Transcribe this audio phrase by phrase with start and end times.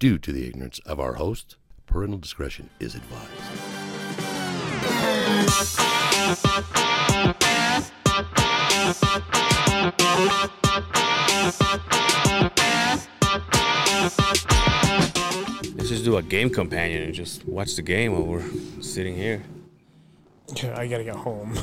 [0.00, 1.56] due to the ignorance of our host.
[1.86, 3.28] Parental discretion is advised.
[15.76, 19.42] Let's just do a game companion and just watch the game while we're sitting here.
[20.74, 21.58] I gotta get home.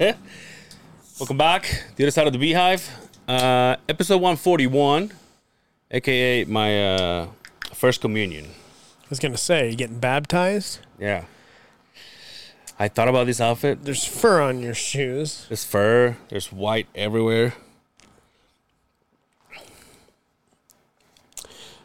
[1.20, 1.84] Welcome back.
[1.94, 2.90] The other side of the beehive.
[3.28, 5.12] Uh, episode 141,
[5.90, 7.28] aka my uh,
[7.72, 8.46] first communion.
[8.46, 10.80] I was gonna say, you getting baptized?
[10.98, 11.24] Yeah.
[12.78, 13.84] I thought about this outfit.
[13.84, 15.46] There's fur on your shoes.
[15.48, 16.16] There's fur.
[16.28, 17.54] There's white everywhere.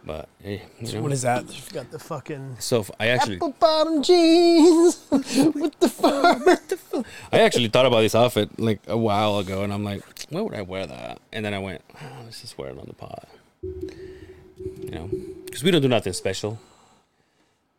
[0.03, 0.63] But hey.
[0.95, 1.53] What is that?
[1.53, 7.03] You've got the fucking so I actually apple bottom jeans with the fur.
[7.31, 10.55] I actually thought about this outfit like a while ago, and I'm like, where would
[10.55, 11.19] I wear that?
[11.31, 13.27] And then I went, oh, let's just wear it on the pod.
[13.61, 15.09] You know,
[15.45, 16.59] because we don't do nothing special.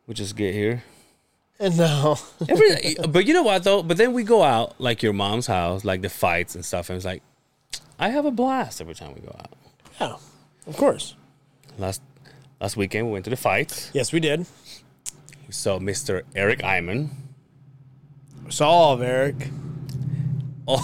[0.07, 0.83] We just get here.
[1.59, 2.17] And now,
[2.49, 3.83] Every, but you know what though?
[3.83, 6.97] But then we go out like your mom's house, like the fights and stuff, and
[6.97, 7.23] it's like,
[7.99, 9.53] I have a blast every time we go out.
[10.01, 10.17] yeah,
[10.67, 11.15] of course.
[11.79, 12.01] Last
[12.61, 13.91] last weekend we went to the fights.
[13.93, 14.47] Yes, we did.
[15.47, 16.23] We saw Mr.
[16.35, 17.11] Eric Iman.
[18.49, 19.49] Saw all of Eric.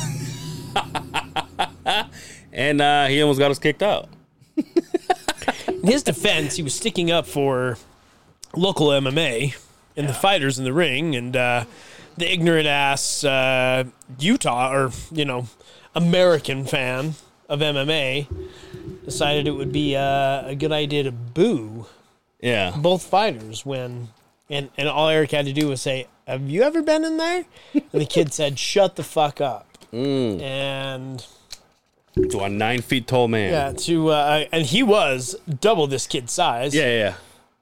[2.52, 4.08] And uh, he almost got us kicked out.
[5.86, 7.78] In his defense, he was sticking up for
[8.56, 9.54] local MMA
[9.96, 11.64] and the fighters in the ring, and uh,
[12.16, 13.84] the ignorant ass uh,
[14.18, 15.46] Utah or you know
[15.94, 17.14] American fan
[17.48, 18.26] of MMA
[19.04, 21.86] decided it would be uh, a good idea to boo
[22.40, 22.74] Yeah.
[22.76, 24.08] both fighters when
[24.50, 27.44] and and all Eric had to do was say, "Have you ever been in there?"
[27.74, 31.24] And the kid said, "Shut the fuck up." And
[32.30, 33.52] To a nine feet tall man.
[33.52, 36.74] yeah, to uh, and he was double this kid's size.
[36.74, 37.14] Yeah,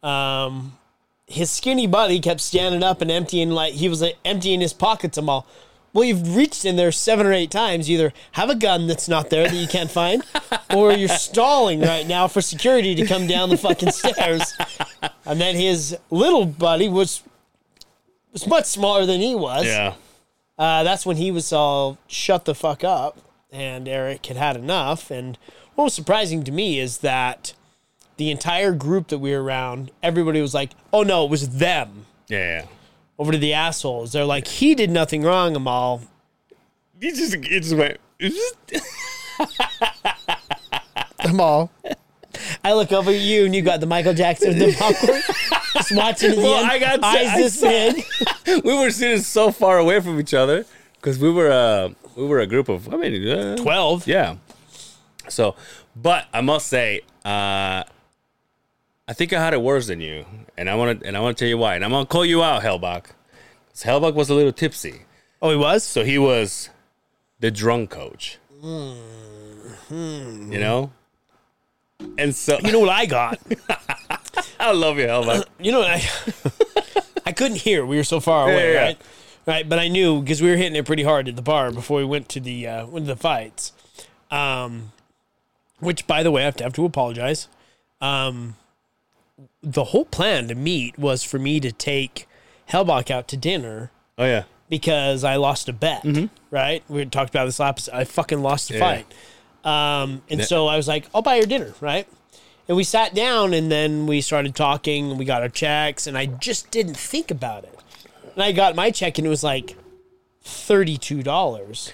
[0.04, 0.44] yeah.
[0.44, 0.78] Um,
[1.26, 5.18] his skinny buddy kept standing up and emptying like he was like, emptying his pockets.
[5.18, 5.46] I'm all.
[5.92, 7.90] Well, you've reached in there seven or eight times.
[7.90, 10.22] Either have a gun that's not there that you can't find,
[10.74, 14.54] or you're stalling right now for security to come down the fucking stairs.
[15.24, 17.22] And then his little buddy was
[18.32, 19.66] was much smaller than he was.
[19.66, 19.94] Yeah.
[20.56, 23.18] Uh, that's when he was all shut the fuck up,
[23.54, 25.10] and Eric had had enough.
[25.10, 25.38] And
[25.74, 27.54] what was surprising to me is that
[28.16, 32.06] the entire group that we were around, everybody was like, "Oh no, it was them."
[32.28, 32.66] Yeah, yeah.
[33.18, 34.12] Over to the assholes.
[34.12, 36.02] They're like, "He did nothing wrong." I'm all,
[37.00, 37.98] He just, he just went.
[41.20, 41.70] I'm all.
[42.64, 45.20] I look over at you, and you got the Michael Jackson the popcorn,
[45.74, 46.70] just watching the Well, end.
[46.70, 48.64] I got- eyes I this saw- big.
[48.64, 50.64] we were sitting so far away from each other
[50.94, 54.06] because we were uh, we were a group of I mean uh, Twelve.
[54.06, 54.36] Yeah.
[55.28, 55.54] So,
[55.96, 57.82] but I must say, uh,
[59.08, 60.26] I think I had it worse than you,
[60.56, 62.24] and I want to and I want to tell you why, and I'm gonna call
[62.26, 63.06] you out, Hellbach.
[63.74, 65.02] Hellbach was a little tipsy,
[65.42, 65.82] Oh, he was.
[65.82, 66.68] so he was
[67.40, 68.38] the drunk coach.
[68.60, 70.52] Hmm.
[70.52, 70.92] You know.
[72.18, 73.38] And so You know what I got?
[74.60, 75.44] I love you, Hellbach.
[75.58, 76.02] You know what I
[77.26, 77.84] I couldn't hear.
[77.86, 78.84] We were so far away, Yeah, yeah.
[78.86, 79.00] right?
[79.46, 81.98] Right, but I knew because we were hitting it pretty hard at the bar before
[81.98, 83.72] we went to the uh, went to the fights.
[84.30, 84.92] Um,
[85.80, 87.48] which, by the way, I have to have to apologize.
[88.00, 88.56] Um,
[89.62, 92.26] the whole plan to meet was for me to take
[92.70, 94.44] Hellbach out to dinner Oh yeah.
[94.68, 96.04] because I lost a bet.
[96.50, 96.82] Right?
[96.88, 97.88] We had talked about this last.
[97.92, 98.82] I fucking lost the Mm-hmm.
[98.82, 99.02] Yeah.
[99.62, 100.02] fight.
[100.02, 100.46] Um, and Yeah.
[100.46, 102.06] so I was like, I'll buy your dinner, right?
[102.68, 106.16] And we sat down and then we started talking and we got our checks and
[106.16, 107.73] I just didn't think about it.
[108.34, 109.76] And I got my check and it was like
[110.44, 111.92] $32.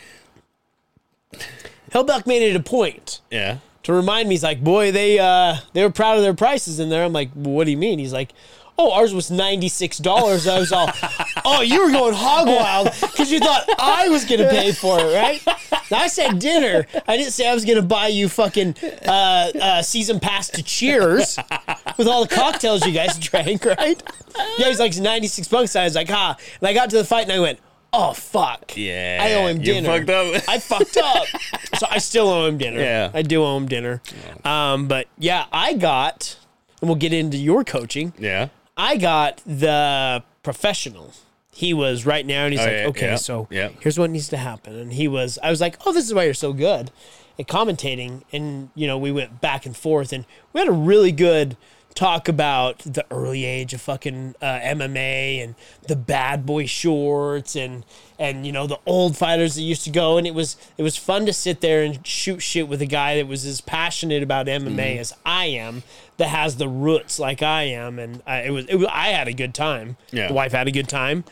[1.92, 3.58] Hellbuck made it a point Yeah.
[3.84, 4.34] to remind me.
[4.34, 7.04] He's like, boy, they uh, they were proud of their prices in there.
[7.04, 7.98] I'm like, what do you mean?
[7.98, 8.32] He's like,
[8.80, 10.46] oh, ours was ninety six dollars.
[10.48, 10.90] I was all,
[11.44, 15.14] oh, you were going hog wild because you thought I was gonna pay for it,
[15.14, 15.42] right?
[15.90, 16.86] Now, I said dinner.
[17.06, 18.76] I didn't say I was gonna buy you fucking
[19.06, 21.38] uh, uh, season pass to Cheers
[21.98, 24.02] with all the cocktails you guys drank, right?
[24.58, 25.76] Yeah, he's like ninety six bucks.
[25.76, 27.58] I was like, ah, and I got to the fight and I went.
[27.92, 28.76] Oh fuck!
[28.76, 29.18] Yeah.
[29.20, 29.88] I owe him dinner.
[29.88, 30.48] fucked up.
[30.48, 31.26] I fucked up.
[31.76, 32.78] so I still owe him dinner.
[32.78, 33.10] Yeah.
[33.12, 34.00] I do owe him dinner.
[34.44, 36.38] Um, but yeah, I got,
[36.80, 38.12] and we'll get into your coaching.
[38.16, 38.50] Yeah.
[38.80, 41.12] I got the professional.
[41.52, 43.68] He was right now, and he's Oh, like, yeah, okay, yeah, so yeah.
[43.80, 44.74] here's what needs to happen.
[44.74, 46.90] And he was, I was like, oh, this is why you're so good
[47.38, 48.22] at commentating.
[48.32, 50.24] And, you know, we went back and forth, and
[50.54, 51.58] we had a really good
[51.94, 55.54] talk about the early age of fucking uh, MMA and
[55.88, 57.84] the bad boy shorts and
[58.18, 60.96] and you know the old fighters that used to go and it was it was
[60.96, 64.46] fun to sit there and shoot shit with a guy that was as passionate about
[64.46, 65.00] MMA Mm-hmm.
[65.00, 65.82] as I am
[66.16, 69.26] that has the roots like I am and I, it was it was I had
[69.28, 69.96] a good time.
[70.12, 70.28] Yeah.
[70.28, 71.24] The wife had a good time.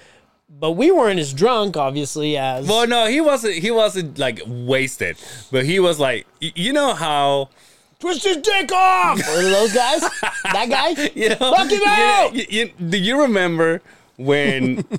[0.51, 3.57] But we weren't as drunk, obviously, as Well, no, he wasn't.
[3.57, 5.19] He wasn't like wasted,
[5.53, 7.51] but he was like, y- you know how
[7.99, 9.19] twist his dick off.
[9.29, 10.01] One of those guys.
[10.53, 10.89] That guy.
[11.15, 11.37] you know.
[11.37, 12.35] Fuck him you out!
[12.35, 13.81] you- you- do you remember
[14.17, 14.85] when?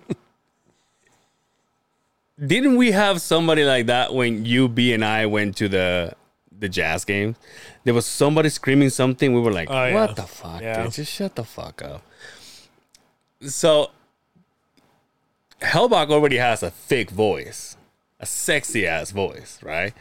[2.45, 6.13] didn't we have somebody like that when you, B, and I went to the
[6.57, 7.35] the jazz game?
[7.83, 9.33] There was somebody screaming something.
[9.33, 9.93] We were like, Oh, yeah.
[9.93, 10.83] "What the fuck, Yeah.
[10.83, 10.91] dude?
[10.93, 12.01] Just shut the fuck up."
[13.41, 13.91] So,
[15.61, 17.77] Hellbach already has a thick voice,
[18.19, 19.93] a sexy ass voice, right?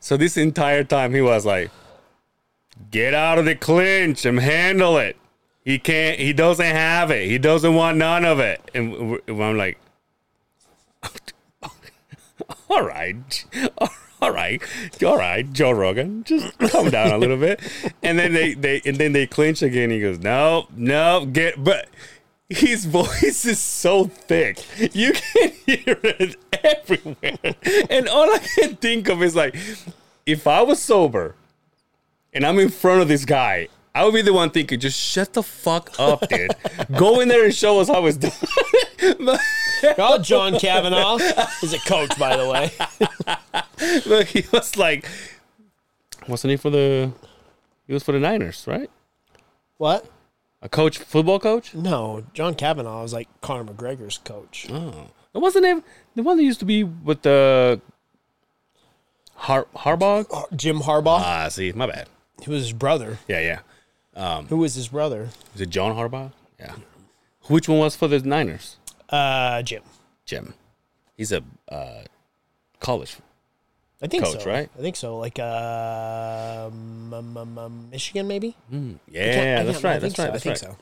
[0.00, 1.70] So this entire time he was like,
[2.90, 5.16] "Get out of the clinch and handle it."
[5.64, 6.18] He can't.
[6.18, 7.28] He doesn't have it.
[7.28, 8.60] He doesn't want none of it.
[8.74, 9.78] And I'm like,
[12.70, 13.44] all right,
[14.20, 14.62] all right,
[15.04, 17.60] all right, Joe Rogan, just calm down a little bit.
[18.02, 19.90] And then they, they and then they clinch again.
[19.90, 21.88] He goes, no, no, get, but
[22.48, 24.64] his voice is so thick,
[24.94, 27.54] you can hear it everywhere.
[27.90, 29.56] And all I can think of is like,
[30.26, 31.34] if I was sober
[32.32, 33.68] and I'm in front of this guy.
[33.94, 36.52] I would be the one thinking, just shut the fuck up, dude.
[36.96, 39.38] Go in there and show us how it's done.
[39.98, 41.16] Oh, John Kavanaugh
[41.60, 42.70] is a coach, by the way.
[44.08, 45.08] but he was like,
[46.28, 47.12] wasn't he for the?
[47.88, 48.88] He was for the Niners, right?
[49.78, 50.06] What?
[50.60, 51.74] A coach, football coach.
[51.74, 54.68] No, John Kavanaugh was like Conor McGregor's coach.
[54.70, 55.82] Oh, it wasn't him.
[56.14, 57.80] The one that used to be with the
[59.34, 60.56] Har Harbaugh.
[60.56, 61.18] Jim Harbaugh.
[61.18, 62.08] Ah, see, my bad.
[62.42, 63.18] He was his brother.
[63.28, 63.58] Yeah, yeah.
[64.14, 65.28] Um, Who was his brother?
[65.54, 66.32] Is it John Harbaugh?
[66.58, 66.74] Yeah.
[67.48, 68.76] Which one was for the Niners?
[69.08, 69.82] Uh, Jim.
[70.26, 70.54] Jim.
[71.16, 72.02] He's a uh,
[72.80, 73.16] college.
[74.02, 74.50] I think Coach, so.
[74.50, 74.68] right?
[74.76, 75.16] I think so.
[75.18, 78.56] Like uh, um, um, um, um, Michigan, maybe.
[78.70, 79.96] Yeah, I can't- that's right.
[79.96, 80.34] I That's think so, right.
[80.34, 80.76] I think so.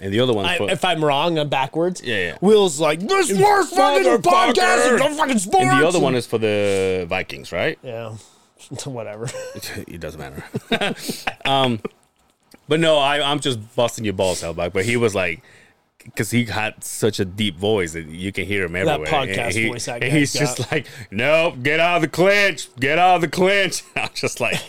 [0.00, 2.02] And the other one, I, for if I'm wrong, I'm backwards.
[2.04, 2.38] Yeah, yeah.
[2.42, 5.64] Will's like this worst fucking podcast in fucking sports.
[5.64, 7.78] and the other one is for the Vikings, right?
[7.82, 8.14] yeah,
[8.84, 9.28] whatever.
[9.86, 10.94] it doesn't matter.
[11.44, 11.80] um,
[12.68, 14.72] but no, I, I'm just busting your balls, Hellback.
[14.72, 15.42] But he was like,
[16.04, 19.06] because he had such a deep voice that you can hear him everywhere.
[19.06, 20.72] That podcast and he, voice guy's he's just got.
[20.72, 23.82] like, nope, get out of the clinch, get out of the clinch.
[23.96, 24.60] I'm just like,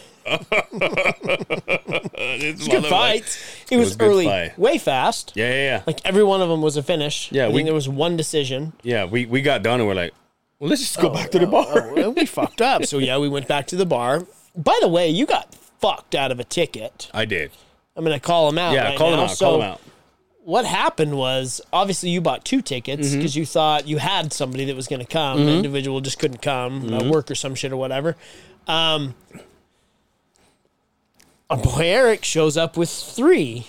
[2.19, 3.37] it's Good fights.
[3.71, 4.57] It was, was early, fight.
[4.57, 5.33] way fast.
[5.35, 5.83] Yeah, yeah, yeah.
[5.87, 7.31] Like every one of them was a finish.
[7.31, 8.73] Yeah, I we- there was one decision.
[8.83, 10.13] yeah, we, we got done and we're like,
[10.59, 11.65] well, let's just go back to the bar.
[11.89, 12.85] Oh, well, we fucked up.
[12.85, 14.25] So yeah, we went back to the bar.
[14.55, 17.09] By the way, you got fucked out of a ticket.
[17.13, 17.51] I did.
[17.95, 18.73] I'm gonna call him out.
[18.73, 19.31] Yeah, right call him out.
[19.31, 19.81] So call him out.
[20.43, 23.17] what happened was obviously you bought two tickets Mm-hmm.
[23.17, 25.41] because you thought you had somebody that was going to come.
[25.41, 26.93] An individual just couldn't come, Mm-hmm.
[27.07, 28.15] uh, work or some shit or whatever.
[28.67, 29.15] Um,
[31.49, 33.67] boy Eric shows up with three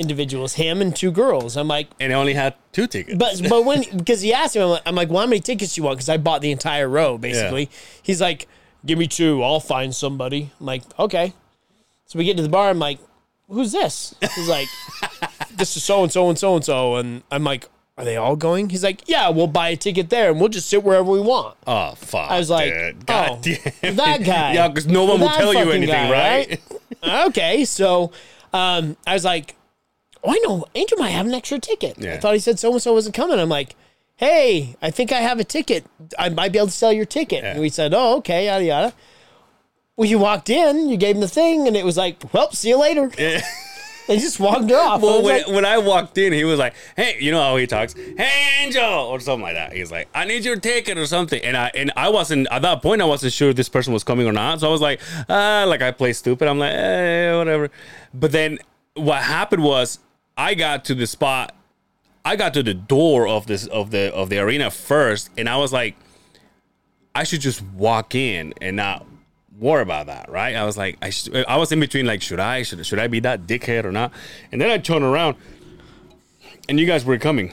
[0.00, 1.56] individuals, him and two girls.
[1.56, 3.16] I'm like, And I only had two tickets.
[3.16, 5.74] but but when because he asked me, I'm like, I'm like, well, how many tickets
[5.74, 5.98] do you want?
[5.98, 7.70] Because I bought the entire row basically.
[8.02, 8.48] He's like,
[8.84, 10.50] give me two, I'll find somebody.
[10.58, 11.34] I'm like, okay.
[12.06, 12.70] So we get to the bar.
[12.70, 12.98] I'm like,
[13.48, 14.14] who's this?
[14.34, 14.68] He's like,
[15.52, 17.68] this is so and so and so and so, and I'm like,
[17.98, 18.70] are they all going?
[18.70, 21.56] He's like, yeah, we'll buy a ticket there and we'll just sit wherever we want.
[21.66, 22.30] oh, fuck.
[22.30, 23.06] I was like, dude.
[23.06, 23.96] God oh, damn.
[23.96, 24.54] that guy.
[24.54, 27.26] Yeah, because no one will tell you anything, guy, right?
[27.26, 28.10] okay, so
[28.54, 29.54] um, I was like,
[30.24, 32.04] oh, I know, Angel might have an extra ticket.
[32.04, 33.38] I thought he said so and so wasn't coming.
[33.38, 33.76] I'm like,
[34.16, 35.84] hey, I think I have a ticket.
[36.18, 37.42] I might be able to sell your ticket.
[37.42, 37.52] Yeah.
[37.52, 38.92] And we said, oh, okay, yada yada.
[39.96, 42.70] Well, you walked in, you gave him the thing, and it was like, well, see
[42.70, 43.10] you later.
[43.18, 43.42] Yeah.
[44.10, 45.02] They just walked off.
[45.02, 47.68] Well, when, like, when I walked in, he was like, "Hey, you know how he
[47.68, 47.94] talks?
[47.94, 51.56] Hey, Angel, or something like that." He's like, "I need your ticket or something," and
[51.56, 53.02] I and I wasn't at that point.
[53.02, 55.64] I wasn't sure if this person was coming or not, so I was like, "Ah,"
[55.68, 56.48] like I play stupid.
[56.48, 57.70] I'm like, "Eh, whatever."
[58.12, 58.58] But then
[58.94, 60.00] what happened was,
[60.40, 61.54] I got to the spot,
[62.24, 65.58] I got to the door of this of the of the arena first, and I
[65.58, 65.96] was like,
[67.14, 69.04] I should just walk in and not
[69.58, 70.56] worry about that, right?
[70.56, 73.08] I was like, I, sh- I was in between, like, should I, should, should I
[73.08, 74.12] be that dickhead or not?
[74.50, 75.36] And then I turned around,
[76.70, 77.52] and you guys were coming.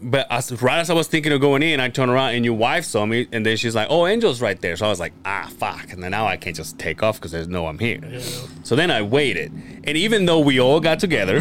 [0.00, 2.54] But as, right as I was thinking of going in, I turned around and your
[2.54, 5.14] wife saw me, and then she's like, "Oh, Angel's right there." So I was like,
[5.24, 8.20] "Ah, fuck!" And then now I can't just take off because there's no I'm here.
[8.62, 9.50] So then I waited,
[9.82, 11.40] and even though we all got together,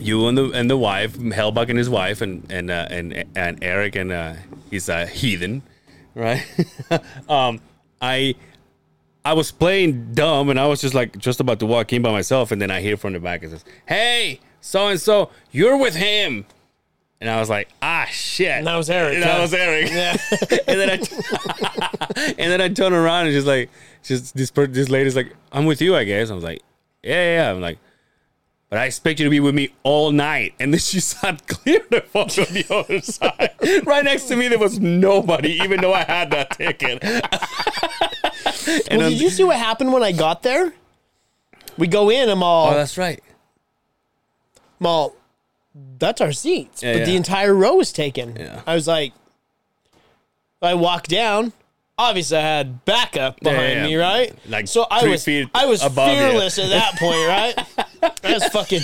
[0.00, 3.58] you and the and the wife, Hellbuck and his wife, and and uh, and and
[3.62, 4.34] Eric and uh,
[4.70, 5.62] he's a heathen,
[6.14, 6.44] right?
[7.28, 7.60] um,
[8.00, 8.34] I
[9.24, 12.10] I was playing dumb and I was just like just about to walk in by
[12.10, 15.76] myself, and then I hear from the back it says, "Hey, so and so, you're
[15.76, 16.46] with him."
[17.22, 18.48] And I was like, ah, shit.
[18.48, 19.42] And that was Eric, And that huh?
[19.42, 19.88] was Eric.
[19.92, 20.16] Yeah.
[20.66, 23.70] and then I, and then I turn around and she's like,
[24.02, 26.32] she's this per- this lady's like, I'm with you, I guess.
[26.32, 26.62] I was like,
[27.00, 27.34] yeah, yeah.
[27.44, 27.50] yeah.
[27.52, 27.78] I'm like,
[28.72, 30.54] but I expect you to be with me all night.
[30.58, 33.50] And then she sat clear the phone on the other side.
[33.86, 37.04] right next to me, there was nobody, even though I had that ticket.
[38.90, 40.72] and Well, did you see what happened when I got there?
[41.76, 43.22] We go in, I'm all, oh, that's right.
[44.80, 45.16] I'm all,
[45.98, 46.82] that's our seats.
[46.82, 48.36] Yeah, but the entire row was taken.
[48.36, 48.62] Yeah.
[48.66, 49.12] I was like,
[50.62, 51.52] I walk down.
[52.02, 54.34] Obviously, I had backup Yeah, behind yeah, me, right?
[54.48, 56.14] Like so I was, I was above you.
[56.18, 58.14] fearless at that point, right?
[58.24, 58.82] I was fucking,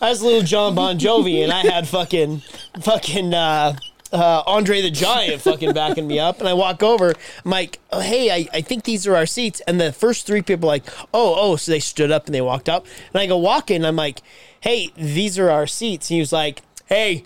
[0.00, 2.42] I was little John Bon Jovi, and I had fucking,
[2.80, 3.76] fucking uh,
[4.12, 6.40] uh, Andre the Giant fucking backing me up.
[6.40, 7.10] And I walk over,
[7.44, 9.60] I'm like, oh, hey, I, I think these are our seats.
[9.66, 10.84] And the first three people like,
[11.14, 12.86] oh, oh, so they stood up and they walked up.
[13.14, 14.20] And I go walk in, I'm like,
[14.60, 16.10] hey, these are our seats.
[16.10, 17.24] And he was like, hey,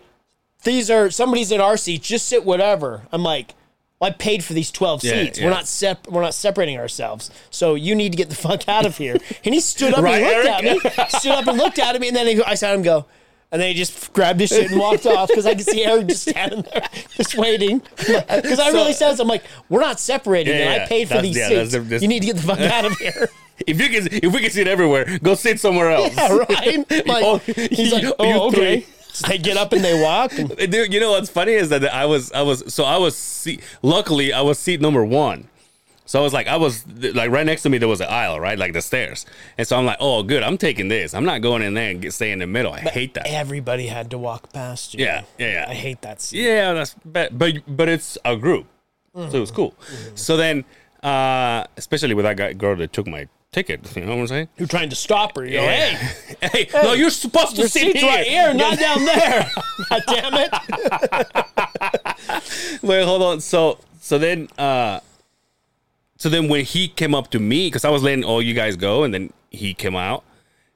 [0.64, 2.06] these are somebody's in our seats.
[2.06, 3.02] Just sit whatever.
[3.12, 3.54] I'm like,
[4.00, 5.38] well, I paid for these twelve Yeah, seats.
[5.38, 5.44] yeah.
[5.46, 7.30] We're not sep- We're not separating ourselves.
[7.50, 9.16] So you need to get the fuck out of here.
[9.44, 11.08] And he stood up Right, and looked at me.
[11.18, 13.06] Stood up and looked at me, and then he, I saw him go.
[13.52, 16.08] And then he just grabbed his shit and walked off because I could see Eric
[16.08, 16.82] just standing there,
[17.16, 17.80] just waiting.
[17.96, 20.54] Because I really said, I'm like, we're not separating.
[20.56, 20.82] Yeah, and.
[20.82, 21.72] I paid for these seats.
[22.02, 23.28] you need to get the fuck out of here.
[23.66, 26.14] If you can, if we can sit everywhere, go sit somewhere else.
[26.14, 27.06] Yeah, right?
[27.06, 28.84] Like, Oh, he's like, oh, okay.
[29.28, 30.32] they get up and they walk.
[30.38, 33.16] And, Dude, you know what's funny is that I was I was so I was
[33.16, 35.49] seat, luckily I was seat number one.
[36.08, 38.38] So I was like I was like right next to me there was an aisle
[38.38, 39.26] right like the stairs,
[39.58, 42.00] and so I'm like oh good I'm taking this I'm not going in there and
[42.00, 45.04] get, stay in the middle I hate that everybody had to walk past you.
[45.04, 46.44] yeah yeah yeah I hate that scene.
[46.44, 48.66] yeah that's but but but it's a group
[49.14, 49.75] so it was cool.
[50.14, 50.64] So then
[51.02, 54.48] uh especially with that guy girl that took my ticket you know what I'm saying
[54.58, 55.44] You're trying to stop her.
[55.46, 55.96] You go, Yeah.
[56.42, 59.50] hey, hey, no you're supposed to your sit seat's here right here, not down there.
[59.88, 60.52] God damn it.
[62.82, 63.40] Wait, hold on.
[63.40, 65.00] So so then uh
[66.18, 68.76] so then when he came up to me, because I was letting all you guys
[68.76, 70.22] go, and then he came out,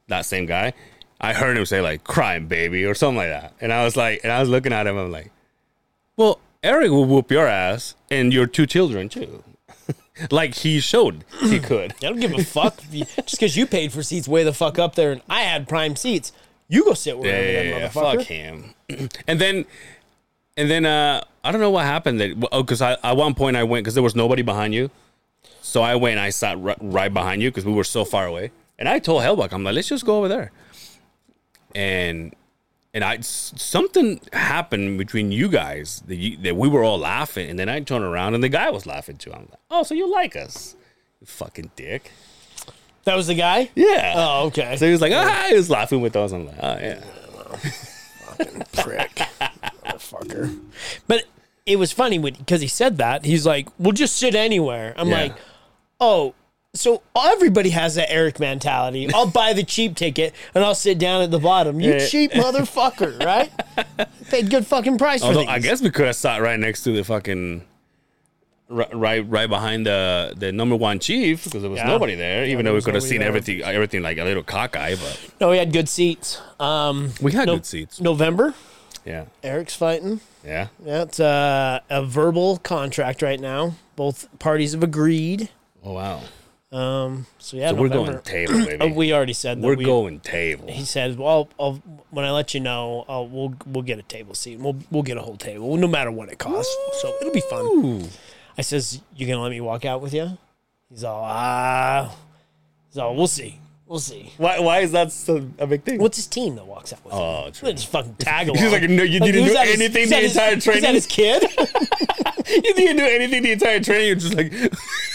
[0.08, 0.72] that same guy,
[1.20, 3.52] I heard him say like crime baby or something like that.
[3.60, 5.30] And I was like and I was looking at him, I'm like,
[6.16, 9.44] Well, Eric will whoop your ass and your two children too.
[10.30, 11.92] Like he showed he could.
[11.92, 12.76] I don't give a fuck.
[12.90, 15.96] Just because you paid for seats way the fuck up there and I had prime
[15.96, 16.32] seats,
[16.68, 18.16] you go sit wherever yeah, that yeah, motherfucker.
[18.16, 18.74] fuck him.
[19.26, 19.64] and then,
[20.56, 22.20] and then, uh, I don't know what happened.
[22.20, 24.90] That oh, because I at one point I went because there was nobody behind you,
[25.62, 26.12] so I went.
[26.12, 28.50] and I sat ri- right behind you because we were so far away.
[28.78, 30.52] And I told Hellbuck, I'm like, let's just go over there.
[31.74, 32.34] And
[32.92, 37.58] and I something happened between you guys that you, that we were all laughing, and
[37.58, 39.32] then I turned around and the guy was laughing too.
[39.32, 40.74] I'm like, oh, so you like us,
[41.20, 42.10] you fucking dick.
[43.04, 43.70] That was the guy?
[43.74, 44.12] Yeah.
[44.16, 44.76] Oh, okay.
[44.76, 46.32] So he was like, ah, he was laughing with us.
[46.32, 47.00] I'm like, oh yeah.
[48.36, 49.14] Fucking prick.
[49.84, 50.60] Motherfucker.
[51.06, 51.24] But
[51.66, 53.24] it was funny because he said that.
[53.24, 54.94] He's like, we'll just sit anywhere.
[54.96, 55.22] I'm Yeah.
[55.22, 55.36] like,
[56.00, 56.34] oh,
[56.74, 59.08] so everybody has that Eric mentality.
[59.12, 61.80] I'll buy the cheap ticket and I'll sit down at the bottom.
[61.80, 62.06] You Yeah.
[62.06, 63.50] cheap motherfucker, right?
[64.30, 65.46] Paid good fucking price for Although.
[65.46, 67.64] I guess we could have sat right next to the fucking
[68.68, 71.88] right right, right behind the the number one chief because there was Yeah.
[71.88, 72.44] nobody there.
[72.44, 73.28] Even there though we could have seen there.
[73.28, 76.40] everything everything like a little cockeye, but No, we had good seats.
[76.60, 78.00] Um, we had no- good seats.
[78.00, 78.54] November,
[79.04, 80.20] Yeah, Eric's fighting.
[80.44, 80.68] yeah.
[80.84, 83.74] Yeah, it's a, a verbal contract right now.
[83.96, 85.48] Both parties have agreed.
[85.82, 86.20] Oh wow.
[86.72, 88.76] Um, so yeah, So we're going table, baby.
[88.80, 89.66] Oh, we already said that.
[89.66, 90.68] we're we, going table.
[90.68, 94.34] He said, "Well, I'll, when I let you know, I'll, we'll we'll get a table
[94.34, 94.60] seat.
[94.60, 96.74] We'll we'll get a whole table, no matter what it costs.
[97.00, 98.08] So it'll be fun."
[98.56, 100.38] I says, "You gonna let me walk out with you?"
[100.88, 102.14] He's all, "Ah."
[102.88, 103.58] He's all, "We'll see,
[103.90, 105.98] we'll see." Why why is that so a big thing?
[106.00, 107.18] What's his team that walks out with him?
[107.20, 107.72] Oh, They true.
[107.72, 108.62] just fucking tag along.
[108.62, 110.94] He's like, no, you didn't do that his- anything the that his- entire Is that
[110.94, 111.42] his kid?
[112.64, 114.06] you didn't do anything the entire training.
[114.06, 114.52] You're just like,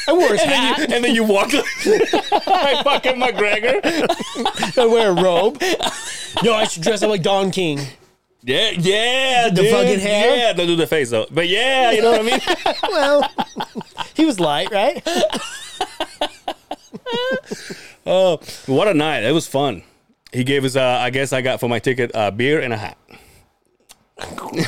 [0.07, 0.77] I wore his and then, hat.
[0.89, 4.77] you, and then you walk like, like fucking McGregor.
[4.77, 5.59] I wear a robe.
[6.43, 7.79] No, I should dress up like Don King.
[8.43, 9.71] Yeah, yeah, The dude.
[9.71, 10.37] fucking hair?
[10.37, 11.25] Yeah, don't do the face though.
[11.31, 12.39] But yeah, you know what I mean.
[12.83, 13.31] Well,
[14.13, 15.01] he was light, right?
[18.05, 19.23] oh, what a night!
[19.23, 19.83] It was fun.
[20.31, 22.77] He gave us, uh, I guess, I got for my ticket uh, beer and a
[22.77, 22.97] hat.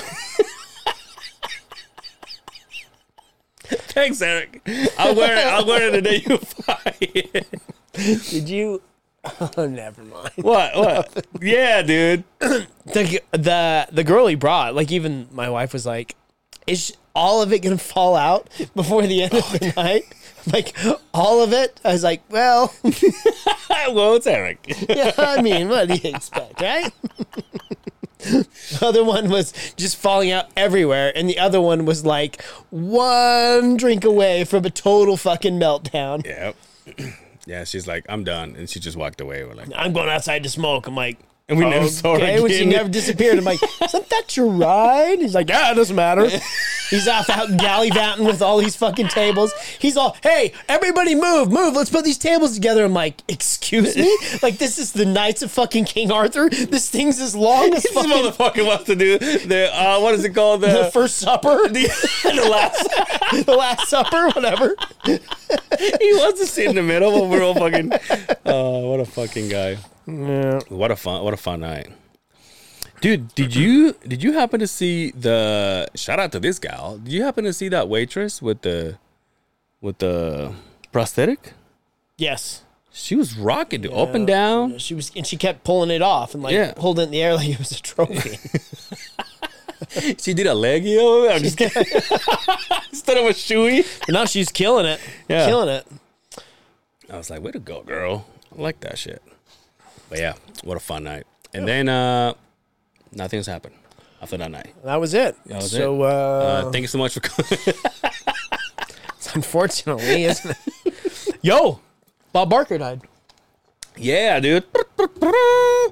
[3.67, 4.61] Thanks, Eric.
[4.97, 5.45] I'll wear it.
[5.45, 7.45] I'll wear it the day you fight.
[8.29, 8.81] Did you?
[9.57, 10.31] Oh, never mind.
[10.37, 10.73] what?
[10.77, 11.25] What?
[11.41, 12.23] Yeah, dude.
[12.39, 16.15] the the the girl he brought, like even my wife was like,
[16.65, 20.03] "Is all of it gonna fall out before the end of the night?"
[20.53, 20.75] like
[21.13, 21.79] all of it.
[21.83, 24.59] I was like, well, well, it's Eric.
[24.89, 26.91] yeah, I mean, what do you expect, right?
[28.19, 33.77] the other one was just falling out everywhere, and the other one was like one
[33.77, 36.25] drink away from a total fucking meltdown.
[36.25, 36.55] Yep.
[37.47, 39.45] Yeah, she's like, I'm done, and she just walked away.
[39.45, 40.85] We're like, I'm going outside to smoke.
[40.85, 41.17] I'm like,
[41.49, 42.69] and we never saw her okay, when she again.
[42.69, 43.37] never disappeared.
[43.37, 45.19] I'm like, isn't that your ride?
[45.19, 46.29] He's like, yeah, it doesn't matter.
[46.89, 49.53] He's off out gallivanting with all these fucking tables.
[49.79, 51.73] He's all, hey, everybody move, move.
[51.73, 52.83] Let's put these tables together.
[52.85, 54.17] I'm like, excuse me?
[54.41, 56.49] Like, this is the Knights of fucking King Arthur?
[56.49, 60.23] This thing's as long as This fucking motherfucker wants to do the uh, what is
[60.23, 60.61] it called?
[60.61, 61.87] The, the First Supper, the,
[62.23, 63.45] the last.
[63.45, 64.75] the Last Supper, whatever.
[65.05, 65.19] he
[66.13, 67.91] wants to sit in the middle, but we're all fucking.
[67.93, 69.77] Uh, what a fucking guy!
[70.07, 70.59] Yeah.
[70.69, 71.23] What a fun!
[71.23, 71.89] What a fun night,
[73.01, 73.33] dude.
[73.35, 76.97] Did you did you happen to see the shout out to this gal?
[76.97, 78.97] Did you happen to see that waitress with the
[79.81, 80.53] with the
[80.91, 81.53] prosthetic?
[82.17, 82.63] Yes.
[82.91, 84.79] She was rocking, dude, up and down.
[84.79, 86.73] She was, and she kept pulling it off and like Yeah.
[86.77, 88.39] holding it in the air like it was a trophy.
[90.19, 91.39] She did a leggy over there.
[91.39, 91.83] Just kidding.
[92.89, 93.85] instead of a shoey.
[93.99, 94.99] but now she's killing it.
[95.29, 95.45] Yeah.
[95.45, 95.85] Killing it.
[97.11, 98.25] I was like, way to go, girl.
[98.57, 99.21] I like that shit.
[100.09, 100.33] But yeah,
[100.63, 101.25] what a fun night.
[101.53, 102.33] And then uh
[103.11, 103.75] nothing's happened
[104.21, 104.73] after that night.
[104.83, 105.35] That was it.
[105.45, 106.07] was so, it.
[106.07, 106.07] Uh,
[106.67, 107.75] Uh, thank you so much for coming.
[109.33, 111.37] unfortunately, isn't it?
[111.41, 111.79] Yo,
[112.33, 113.01] Bob Barker died.
[113.95, 114.63] yeah, dude.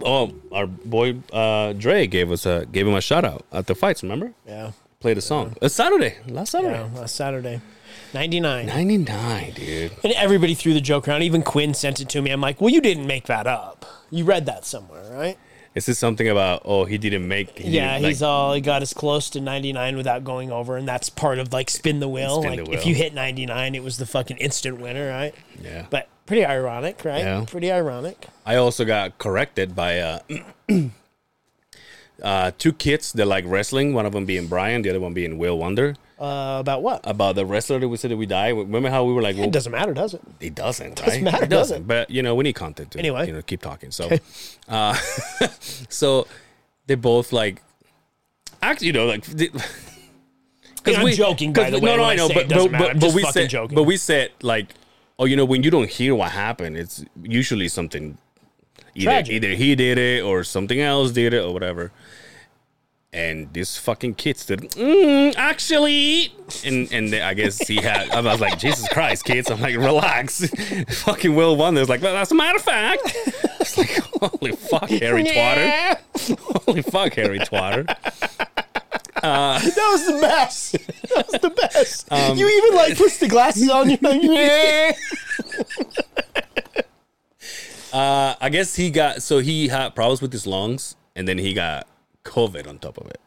[0.03, 3.75] Oh, our boy uh Dre gave us a gave him a shout out at the
[3.75, 4.33] fights, remember?
[4.47, 4.71] Yeah.
[4.99, 5.55] Played a song.
[5.61, 6.17] It's Saturday.
[6.27, 6.73] Last Saturday.
[6.79, 7.61] Yeah, last Saturday.
[8.13, 8.65] 99.
[8.65, 9.91] 99, dude.
[10.03, 11.23] And everybody threw the joke around.
[11.23, 12.31] Even Quinn sent it to me.
[12.31, 13.85] I'm like, well, you didn't make that up.
[14.09, 15.37] You read that somewhere, right?
[15.73, 18.53] This Is this something about oh he didn't make he Yeah, didn't, he's like, all
[18.53, 21.99] he got as close to 99 without going over, and that's part of like spin
[21.99, 22.41] the wheel.
[22.41, 25.35] Spin like the if you hit 99, it was the fucking instant winner, right?
[25.61, 25.87] Yeah.
[25.89, 27.25] But pretty ironic, right?
[27.25, 27.43] Yeah.
[27.45, 28.27] Pretty ironic.
[28.45, 30.19] I also got corrected by uh,
[32.23, 33.93] uh, two kids that like wrestling.
[33.93, 35.95] One of them being Brian, the other one being Will Wonder.
[36.19, 37.01] Uh, about what?
[37.03, 38.47] About the wrestler that we said that we die.
[38.49, 40.21] Remember how we were like, well, it doesn't matter, does it?
[40.39, 41.23] it doesn't, Doesn't right?
[41.23, 41.87] matter, it does doesn't.
[41.87, 43.27] But you know, we need content to Anyway.
[43.27, 43.91] you know keep talking.
[43.91, 44.09] So,
[44.69, 44.93] uh,
[45.89, 46.25] so
[46.87, 47.61] they both like
[48.61, 49.25] actually, you know, like.
[49.25, 49.49] They,
[50.85, 53.13] mean, I'm joking, by 'cause- the way, No, no, I know, but but, but, but
[53.13, 53.75] we said, joking.
[53.75, 54.67] but we said like,
[55.19, 58.17] oh, you know, when you don't hear what happened, it's usually something
[58.93, 59.33] either Tragic.
[59.33, 61.91] either he did it or something else did it or whatever.
[63.15, 66.33] And this fucking kid stood, mm, actually,
[66.65, 68.09] and and I guess he had.
[68.09, 69.49] I was like, Jesus Christ, kids!
[69.49, 70.45] I'm like, relax.
[70.89, 73.15] fucking Will Wonder's like, well, that's a matter of fact.
[73.65, 75.97] It's like, holy fuck, Harry Twatter.
[76.65, 77.85] Holy fuck, Harry Twatter.
[79.21, 80.73] That was the best.
[80.73, 82.11] That was the best.
[82.11, 83.89] Um, you even like push the glasses on.
[83.89, 84.93] You're.
[87.91, 91.53] Uh, I guess he got so he had problems with his lungs, and then he
[91.53, 91.87] got
[92.25, 93.19] COVID on top of it.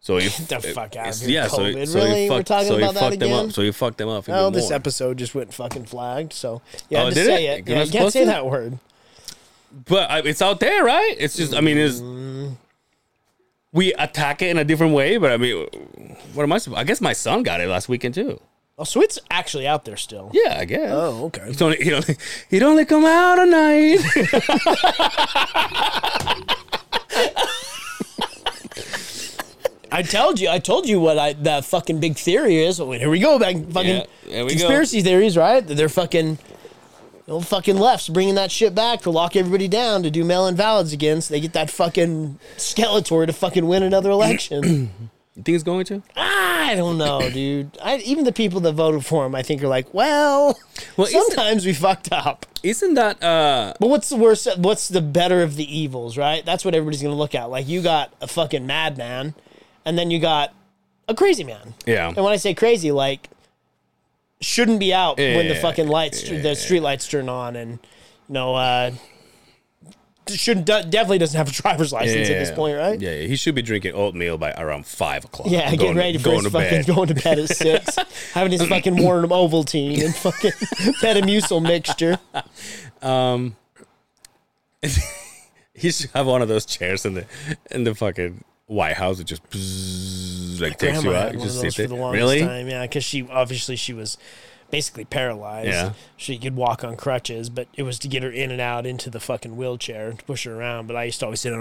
[0.00, 1.86] So he the fuck out of here, Yeah, so, COVID.
[1.88, 2.24] so Really?
[2.24, 3.46] he We're talking so about that fucked them again?
[3.46, 3.52] up.
[3.52, 4.26] So he fucked them up.
[4.28, 4.74] Well, oh, this more.
[4.76, 6.32] episode just went fucking flagged.
[6.32, 7.58] So you Oh, had to did say it?
[7.60, 7.68] it.
[7.70, 8.26] Yeah, you can't say to?
[8.26, 8.78] that word.
[9.88, 11.14] but I, it's out there, right?
[11.18, 12.56] It's just, I mean, is mm.
[13.72, 15.68] we attack it in a different way, but I mean,
[16.34, 16.58] what am I?
[16.58, 18.40] supposed I guess my son got it last weekend too.
[18.78, 20.30] Oh, so it's actually out there still.
[20.34, 20.90] Yeah, I guess.
[20.92, 21.44] Oh, okay.
[21.46, 22.16] He'd only, he'd only,
[22.50, 24.00] he'd only come out at night.
[29.92, 30.48] I told you.
[30.48, 32.80] I told you what I the fucking big theory is.
[32.80, 33.56] Oh, here we go back.
[33.56, 34.56] Fucking Yeah, we go.
[34.56, 35.60] conspiracy theories, right?
[35.66, 36.38] They're fucking.
[37.26, 40.46] The old fucking left's bringing that shit back to lock everybody down to do mail
[40.48, 44.62] in ballots again, so they get that fucking Skeletor to fucking win another election.
[45.36, 46.02] you think it's going to?
[46.16, 47.78] I don't know, dude.
[47.80, 50.58] I, even the people that voted for him, I think, are like, well,
[50.96, 52.44] Well, sometimes we fucked up.
[52.64, 54.48] Isn't that uh But what's the worst?
[54.58, 56.44] What's the better of the evils, right?
[56.44, 57.50] That's what everybody's gonna look at.
[57.50, 59.34] Like you got a fucking madman,
[59.84, 60.54] and then you got
[61.08, 61.74] a crazy man.
[61.86, 62.08] yeah?
[62.08, 63.28] And when I say crazy, like
[64.40, 67.72] shouldn't be out when the Yeah, fucking lights, the street lights turn on, and
[68.28, 68.90] you know, uh,
[70.28, 73.00] shouldn't definitely doesn't have a driver's license at this point, right?
[73.00, 75.48] Yeah, yeah, he should be drinking oatmeal by around five o'clock.
[75.50, 76.86] Yeah, Going- getting ready for going his to fucking bed.
[76.86, 77.96] going to bed at six,
[78.32, 80.50] having his fucking Warren Ovaltine and fucking
[81.02, 82.18] Metamucil mixture.
[83.02, 83.56] Um,
[85.74, 87.26] he should have one of those chairs in the
[87.70, 91.34] in the fucking White House it just bzzz, like takes you out.
[91.34, 91.88] You just sit for there.
[91.88, 92.40] the longest Really?
[92.40, 94.16] time, yeah, because she obviously she was
[94.70, 95.68] basically paralyzed.
[95.68, 95.92] Yeah.
[96.16, 99.10] she could walk on crutches, but it was to get her in and out into
[99.10, 100.86] the fucking wheelchair to push her around.
[100.86, 101.60] But I used to always sit on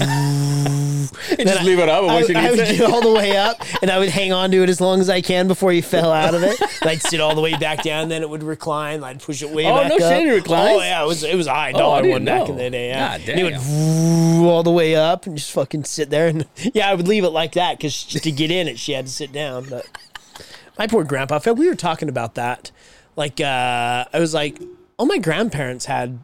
[0.00, 0.91] her.
[1.38, 3.90] And just leave it up and I, I would get all the way up and
[3.90, 6.34] I would hang on to it as long as I can before you fell out
[6.34, 6.60] of it.
[6.60, 9.02] And I'd sit all the way back down, then it would recline.
[9.04, 10.00] I'd push it way Oh, back no up.
[10.00, 10.70] shit, it reclines?
[10.72, 12.56] Oh yeah, it was it was a high Oh, I dollar didn't one back in
[12.56, 12.62] know.
[12.64, 12.88] the day.
[12.88, 16.28] Yeah, God it would all the way up and just fucking sit there.
[16.28, 19.06] And yeah, I would leave it like that because to get in it, she had
[19.06, 19.66] to sit down.
[19.70, 19.86] But
[20.78, 21.36] my poor grandpa.
[21.36, 22.70] I felt we were talking about that.
[23.16, 24.60] Like uh, I was like,
[24.98, 26.18] all my grandparents had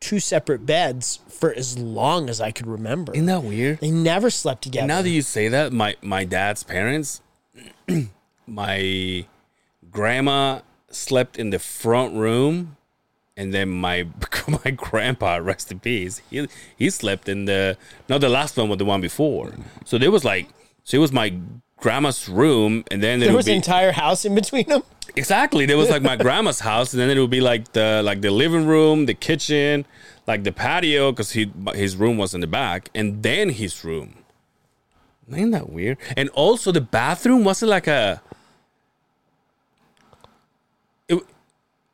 [0.00, 3.12] two separate beds for as long as I could remember.
[3.12, 3.80] Isn't that weird?
[3.80, 4.86] They never slept together.
[4.86, 7.20] Now that you say that, my my dad's parents,
[8.46, 9.26] my
[9.90, 10.60] grandma
[10.90, 12.76] slept in the front room,
[13.36, 14.06] and then my
[14.64, 17.76] my grandpa, rest in peace, he he slept in the
[18.08, 19.52] not the last one, but the one before.
[19.84, 20.48] So there was like,
[20.84, 21.34] so it was my
[21.80, 24.82] grandma's room, and then there was be an entire house in between them.
[25.16, 28.20] exactly there was like my grandma's house, and then it would be like the like
[28.20, 29.86] the living room, the kitchen,
[30.26, 34.16] like the patio, because he his room was in the back, and then his room.
[35.32, 35.98] Ain't that weird?
[36.16, 38.20] And also the bathroom wasn't like a.
[41.08, 41.22] It,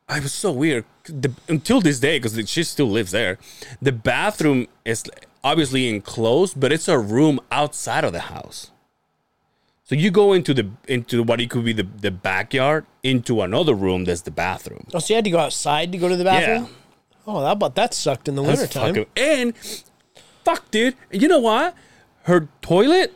[0.08, 3.38] I was so weird the, until this day because she still lives there.
[3.82, 5.04] The bathroom is
[5.44, 8.70] obviously enclosed, but it's a room outside of the house.
[9.88, 13.72] So you go into the into what it could be the, the backyard into another
[13.72, 14.84] room that's the bathroom.
[14.92, 16.64] Oh, so you had to go outside to go to the bathroom?
[16.64, 16.68] Yeah.
[17.28, 18.94] Oh, that but that sucked in the That's wintertime.
[18.94, 19.56] fucking- and
[20.44, 20.96] fuck, dude.
[21.12, 21.74] You know what?
[22.24, 23.12] Her toilet,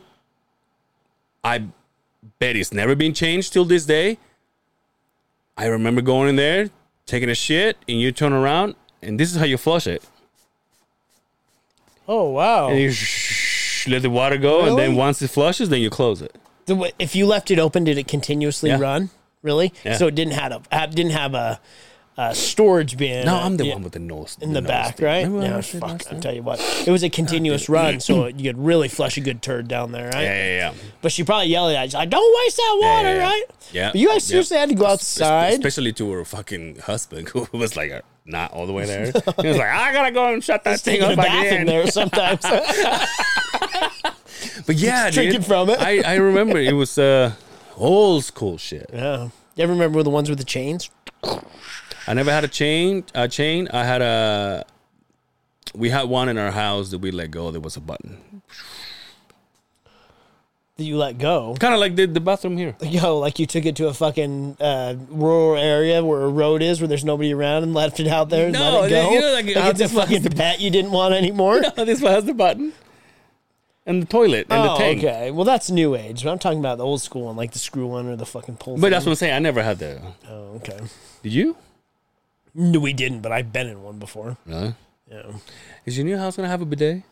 [1.43, 1.65] I
[2.39, 4.17] bet it's never been changed till this day.
[5.57, 6.69] I remember going in there,
[7.05, 10.03] taking a shit, and you turn around, and this is how you flush it.
[12.07, 12.69] Oh wow!
[12.69, 16.21] And you sh- let the water go, and then once it flushes, then you close
[16.21, 16.33] it.
[16.71, 18.79] The wa- if you left it open, did it continuously Yeah.
[18.79, 19.09] run?
[19.41, 19.73] Really?
[19.83, 19.97] Yeah.
[19.97, 21.59] So it didn't have a have, didn't have a,
[22.17, 23.25] a storage bin.
[23.25, 25.05] No, I'm the yeah, one with the nose in the nose back, thing.
[25.05, 25.23] right?
[25.25, 25.89] Remember Yeah, I said fuck.
[25.89, 26.21] last I time?
[26.21, 29.41] tell you what, it was a continuous run, so you could really flush a good
[29.41, 30.23] turd down there, right?
[30.23, 30.73] Yeah, yeah, yeah.
[31.01, 33.23] But she probably yelled at you, like, "Don't waste that water, yeah, yeah.
[33.29, 33.89] right?" Yeah.
[33.91, 34.21] But you guys Yep.
[34.31, 35.53] seriously had to go outside.
[35.53, 39.05] Especially to her fucking husband, who was like uh, not all the way there.
[39.41, 41.53] He was like, I gotta go and shut that thing Taking a up bath in
[41.53, 41.65] again.
[41.65, 42.45] there sometimes.
[44.65, 45.79] But yeah, drinking from it.
[45.79, 47.33] I, I remember it was uh,
[47.77, 48.89] old school shit.
[48.93, 49.29] yeah.
[49.55, 50.89] You ever remember the ones with the chains?
[52.07, 53.03] I never had a chain.
[53.13, 53.67] A chain.
[53.73, 54.65] I had a.
[55.75, 57.51] We had one in our house that we let go.
[57.51, 58.17] There was a button,
[60.77, 61.55] That you let go?
[61.59, 62.75] kind of like the, the bathroom here.
[62.81, 66.81] Yo, like you took it to a fucking uh, rural area where a road is,
[66.81, 69.11] where there's nobody around, and left it out there and No, let it go.
[69.11, 71.61] you know, like, how it's a fucking pet you didn't want anymore.
[71.75, 72.73] this one has the button,
[73.85, 74.99] and the toilet and oh, the tank.
[74.99, 75.31] okay.
[75.31, 76.23] Well, that's new age.
[76.23, 78.57] But I'm talking about the old school one, like the screw one or the fucking
[78.57, 78.77] pull.
[78.77, 79.33] But that's what I'm saying.
[79.33, 80.01] I never had that.
[80.29, 80.79] Oh, okay.
[81.23, 81.55] Did you?
[82.53, 84.37] No, we didn't, but I've been in one before.
[84.45, 84.75] Really?
[85.09, 85.31] Yeah.
[85.85, 87.03] Is your new house gonna have a bidet?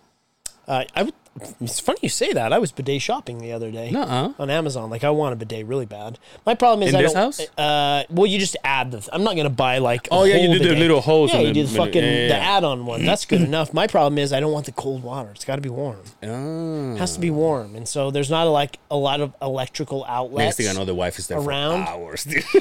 [0.69, 1.13] Uh, I would,
[1.62, 2.53] it's funny you say that.
[2.53, 3.89] I was bidet shopping the other day.
[3.91, 4.34] Nuh-uh.
[4.38, 6.19] On Amazon, like I want a bidet really bad.
[6.45, 7.39] My problem is In I this don't, house?
[7.58, 9.08] Uh, well, you just add the.
[9.12, 10.05] I'm not gonna buy like.
[10.08, 10.79] a Oh, yeah, you whole do the bidet.
[10.79, 11.86] little hose Yeah, you the do the middle.
[11.88, 12.58] fucking Yeah, yeah, the yeah.
[12.58, 13.03] add-on one.
[13.03, 13.73] That's good enough.
[13.73, 15.32] My problem is I don't want the cold water.
[15.34, 16.01] It's got to be warm.
[16.23, 16.93] Oh.
[16.93, 20.05] It has to be warm, and so there's not a, like a lot of electrical
[20.08, 20.45] outlets.
[20.45, 21.86] Next thing I know, the wife is there Around?
[21.86, 22.23] for hours.
[22.25, 22.43] dude.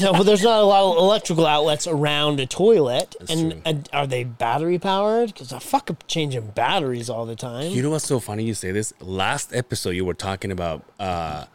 [0.00, 3.14] No, but there's not a lot of electrical outlets around a toilet.
[3.28, 3.62] and, true.
[3.64, 5.32] and are they battery powered?
[5.32, 7.72] Because I fuck up changing batteries all the time.
[7.72, 8.44] you know what's so funny?
[8.44, 8.92] You say this.
[9.00, 11.46] Last episode, you were talking about uh,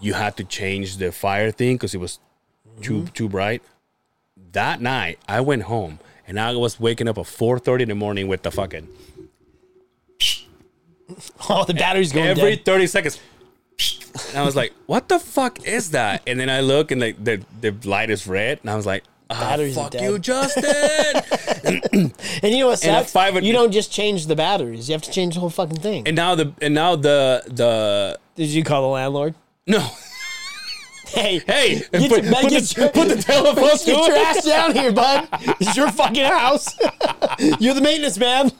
[0.00, 2.18] you had to change the fire thing because it was
[2.80, 3.62] too too bright.
[4.52, 7.94] That night, I went home and I was waking up at four thirty in the
[7.94, 8.88] morning with the fucking
[11.48, 12.64] oh, the battery's going every dead.
[12.64, 13.20] thirty seconds.
[14.30, 17.22] And I was like, "What the fuck is that?" And then I look and like
[17.22, 20.18] the the light is red, and I was like, ah, Batteries are "Fuck dead." you,
[20.18, 20.62] Justin!"
[22.42, 23.12] And you know what sucks?
[23.12, 24.88] five- you don't just change the batteries.
[24.88, 26.06] You have to change the whole fucking thing.
[26.06, 29.34] and now the and now the the Did you call the landlord?
[29.66, 29.86] no.
[31.14, 34.26] Hey, Hey, put, your- put the, your- put the telephone get your it.
[34.36, 35.28] ass down here, bud.
[35.60, 36.74] It's your fucking house.
[37.60, 38.50] You're the maintenance man.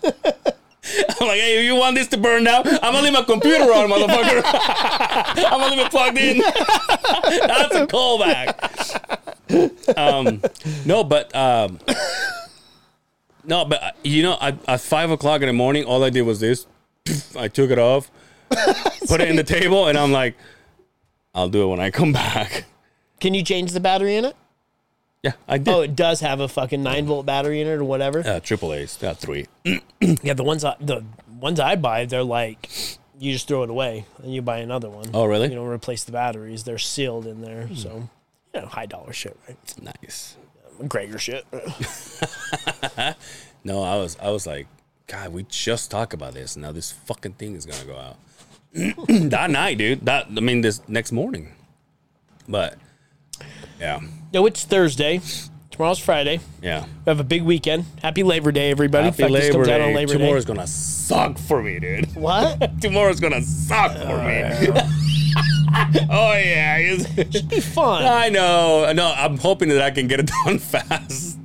[1.20, 3.64] I'm like, hey, if you want this to burn down, I'm gonna leave my computer
[3.64, 4.42] on, motherfucker.
[5.44, 6.38] I'm gonna leave it plugged in.
[7.46, 8.58] That's a callback.
[9.96, 10.42] Um,
[10.84, 11.78] no, but um,
[13.44, 16.22] no, but uh, you know, at, at five o'clock in the morning, all I did
[16.22, 16.66] was this.
[17.36, 18.10] I took it off,
[19.06, 20.36] put it in the table, and I'm like,
[21.32, 22.64] I'll do it when I come back.
[23.20, 24.36] Can you change the battery in it?
[25.22, 25.68] Yeah, I did.
[25.68, 28.20] Oh, it does have a fucking nine volt battery in it or whatever.
[28.26, 29.46] uh, triple A's, got three.
[30.00, 31.04] Yeah, the ones I, the
[31.40, 32.68] ones I buy, they're like
[33.20, 35.10] you just throw it away and you buy another one.
[35.14, 35.48] Oh, really?
[35.48, 37.68] You don't replace the batteries; they're sealed in there.
[37.76, 38.08] So,
[38.52, 39.74] you know, high dollar shit, right?
[40.02, 40.36] Nice.
[40.88, 41.46] Gregor shit.
[43.64, 44.66] No, I was I was like,
[45.06, 46.56] God, we just talked about this.
[46.56, 48.16] Now this fucking thing is gonna go out
[49.30, 50.04] that night, dude.
[50.04, 51.52] That I mean, this next morning.
[52.48, 52.74] But
[53.80, 54.00] yeah,
[54.32, 55.20] No, it's Thursday.
[55.70, 56.40] Tomorrow's Friday.
[56.62, 56.84] yeah.
[56.84, 57.86] We have a big weekend.
[58.02, 59.04] Happy Labor Day, everybody.
[59.06, 59.94] Happy fact, Labor Day.
[59.94, 60.54] Labor Tomorrow's Day.
[60.54, 62.14] gonna suck for me, dude.
[62.14, 62.70] What?
[62.82, 64.82] Tomorrow's gonna suck for me.
[66.10, 68.04] oh yeah, it's- Be fun.
[68.04, 68.92] I know.
[68.92, 71.38] No, I'm hoping that I can get it done fast.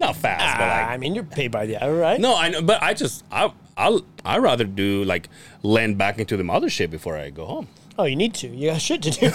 [0.00, 2.18] Not fast, but Ah, like I mean, you're paid by the hour, right?
[2.20, 5.28] No, I know, but I just I I'll I rather do like
[5.62, 7.68] land back into the mothership before I go home.
[7.98, 8.48] Oh, you need to.
[8.48, 9.30] You got shit to do.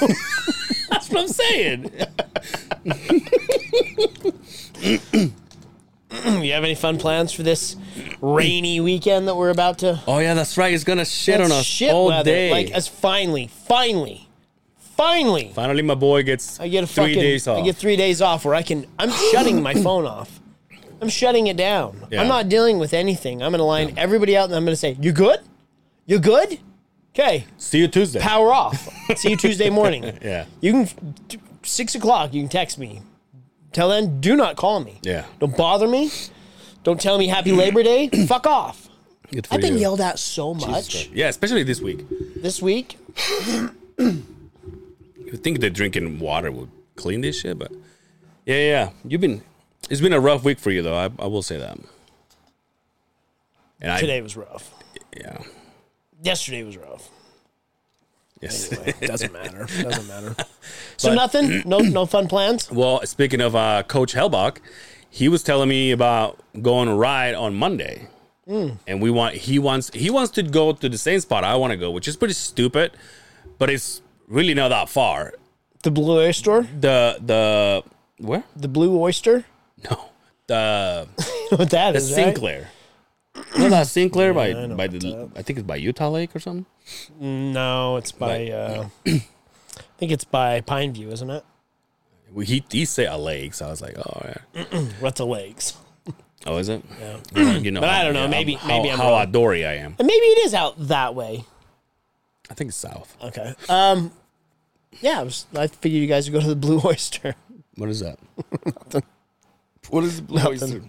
[1.09, 1.91] That's what I'm saying.
[6.43, 7.75] you have any fun plans for this
[8.21, 10.01] rainy weekend that we're about to?
[10.07, 10.73] oh yeah, that's right.
[10.73, 12.23] It's gonna shit on us shit all weather.
[12.23, 12.51] day.
[12.51, 14.27] Like, as finally, finally,
[14.77, 17.59] finally, Finally, my boy gets I get a three fucking, days off.
[17.59, 18.85] I get three days off where I can.
[18.97, 20.39] I'm shutting my phone off.
[21.01, 22.05] I'm shutting it down.
[22.11, 22.21] Yeah.
[22.21, 23.41] I'm not dealing with anything.
[23.41, 25.39] I'm gonna line everybody out and I'm gonna say, "You good?
[26.05, 26.59] You good?
[27.15, 28.19] Okay, See you Tuesday.
[28.19, 28.87] power off.
[29.17, 30.03] See you Tuesday morning.
[30.21, 31.15] yeah, You can
[31.63, 32.33] six o'clock.
[32.33, 33.01] You can text me.
[33.71, 34.99] Till then, do not call me.
[35.03, 35.25] yeah.
[35.39, 36.11] Don't bother me.
[36.83, 38.07] Don't tell me Happy Labor Day.
[38.27, 38.87] Fuck off.
[39.31, 39.81] Good for I've been you.
[39.81, 42.05] yelled at so much Yeah, especially this week.
[42.41, 42.97] this week.
[43.99, 47.71] You would think that drinking water would clean this shit, but
[48.47, 48.89] yeah, yeah.
[49.05, 49.43] You've been.
[49.87, 50.95] It's been a rough week for you, though.
[50.95, 51.77] I, I will say that.
[53.79, 54.73] And I, Today was rough.
[55.15, 55.37] yeah.
[56.21, 57.10] Yesterday was rough.
[58.41, 58.71] Yes.
[58.71, 59.65] Anyway, doesn't matter.
[59.82, 60.36] Doesn't matter.
[60.97, 61.63] So nothing.
[61.65, 62.69] No, no fun plans.
[62.69, 64.58] Well, speaking of uh, Coach Hellbach,
[65.10, 68.10] he was telling me about going to ride on Monday,
[68.45, 71.71] and we want he wants he wants to go to the same spot I want
[71.71, 72.91] to go, which is pretty stupid,
[73.58, 75.34] but it's really not that far.
[75.84, 76.63] The Blue Oyster.
[76.63, 77.84] The the
[78.17, 78.43] where?
[78.58, 79.45] The Blue Oyster.
[79.89, 80.10] No,
[80.47, 82.25] the You know what that the is, right?
[82.25, 82.60] Sinclair.
[82.60, 82.65] You
[83.58, 86.36] know that Sinclair by I know by what's the I think it's by Utah Lake
[86.36, 86.65] or something.
[87.19, 88.49] No, it's by.
[88.49, 89.21] Uh, I
[89.97, 91.43] think it's by Pineview, isn't it?
[92.34, 94.21] Well, He he say a lake, so I was like, oh
[94.56, 94.63] yeah.
[94.99, 95.75] What's the lakes?
[96.47, 96.84] Oh, is it?
[96.99, 97.17] Yeah.
[97.36, 99.25] Well, you know, But I don't know, yeah, maybe- how, maybe I'm how wrong.
[99.28, 99.95] outdoorsy I am.
[99.99, 101.43] And maybe it is out that way.
[102.49, 103.17] I think it's south.
[103.21, 103.54] Okay.
[103.67, 104.12] Um.
[105.02, 107.36] Yeah, I, was, I figured you guys would go to the Blue Oyster.
[107.75, 108.17] What is that?
[109.89, 110.82] What is the Blue Oyster?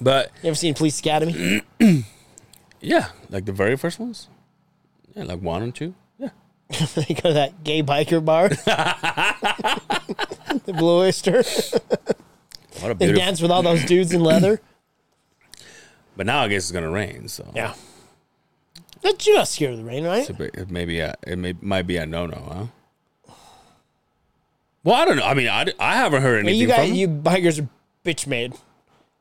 [0.00, 1.62] But You ever seen Police Academy?
[2.80, 4.28] yeah, like the very first ones.
[5.14, 5.94] Yeah, like one and two.
[6.18, 6.30] Yeah.
[7.08, 8.48] you go to that gay biker bar,
[10.64, 11.42] the Blue Oyster,
[12.80, 13.20] What a beautiful.
[13.20, 14.60] dance with all those dudes in leather.
[16.16, 17.74] But now I guess it's gonna rain, so Yeah.
[19.02, 20.26] You're not scared of the rain, right?
[20.26, 22.70] So it maybe a, it may, might be a no no,
[23.26, 23.32] huh?
[24.82, 25.24] Well, I don't know.
[25.24, 27.68] I mean, I, I haven't heard anything you guys, from you bikers are
[28.04, 28.54] bitch made.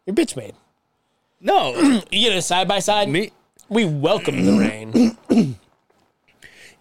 [0.06, 0.54] You're bitch made.
[1.46, 1.76] No,
[2.12, 3.08] You get a side by side.
[3.08, 3.32] me.
[3.70, 4.58] We welcome the
[5.30, 5.58] rain.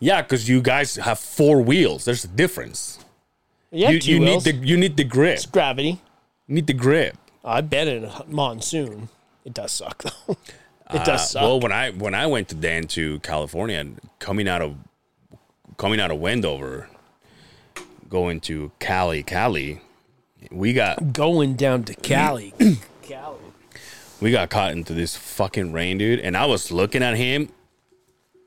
[0.01, 2.05] Yeah, because you guys have four wheels.
[2.05, 2.99] There's a difference.
[3.71, 5.35] You, have You, you need the you need the grip.
[5.35, 6.01] It's gravity.
[6.47, 7.17] You need the grip.
[7.45, 9.09] I've been in a monsoon.
[9.45, 10.33] It does suck though.
[10.93, 11.43] it Uh, does suck.
[11.43, 14.77] Well, when I when I went to Dan to California and coming out of
[15.77, 16.89] coming out of Wendover,
[18.09, 19.81] going to Cali, Cali,
[20.51, 22.55] we got Going down to Cali.
[24.19, 24.29] Cali.
[24.29, 26.21] we got caught into this fucking rain, dude.
[26.21, 27.49] And I was looking at him,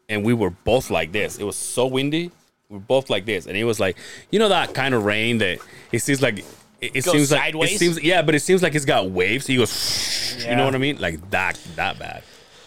[0.10, 1.38] and we were both like this.
[1.38, 2.32] It was so windy.
[2.70, 3.98] We were both like this, and it was like
[4.32, 5.60] you know that kind of rain that
[5.92, 6.40] it seems like
[6.82, 9.48] it, it Goes seems like it seems yeah, but it seems like it's got waves.
[9.48, 11.00] He goes, you know what I mean?
[11.00, 12.24] Like that that bad.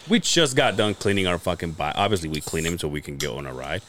[0.09, 1.93] We just got done cleaning our fucking bike.
[1.95, 3.83] Obviously, we clean him so we can go on a ride,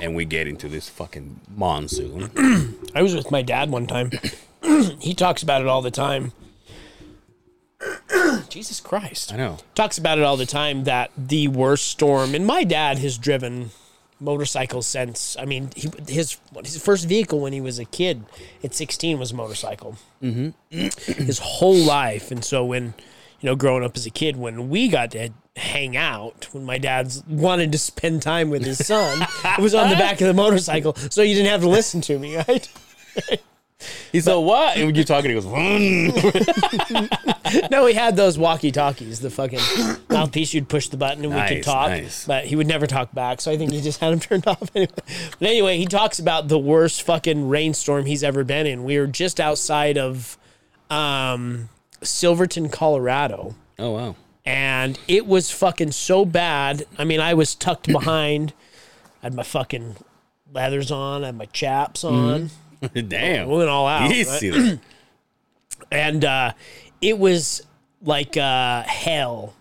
[0.00, 2.30] and we get into this fucking monsoon.
[2.94, 4.10] I was with my dad one time.
[5.00, 6.32] he talks about it all the time.
[8.48, 9.32] Jesus Christ.
[9.32, 9.58] I know.
[9.74, 13.70] Talks about it all the time that the worst storm, and my dad has driven
[14.20, 18.24] motorcycles since, I mean, he, his his first vehicle when he was a kid
[18.64, 19.96] at 16 was a motorcycle.
[20.22, 20.50] Mm-hmm.
[20.70, 22.30] his whole life.
[22.30, 22.94] And so when,
[23.40, 26.78] you know, growing up as a kid, when we got to hang out, when my
[26.78, 30.34] dad's wanted to spend time with his son, it was on the back of the
[30.34, 30.94] motorcycle.
[31.10, 32.68] So you didn't have to listen to me, right?
[34.10, 34.76] He's like, what?
[34.76, 35.46] And when you're talking, he goes.
[37.70, 39.60] No, he had those walkie talkies, the fucking
[40.10, 40.52] mouthpiece.
[40.52, 42.26] You'd push the button and we could talk, nice.
[42.26, 43.40] but he would never talk back.
[43.40, 44.92] So I think he just had him turned off anyway.
[45.38, 48.84] But anyway, he talks about the worst fucking rainstorm he's ever been in.
[48.84, 50.36] We were just outside of
[50.90, 51.68] um,
[52.02, 54.16] Silverton, Colorado, oh wow.
[54.44, 56.84] and it was fucking so bad.
[56.98, 58.52] I mean, I was tucked behind,
[59.22, 59.96] I had my fucking
[60.52, 62.50] leathers on, I had my chaps on.
[63.08, 63.48] Damn.
[63.48, 64.02] We went all out.
[64.02, 64.12] right?
[64.16, 64.80] Easy there.
[65.90, 66.52] and uh,
[67.00, 67.66] it was
[68.02, 69.54] like uh, hell.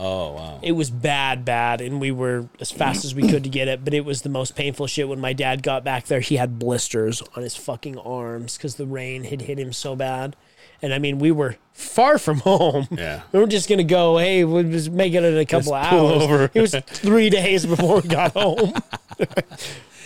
[0.00, 0.60] Oh wow.
[0.62, 3.84] It was bad, bad, and we were as fast as we could to get it.
[3.84, 5.08] But it was the most painful shit.
[5.08, 8.86] When my dad got back there, he had blisters on his fucking arms because the
[8.86, 10.36] rain had hit him so bad.
[10.80, 12.86] And I mean, we were far from home.
[12.92, 13.22] Yeah.
[13.32, 14.18] We were just gonna go.
[14.18, 16.22] Hey, we'll just make it in a couple of hours.
[16.22, 16.50] over.
[16.54, 18.74] It was three days before we got home.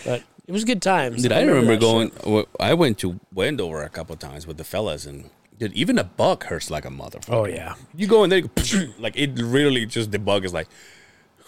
[0.05, 1.21] but it was good times.
[1.23, 2.09] Dude, I remember that going.
[2.11, 2.19] shit.
[2.21, 6.03] w- I went to Wendover a couple times with the fellas, and dude, even a
[6.03, 7.33] bug hurts like a motherfucker.
[7.33, 7.75] Oh yeah.
[7.95, 10.67] You go in there, you go, like it really just the bug is like,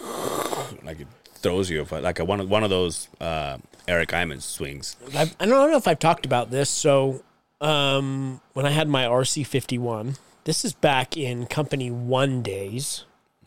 [0.82, 4.96] like it throws you, like a, one of one of those uh, Eric Iman swings.
[5.14, 6.70] I've, I don't know if I've talked about this.
[6.70, 7.22] So,
[7.60, 13.04] um, when I had my RC 51, this is back in Company One days.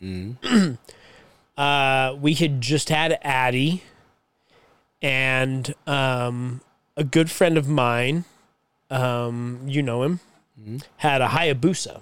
[1.56, 3.82] uh, we had just had Addie,
[5.02, 6.60] and um,
[6.96, 8.24] a good friend of mine,
[8.90, 10.20] um, you know him,
[10.98, 12.00] had a Hayabusa.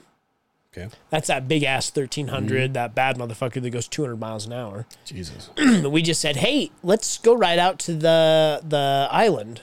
[0.77, 4.85] Okay, That's that big ass 1300, that bad motherfucker that goes 200 miles an hour.
[5.05, 5.49] Jesus.
[5.57, 9.63] we just said, "Hey, let's go right out to the the island.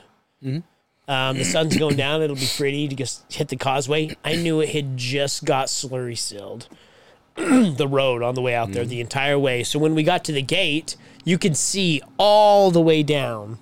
[1.07, 2.21] Um, the sun's going down.
[2.23, 6.17] It'll be pretty to just hit the causeway." I knew it had just got slurry
[6.17, 6.67] sealed
[7.35, 9.63] the road on the way out there the entire way.
[9.63, 10.95] So when we got to the gate,
[11.25, 13.57] you can see all the way down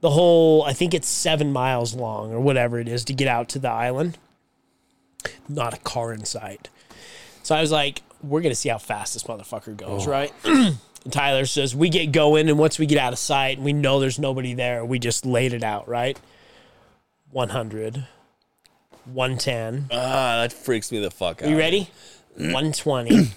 [0.00, 0.62] the whole.
[0.64, 3.70] I think it's seven miles long or whatever it is to get out to the
[3.70, 4.18] island.
[5.48, 6.68] Not a car in sight.
[7.42, 10.32] So I was like, we're going to see how fast this motherfucker goes, right?
[10.44, 10.78] and
[11.10, 14.00] Tyler says, we get going, and once we get out of sight and we know
[14.00, 16.18] there's nobody there, we just laid it out, right?
[17.30, 18.06] 100,
[19.04, 19.86] 110.
[19.92, 21.48] Ah, that freaks me the fuck out.
[21.48, 21.90] Are you ready?
[22.36, 23.30] 120,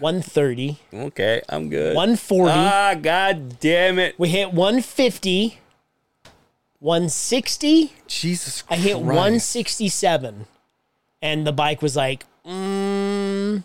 [0.00, 1.94] 130, Okay, I'm good.
[1.96, 2.52] 140.
[2.54, 4.14] Ah, god damn it!
[4.18, 5.58] we hit 150,
[6.80, 7.92] 160.
[8.06, 9.04] Jesus I hit Christ.
[9.04, 10.46] 167,
[11.22, 13.62] and the bike was like, mm.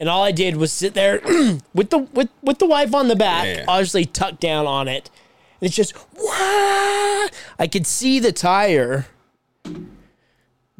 [0.00, 1.20] and all I did was sit there
[1.74, 3.64] with the with with the wife on the back, Yeah, yeah.
[3.68, 5.10] obviously tucked down on it.
[5.60, 7.28] And it's just Wah!
[7.58, 9.06] I could see the tire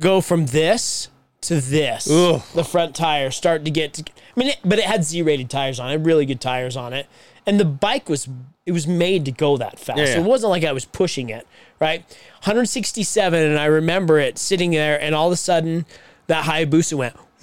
[0.01, 1.09] go from this
[1.43, 2.11] to this.
[2.11, 2.43] Ugh.
[2.55, 3.95] The front tire start to get.
[3.95, 6.93] To, I mean, it, but it had Z-rated tires on it, really good tires on
[6.93, 7.07] it,
[7.47, 8.29] and the bike was
[8.65, 9.99] it was made to go that fast.
[9.99, 10.19] Yeah, yeah.
[10.21, 11.47] It wasn't like I was pushing it,
[11.81, 12.01] right?
[12.45, 15.85] 167, and I remember it sitting there, and all of a sudden,
[16.29, 17.17] that Hayabusa went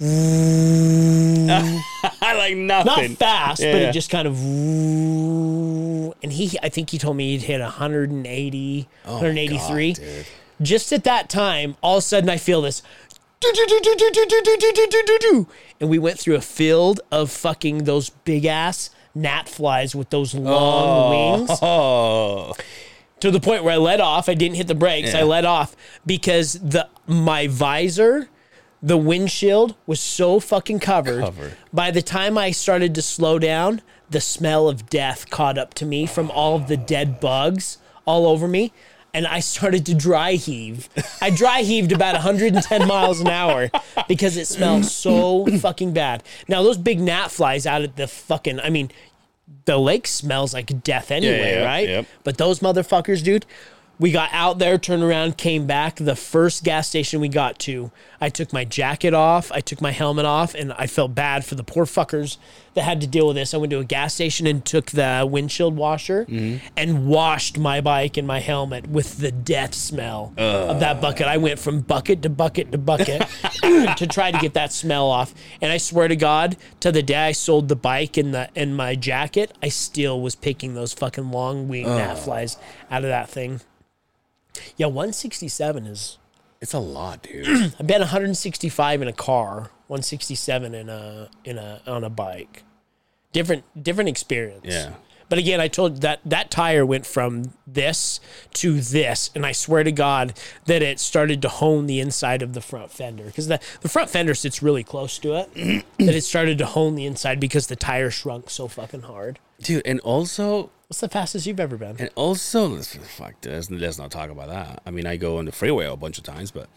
[2.22, 3.10] I like nothing.
[3.10, 4.34] not fast, Yeah, but it just kind of.
[6.22, 9.92] And he, I think he told me he'd hit 180, Oh, 183.
[9.92, 10.02] God.
[10.62, 12.82] Just at that time, all of a sudden, I feel this.
[13.40, 15.46] Do, do, do, do, do, do, do, do, do, do.
[15.80, 20.34] And we went through a field of fucking those big ass gnat flies with those
[20.34, 22.54] long wings Oh,
[23.20, 24.28] to the point where I let off.
[24.28, 25.14] I didn't hit the brakes.
[25.14, 25.74] I let off
[26.04, 28.28] because the my visor,
[28.82, 31.22] the windshield was so fucking covered.
[31.22, 31.56] Covered.
[31.72, 35.86] By the time I started to slow down, the smell of death caught up to
[35.86, 38.72] me from all of the dead bugs all over me.
[39.12, 40.88] And I started to dry heave.
[41.20, 43.70] I dry heaved about 110 miles an hour
[44.06, 46.22] because it smelled so fucking bad.
[46.46, 48.90] Now, those big gnat flies out at the fucking, I mean,
[49.64, 51.88] the lake smells like death anyway, yeah, right?
[51.88, 52.06] yep.
[52.22, 53.46] But those motherfuckers, dude,
[54.00, 55.96] we got out there, turned around, came back.
[55.96, 59.92] The first gas station we got to, I took my jacket off, I took my
[59.92, 62.38] helmet off, and I felt bad for the poor fuckers
[62.72, 63.52] that had to deal with this.
[63.52, 66.66] I went to a gas station and took the windshield washer mm-hmm.
[66.78, 71.26] and washed my bike and my helmet with the death smell of that bucket.
[71.26, 73.20] I went from bucket to bucket to bucket
[73.62, 75.34] to try to get that smell off.
[75.60, 78.74] And I swear to God, to the day I sold the bike and the and
[78.74, 82.56] my jacket, I still was picking those fucking long wing gnat flies
[82.90, 83.60] out of that thing.
[84.76, 86.18] Yeah, 167 is.
[86.60, 87.46] it's a lot, dude.
[87.80, 92.64] I've been 165 in a car, 167 in a in a on a bike.
[93.32, 94.64] Different different experience.
[94.64, 94.94] Yeah.
[95.28, 98.18] But again, I told that that tire went from this
[98.54, 100.34] to this, and I swear to God
[100.66, 104.10] that it started to hone the inside of the front fender because the, the front
[104.10, 105.54] fender sits really close to it.
[105.98, 109.38] that it started to hone the inside because the tire shrunk so fucking hard.
[109.62, 111.94] dude, and also, What's the fastest you've ever been?
[112.00, 114.82] and also, let's, fuck, let's, let's not talk about that.
[114.84, 116.68] I mean, I go on the freeway a bunch of times, but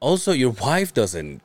[0.00, 1.42] also, your wife doesn't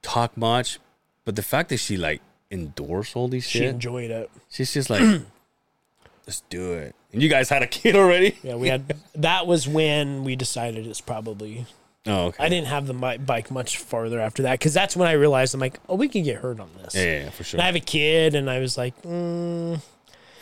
[0.00, 0.78] talk much,
[1.26, 4.30] but the fact that she like endorse all these shit, She enjoyed it.
[4.48, 5.02] she's just like,
[6.26, 6.94] let's do it.
[7.12, 8.38] And you guys had a kid already?
[8.42, 8.96] Yeah, we had.
[9.14, 11.66] that was when we decided it's probably
[12.06, 12.42] Oh, okay.
[12.42, 15.60] I didn't have the bike much farther after that because that's when I realized I'm
[15.60, 16.94] like, oh, we can get hurt on this.
[16.94, 17.58] Yeah, yeah, yeah, for sure.
[17.58, 19.80] And I have a kid, and I was like, mm.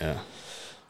[0.00, 0.18] Yeah.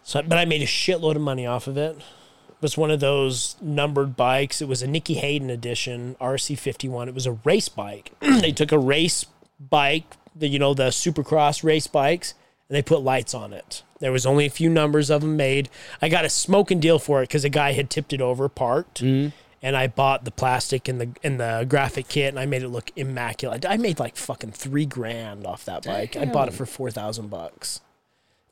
[0.03, 1.97] so, but I made a shitload of money off of it.
[1.97, 4.61] It was one of those numbered bikes.
[4.61, 7.09] It was a Nicky Hayden edition RC51.
[7.09, 8.13] It was a race bike.
[8.21, 9.25] they took a race
[9.59, 12.35] bike, the you know the Supercross race bikes,
[12.69, 13.83] and they put lights on it.
[14.01, 15.69] There was only a few numbers of them made.
[16.01, 19.03] I got a smoking deal for it because a guy had tipped it over, parked,
[19.03, 19.35] mm-hmm.
[19.63, 22.69] and I bought the plastic and the and the graphic kit, and I made it
[22.69, 23.67] look immaculate.
[23.67, 26.17] I made like fucking three grand off that bike.
[26.17, 27.81] I bought it for four thousand bucks,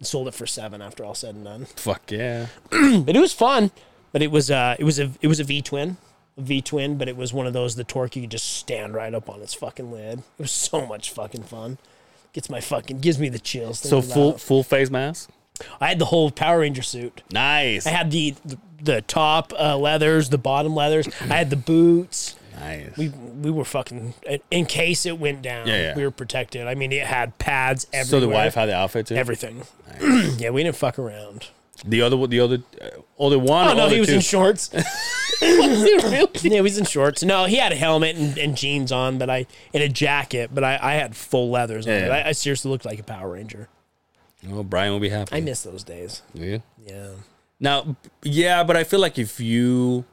[0.01, 2.46] sold it for seven after all said and done Fuck yeah.
[2.70, 3.70] but it was fun.
[4.12, 5.96] But it was uh it was a it was a V twin,
[6.36, 8.94] a V twin, but it was one of those the torque you could just stand
[8.94, 10.20] right up on its fucking lid.
[10.20, 11.78] It was so much fucking fun.
[12.32, 13.80] Gets my fucking gives me the chills.
[13.80, 15.30] So full full face mask.
[15.80, 17.22] I had the whole Power Ranger suit.
[17.32, 17.86] Nice.
[17.86, 21.09] I had the the, the top uh, leathers, the bottom leathers.
[21.20, 22.36] I had the boots.
[22.61, 22.96] Nice.
[22.96, 24.14] We we were fucking
[24.50, 25.66] in case it went down.
[25.66, 25.96] Yeah, yeah.
[25.96, 26.66] We were protected.
[26.66, 28.20] I mean, it had pads everywhere.
[28.20, 29.16] so the wife had the outfit too.
[29.16, 29.62] everything.
[30.38, 31.48] yeah, we didn't fuck around.
[31.84, 33.68] the other the other uh, other one.
[33.68, 34.16] Oh or no, he was two?
[34.16, 34.70] in shorts.
[35.40, 36.00] Really?
[36.11, 37.22] Yeah, he was in shorts.
[37.22, 40.64] No, he had a helmet and, and jeans on, but I and a jacket, but
[40.64, 41.92] I, I had full leathers on.
[41.92, 42.12] Yeah, yeah.
[42.12, 43.68] I, I seriously looked like a Power Ranger.
[44.50, 45.36] Oh, Brian will be happy.
[45.36, 46.22] I miss those days.
[46.34, 46.59] Yeah.
[46.84, 47.11] Yeah.
[47.61, 50.04] Now, yeah, but I feel like if you,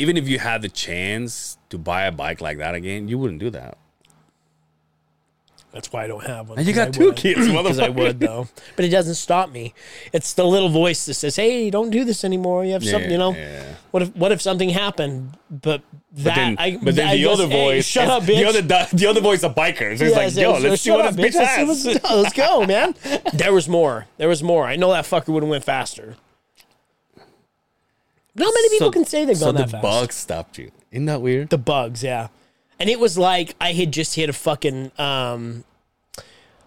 [0.00, 3.38] even if you had the chance to buy a bike like that again, you wouldn't
[3.40, 3.76] do that.
[5.72, 6.58] That's why I don't have one.
[6.58, 7.16] And you 'cause got I two would.
[7.16, 9.72] kids, Because I would though, but it doesn't stop me.
[10.12, 12.64] It's the little voice that says, "Hey, don't do this anymore.
[12.64, 13.34] You have something, you know.
[13.34, 13.62] Yeah.
[13.92, 15.36] What if what if something happened?
[15.48, 15.82] But
[16.14, 18.38] that But then, I, but then I the just- other hey, voice, shut up, bitch.
[18.40, 19.96] The other, the other voice, a biker.
[19.96, 21.68] So it's Yeah, like, so- yo, so let's see what up, this bitch bitch.
[21.68, 22.02] Let's has.
[22.10, 22.96] Let's go, man.
[23.32, 24.06] There was more.
[24.16, 24.64] There was more.
[24.66, 26.16] I know that fucker would have went faster.
[28.34, 29.82] Not many people So- can say they've so gone the that fast.
[29.82, 30.70] bug stopped you.
[30.92, 31.50] Isn't that weird?
[31.50, 32.28] The bugs, yeah.
[32.78, 35.64] And it was like I had just hit a fucking um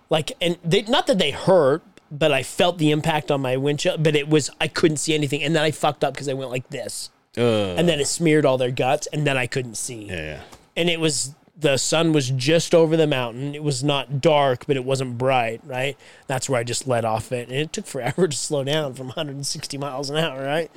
[0.10, 4.04] like and they not that they hurt, but I felt the impact on my windshield,
[4.04, 6.52] but it was I couldn't see anything and then I fucked up because I went
[6.52, 7.10] like this.
[7.36, 10.06] Uh, And then it smeared all their guts and then I couldn't see.
[10.06, 10.42] yeah, yeah.
[10.76, 13.56] And it was the sun was just over the mountain.
[13.56, 15.96] It was not dark, but it wasn't bright, right?
[16.28, 17.48] That's where I just let off it.
[17.48, 20.70] And it took forever to slow down from 160 miles an hour, right?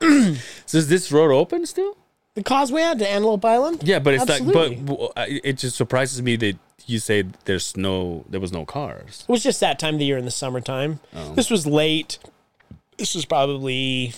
[0.66, 1.96] So is this road open still?
[2.34, 3.82] The causeway out to Antelope Island?
[3.84, 4.76] Yeah, but it's Absolutely.
[4.76, 8.64] like, but I- it just surprises me that you say there's no, there was no
[8.64, 9.24] cars.
[9.28, 11.00] It was just that time of the year in the summertime.
[11.14, 11.34] Oh.
[11.34, 12.18] This was late.
[12.98, 14.14] This was probably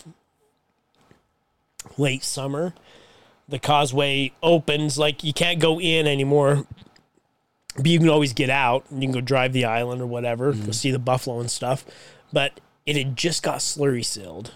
[1.98, 2.74] late summer.
[3.48, 6.66] The causeway opens like you can't go in anymore,
[7.76, 10.52] but you can always get out and you can go drive the island or whatever,
[10.52, 10.66] Mm-hmm.
[10.66, 11.84] go see the buffalo and stuff.
[12.32, 14.52] But it had just got slurry sealed,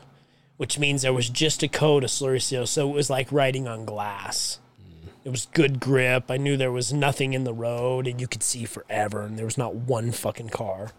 [0.60, 3.66] which means there was just a coat of slurry seal, so it was like riding
[3.66, 4.58] on glass.
[4.78, 5.08] Mm.
[5.24, 6.30] It was good grip.
[6.30, 9.46] I knew there was nothing in the road and you could see forever and there
[9.46, 10.90] was not one fucking car.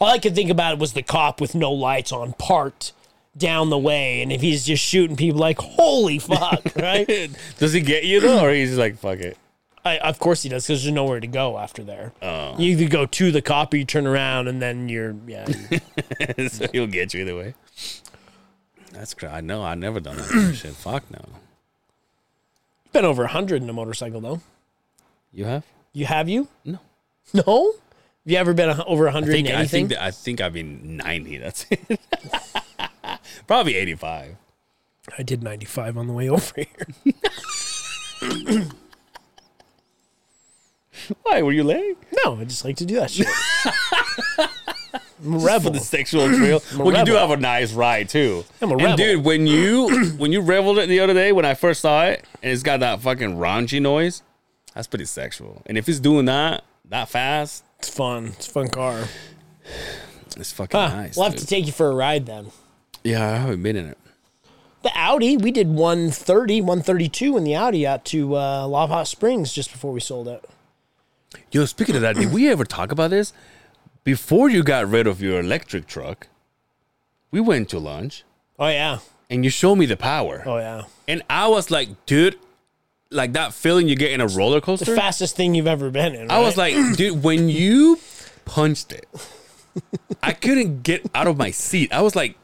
[0.00, 2.92] All I could think about was the cop with no lights on parked
[3.36, 7.30] down the way and if he's just shooting people like holy fuck, right?
[7.58, 9.38] Does he get you though, or he's like, fuck it?
[9.84, 12.12] I, of course he does because there's nowhere to go after there.
[12.20, 12.58] Oh.
[12.58, 15.46] You either go to the cop or you turn around and then you're yeah.
[16.48, 17.54] so he'll get you either way.
[18.94, 19.34] That's crazy.
[19.34, 19.62] I know.
[19.62, 20.72] I've never done that kind of shit.
[20.74, 21.20] Fuck no.
[22.84, 24.40] You've been over 100 in a motorcycle though.
[25.32, 25.64] You have?
[25.92, 26.48] You have you?
[26.64, 26.78] No.
[27.32, 27.72] No?
[28.24, 29.88] Have you ever been a- over 100 I think, in I anything?
[29.88, 31.36] think that I think I've been ninety.
[31.38, 32.00] That's it.
[33.46, 34.36] Probably eighty-five.
[35.18, 36.66] I did 95 on the way over here.
[41.22, 41.98] Why were you late?
[42.24, 43.26] No, I just like to do that shit.
[45.24, 45.70] I'm a For rebel.
[45.72, 46.62] the sexual thrill.
[46.78, 48.44] well, you do have a nice ride too.
[48.60, 48.96] I'm a And rebel.
[48.96, 52.24] dude, when you when you reveled it the other day when I first saw it,
[52.42, 54.22] and it's got that fucking raunchy noise,
[54.74, 55.62] that's pretty sexual.
[55.66, 58.26] And if it's doing that that fast, It's fun.
[58.36, 59.04] It's a fun car.
[60.36, 61.16] it's fucking Huh, nice.
[61.16, 62.50] we'll have to take you for a ride then.
[63.02, 63.98] yeah, I haven't been in it.
[64.82, 69.50] The Audi, we did 130, 132 in the Audi out to uh, Lava Hot Springs
[69.50, 70.44] just before we sold it.
[71.50, 73.32] Yo, speaking of that, did we ever talk about this?
[74.04, 76.28] Before you got rid of your electric truck,
[77.30, 78.24] we went to lunch
[78.58, 78.98] Oh, yeah.
[79.30, 80.42] and you showed me the power.
[80.46, 80.82] Oh, yeah.
[81.08, 82.36] And I was like, dude,
[83.10, 84.84] like that feeling you get in a roller coaster.
[84.84, 86.30] The fastest thing you've ever been in.
[86.30, 87.98] I was like, dude, when you
[88.44, 89.06] punched it,
[90.22, 91.92] I couldn't get out of my seat.
[91.92, 92.36] I was like,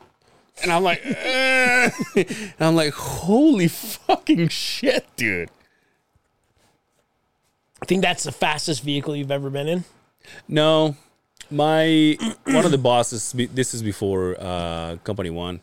[0.62, 5.50] and I'm like, "Eh." and I'm like, holy fucking shit, dude.
[7.82, 9.84] I think that's the fastest vehicle you've ever been in.
[10.48, 10.96] No,
[11.51, 13.32] my one of the bosses.
[13.32, 15.61] This is before uh, company one.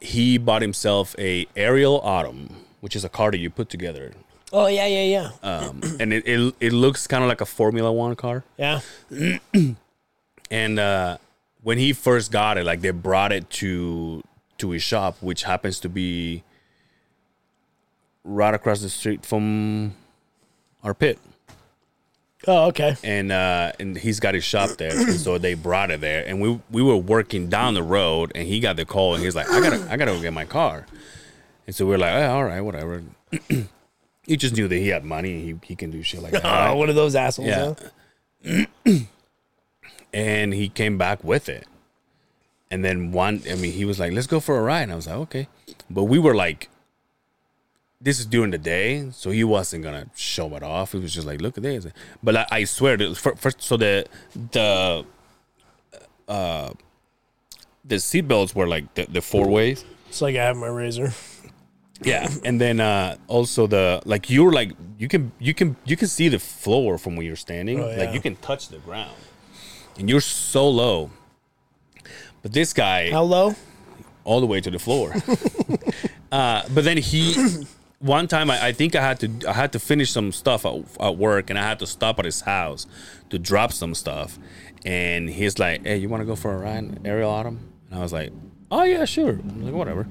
[0.00, 2.50] He bought himself a Ariel Atom,
[2.80, 4.12] which is a car that you put together,
[4.52, 5.30] Oh, yeah, yeah, yeah.
[5.42, 8.44] um, and it, it it looks kind of like a Formula One car.
[8.58, 8.80] yeah.
[10.50, 11.16] And uh,
[11.62, 14.22] when he first got it, like they brought it to
[14.58, 16.44] to his shop, which happens to be
[18.22, 19.94] right across the street from
[20.84, 21.18] our pit.
[22.46, 22.96] Oh, okay.
[23.02, 26.40] and uh and he's got his shop there and so they brought it there and
[26.40, 29.48] we we were working down the road and he got the call and he's like
[29.50, 30.86] i gotta i gotta go get my car
[31.66, 33.02] and so we are like oh, all right whatever
[34.26, 36.48] he just knew that he had money he, he can do shit like that Oh,
[36.48, 36.72] right?
[36.82, 37.48] one of those assholes.
[37.48, 37.74] Yeah.
[38.46, 38.64] huh?
[40.12, 41.66] and he came back with it
[42.70, 44.96] and then one i mean he was like let's go for a ride and i
[44.96, 45.48] was like okay
[45.88, 46.68] but we were like
[48.04, 50.92] this is during the day so he wasn't gonna show it off.
[50.92, 51.86] He was just like look at this.
[52.22, 54.06] But i, I swear that fir- first so the
[54.52, 55.04] the
[56.28, 56.70] uh
[57.84, 59.84] the seatbelts were like the, the four ways.
[60.08, 61.12] It's like I have my razor.
[62.02, 65.96] yeah and then uh also the like you were like you can you can you
[65.96, 67.80] can see the floor from where you're standing.
[67.80, 69.16] Oh, like you can touch the ground.
[69.98, 71.10] And you're so low.
[72.42, 73.54] But this guy How low?
[74.24, 75.14] all the way to the floor.
[76.32, 77.22] Uh but then he
[78.04, 80.74] one time I, I think i had to i had to finish some stuff at,
[81.00, 82.86] at work and i had to stop at his house
[83.30, 84.38] to drop some stuff.
[84.84, 87.72] And he's like hey you want to go for a ride Ariel Atom?
[87.90, 88.30] And i was like
[88.70, 89.30] oh yeah sure.
[89.30, 90.06] I'm like whatever.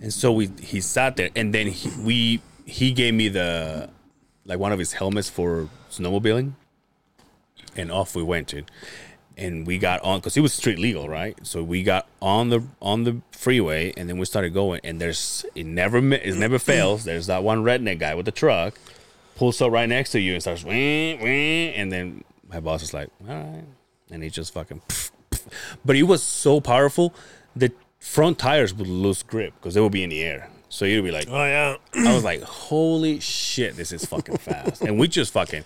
[0.00, 3.88] And so we he sat there and then he, we he gave me the
[4.44, 6.52] like one of his helmets for snowmobiling.
[7.74, 8.48] And off we went
[9.36, 12.62] and we got on because it was street legal right so we got on the
[12.80, 17.04] on the freeway and then we started going and there's it never it never fails
[17.04, 18.74] there's that one redneck guy with the truck
[19.36, 23.34] pulls up right next to you and starts and then my boss is like all
[23.34, 23.64] right
[24.10, 24.80] and he just fucking
[25.84, 27.14] but it was so powerful
[27.56, 31.04] the front tires would lose grip because they would be in the air so you'd
[31.04, 31.76] be like Oh yeah.
[32.08, 34.80] I was like, holy shit, this is fucking fast.
[34.80, 35.64] and we just fucking,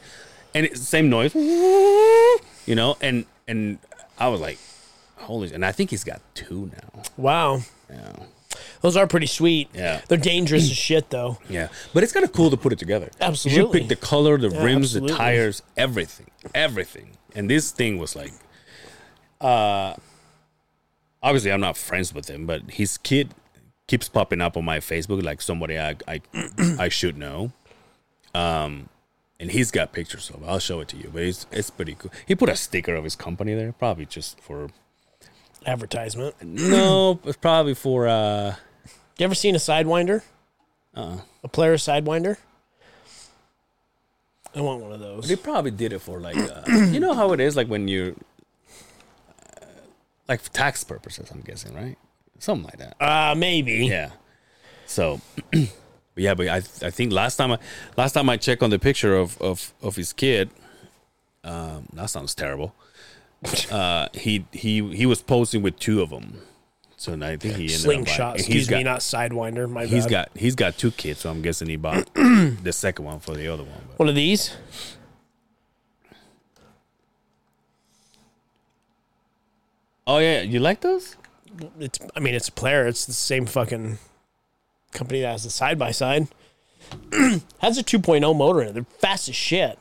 [0.53, 1.33] and it's the same noise,
[2.67, 3.79] you know, and, and
[4.19, 4.59] I was like,
[5.17, 7.03] holy, and I think he's got two now.
[7.17, 7.61] Wow.
[7.91, 8.13] Yeah.
[8.81, 9.69] Those are pretty sweet.
[9.75, 10.01] Yeah.
[10.09, 11.39] They're dangerous as shit though.
[11.49, 11.69] Yeah.
[11.93, 13.11] But it's kind of cool to put it together.
[13.21, 13.81] Absolutely.
[13.83, 15.13] You pick the color, the Yeah, rims, absolutely.
[15.13, 17.11] the tires, everything, everything.
[17.35, 18.33] And this thing was like,
[19.41, 19.95] uh,
[21.23, 23.35] obviously I'm not friends with him, but his kid
[23.87, 26.21] keeps popping up on my Facebook like somebody I I,
[26.79, 27.53] I should know.
[28.35, 28.89] Um,
[29.41, 30.43] and he's got pictures of.
[30.43, 30.47] it.
[30.47, 32.11] I'll show it to you, but it's it's pretty cool.
[32.27, 34.69] He put a sticker of his company there, probably just for
[35.65, 36.35] Advertisement.
[36.43, 38.55] no, it's probably for uh,
[39.19, 40.23] You ever seen a sidewinder?
[40.95, 42.37] uh, A Polaris sidewinder?
[44.55, 45.29] I want one of those.
[45.29, 48.17] They probably did it for like, uh, you know how it is, like when you,
[49.61, 49.67] uh,
[50.29, 51.31] like for tax purposes.
[51.31, 51.99] I'm guessing, right?
[52.39, 52.97] Something like that.
[53.03, 53.87] Uh maybe.
[53.87, 54.11] Yeah.
[54.87, 55.21] So,
[56.17, 57.59] but yeah, but I I think last time I
[57.97, 60.51] last time I checked on the picture of of of his kid,
[61.45, 62.75] um, that sounds terrible.
[63.71, 66.41] Uh, he he he was posing with two of them.
[66.97, 68.19] So I think he ended Slingshot.
[68.21, 68.27] up.
[68.29, 69.71] buying- Excuse he's me, got, not sidewinder.
[69.71, 70.11] My He's bad.
[70.11, 73.47] got he's got two kids, so I'm guessing he bought the second one for the
[73.53, 73.83] other one.
[73.91, 73.99] But.
[73.99, 74.57] one of these.
[80.07, 81.17] Oh yeah, you like those?
[81.81, 81.99] It's.
[82.15, 82.97] I mean, it's a Polaris.
[82.97, 83.99] It's the same fucking
[84.97, 86.27] company that has the side by side.
[87.61, 88.73] Has a 2.0 motor in it.
[88.75, 89.79] They're fast as shit.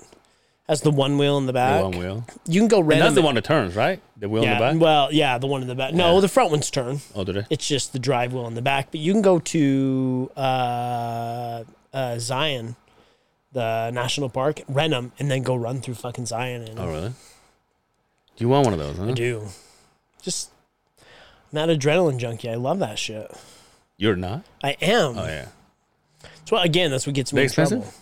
[0.68, 1.84] Has the one wheel in the The back.
[1.84, 2.26] one wheel.
[2.48, 4.02] You can go And rent that's the one that turns, right?
[4.18, 4.54] The wheel Yeah.
[4.54, 4.82] in the back.
[4.84, 5.94] Well, yeah, the one in the back.
[5.94, 6.20] No, Yeah.
[6.22, 7.02] the front one's turn.
[7.14, 7.46] Oh, did it?
[7.52, 8.88] It's just the drive wheel in the back.
[8.90, 11.64] But you can go to uh,
[11.94, 12.76] uh, Zion,
[13.52, 16.64] the national park, rent them, and then go run through fucking Zion.
[16.64, 17.10] And Oh, really?
[17.10, 18.98] Do you want one of those?
[18.98, 19.12] Huh?
[19.14, 19.48] do.
[20.24, 20.50] Just
[21.54, 22.50] I'm that adrenaline junkie.
[22.50, 23.32] I love that shit.
[23.98, 24.46] You're not.
[24.64, 25.18] I am.
[25.18, 25.48] Oh yeah.
[26.46, 27.80] So again, that's what gets me They in expensive?
[27.82, 27.94] trouble.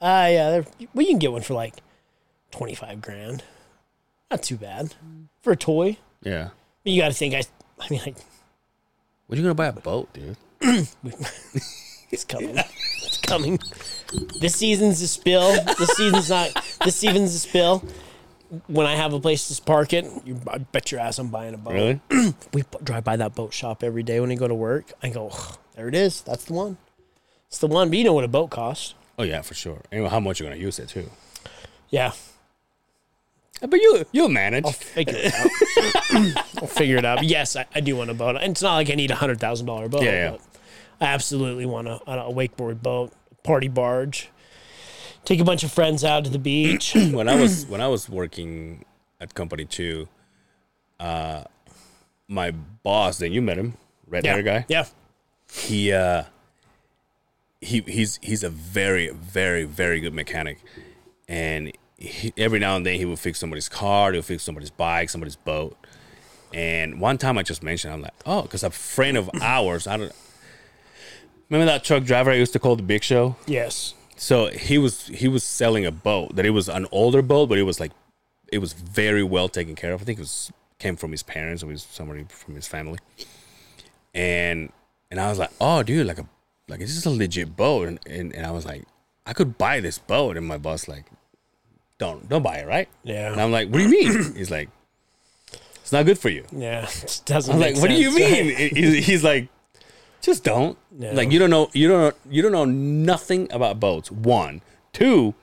[0.00, 1.74] Uh yeah, they're, well, you can get one for like
[2.50, 3.42] twenty five grand.
[4.30, 4.94] Not too bad
[5.42, 5.98] for a toy.
[6.22, 6.50] Yeah.
[6.84, 7.34] But you got to think.
[7.34, 7.42] I,
[7.80, 8.16] I mean, like,
[9.26, 10.36] When you gonna buy a boat, dude?
[12.10, 12.56] it's coming.
[12.56, 13.58] it's coming.
[14.40, 15.52] This season's a spill.
[15.78, 16.50] This season's not.
[16.84, 17.84] This season's a spill.
[18.66, 21.54] When I have a place to park it, you, I bet your ass I'm buying
[21.54, 21.72] a boat.
[21.72, 22.00] Really?
[22.52, 24.92] We drive by that boat shop every day when I go to work.
[25.02, 26.20] I go, "Ugh, there it is.
[26.20, 26.76] That's the one.
[27.48, 27.88] It's the one.
[27.88, 28.94] But you know what a boat costs.
[29.18, 29.80] Oh yeah, for sure.
[29.90, 31.08] And how much you're gonna use it too?
[31.88, 32.12] Yeah,
[33.62, 34.64] uh, But you you'll manage.
[34.66, 36.44] I'll figure it out.
[36.62, 37.22] I'll figure it out.
[37.24, 38.36] Yes, I, I do want a boat.
[38.36, 40.02] And it's not like I need a hundred thousand dollar boat.
[40.02, 40.36] Yeah, yeah.
[41.00, 44.28] I absolutely want a, a wakeboard boat, party barge.
[45.24, 46.94] Take a bunch of friends out to the beach.
[47.12, 48.84] when I was when I was working
[49.20, 50.08] at company two,
[50.98, 51.44] uh,
[52.28, 53.74] my boss, then you met him,
[54.06, 54.66] red yeah, hair guy.
[54.68, 54.86] Yeah,
[55.52, 56.24] He uh,
[57.60, 60.58] he he's he's a very very very good mechanic,
[61.28, 65.08] and he, every now and then he would fix somebody's car, he'll fix somebody's bike,
[65.08, 65.76] somebody's boat,
[66.52, 69.96] And one time I just mentioned, I'm like, oh, because a friend of ours, I
[69.96, 70.12] don't
[71.48, 73.36] remember that truck driver I used to call the Big Show.
[73.46, 73.94] Yes.
[74.22, 77.58] So he was he was selling a boat that it was an older boat, but
[77.58, 77.90] it was like
[78.52, 80.00] it was very well taken care of.
[80.00, 83.00] I think it was came from his parents or was somebody from his family.
[84.14, 84.70] And
[85.10, 86.26] and I was like, oh dude, like a
[86.68, 87.88] like this is a legit boat.
[87.88, 88.84] And, and and I was like,
[89.26, 90.36] I could buy this boat.
[90.36, 91.06] And my boss like,
[91.98, 92.88] don't don't buy it, right?
[93.02, 93.32] Yeah.
[93.32, 94.34] And I'm like, what do you mean?
[94.36, 94.68] He's like,
[95.80, 96.44] it's not good for you.
[96.52, 96.88] Yeah.
[97.02, 98.54] It doesn't I'm like, what do you mean?
[98.54, 98.76] right?
[98.76, 99.48] He's like,
[100.22, 100.78] just don't.
[100.90, 101.12] No.
[101.12, 104.10] Like you don't know, you don't know, you don't know nothing about boats.
[104.10, 104.62] One,
[104.92, 105.34] two.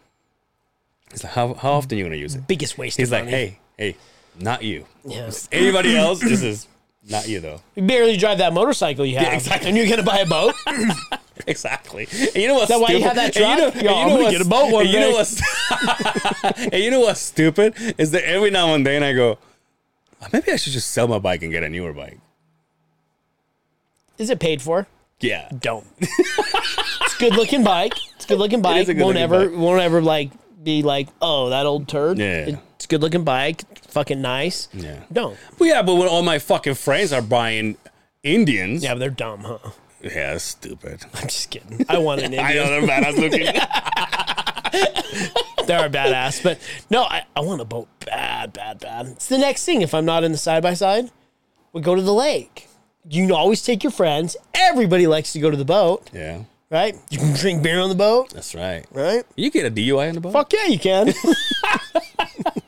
[1.12, 2.48] He's like, how how often you gonna use it?
[2.48, 3.36] Biggest waste He's like, money.
[3.38, 3.96] hey, hey,
[4.40, 4.86] not you.
[5.06, 5.30] Yeah.
[5.52, 6.20] Anybody else?
[6.22, 6.68] This is
[7.10, 7.62] not you though.
[7.76, 9.34] You barely drive that motorcycle you have.
[9.34, 9.70] exactly.
[9.70, 10.54] And you're going to buy a boat?
[11.48, 12.06] Exactly.
[12.12, 13.76] And you know what's that why you have that And you know- truck?
[13.76, 15.42] and Yo, you I'm know gonna what's- get a boat one and you know what's
[16.74, 19.38] and you know what's stupid is that every now and then I go,
[20.22, 22.20] "Oh, maybe I should just sell my bike and get a newer bike.
[24.20, 24.86] Is it paid for?
[25.22, 25.50] Yeah.
[25.60, 25.86] Don't.
[26.00, 27.94] it's good looking bike.
[28.16, 28.86] It's good looking bike.
[28.86, 29.58] good won't looking ever bike.
[29.58, 30.30] won't ever like
[30.64, 32.20] be like, oh, that old turd.
[32.20, 32.58] Yeah.
[32.76, 33.64] It's good looking bike.
[33.88, 34.68] Fucking nice.
[34.74, 35.00] Yeah.
[35.12, 35.38] Don't.
[35.58, 37.78] Well, yeah, but when all my fucking friends are buying
[38.24, 39.58] Indians, Yeah, but they're dumb, huh?
[40.02, 41.04] yeah, that's stupid.
[41.16, 41.86] I'm just kidding.
[41.90, 42.88] I want an I know Indian.
[42.88, 43.46] they're badass looking.
[45.66, 46.60] They're badass, but
[46.90, 49.08] no, I, I want a boat bad, bad, bad.
[49.08, 49.82] It's the next thing.
[49.82, 51.12] If I'm not in the side by side,
[51.74, 52.68] we go to the lake.
[53.08, 54.36] You can always take your friends.
[54.54, 56.96] Everybody likes to go to the boat, yeah, right?
[57.10, 58.86] You can drink beer on the boat, that's right.
[58.92, 59.24] right?
[59.36, 60.34] You get a DUI on the boat.
[60.34, 61.14] Fuck yeah, you can.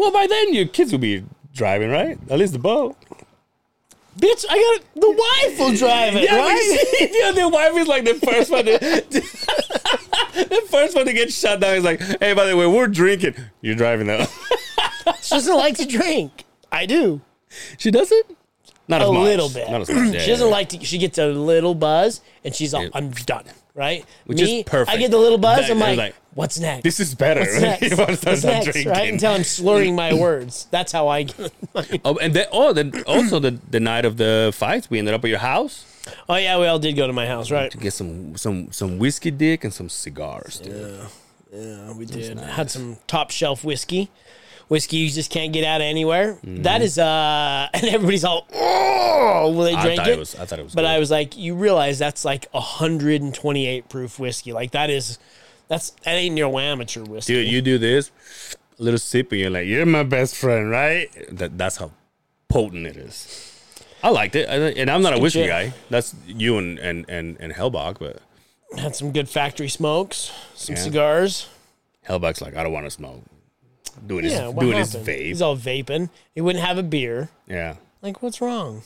[0.00, 1.24] Well, by then your kids will be
[1.54, 2.18] driving, right?
[2.30, 2.96] At least the boat.
[4.18, 7.10] Bitch, I got the wife will drive it, Yeah, right?
[7.12, 8.64] yeah, the wife is like the first one.
[8.64, 12.88] To, the first one to get shut down is like, hey, by the way, we're
[12.88, 13.34] drinking.
[13.60, 14.24] You're driving though.
[15.20, 16.44] She doesn't like to drink.
[16.72, 17.20] I do.
[17.76, 18.34] she does it.
[18.90, 19.22] Not A much.
[19.22, 19.70] little bit.
[19.70, 20.14] Not as much.
[20.14, 20.52] Yeah, she doesn't yeah.
[20.52, 20.84] like to.
[20.84, 24.04] She gets a little buzz, and she's all, "I'm done." Right?
[24.26, 24.94] Which is Me, perfect.
[24.94, 25.60] I get the little buzz.
[25.60, 26.82] That- I'm like, like, "What's next?
[26.82, 27.40] This is better.
[27.40, 27.62] What's right?
[27.62, 27.90] next?
[27.90, 28.92] You want to start What's next?" drinking.
[28.92, 29.12] Right?
[29.12, 30.66] Until I'm slurring my words.
[30.70, 31.52] That's how I get.
[32.04, 35.24] Oh, and then oh, then also the the night of the fights, we ended up
[35.24, 35.86] at your house
[36.28, 37.70] oh yeah, we all did go to my house, right?
[37.70, 40.60] to get some some some whiskey dick and some cigars.
[40.60, 41.00] Dude.
[41.52, 42.38] Yeah, we did.
[42.38, 44.10] Had some top shelf whiskey.
[44.70, 46.38] Whiskey you just can't get out of anywhere.
[46.44, 50.12] That is uh and everybody's all oh when they thought it.
[50.12, 50.36] it was.
[50.36, 50.74] I thought it was.
[50.76, 50.90] but good.
[50.90, 54.52] I was like, you realize that's like 128 proof whiskey.
[54.52, 55.18] Like that is
[55.66, 57.32] that's that ain't no amateur whiskey.
[57.34, 58.12] dude, you do this,
[58.78, 61.08] little sip, and you're like, you're my best friend, right?
[61.32, 61.90] That that's how
[62.48, 63.46] potent it is.
[64.04, 65.72] I liked it, I- and I'm not a whiskey guy.
[65.90, 68.22] That's you and and and and Hellbach, but
[68.78, 70.82] had some good factory smokes, some Yeah.
[70.82, 71.48] cigars.
[72.08, 73.22] Hellbach's like, I don't want to smoke.
[74.06, 75.26] Doing his Yeah, what doing his vape.
[75.26, 76.10] He's all vaping.
[76.34, 77.28] He wouldn't have a beer.
[77.46, 78.82] yeah, Like, what's wrong?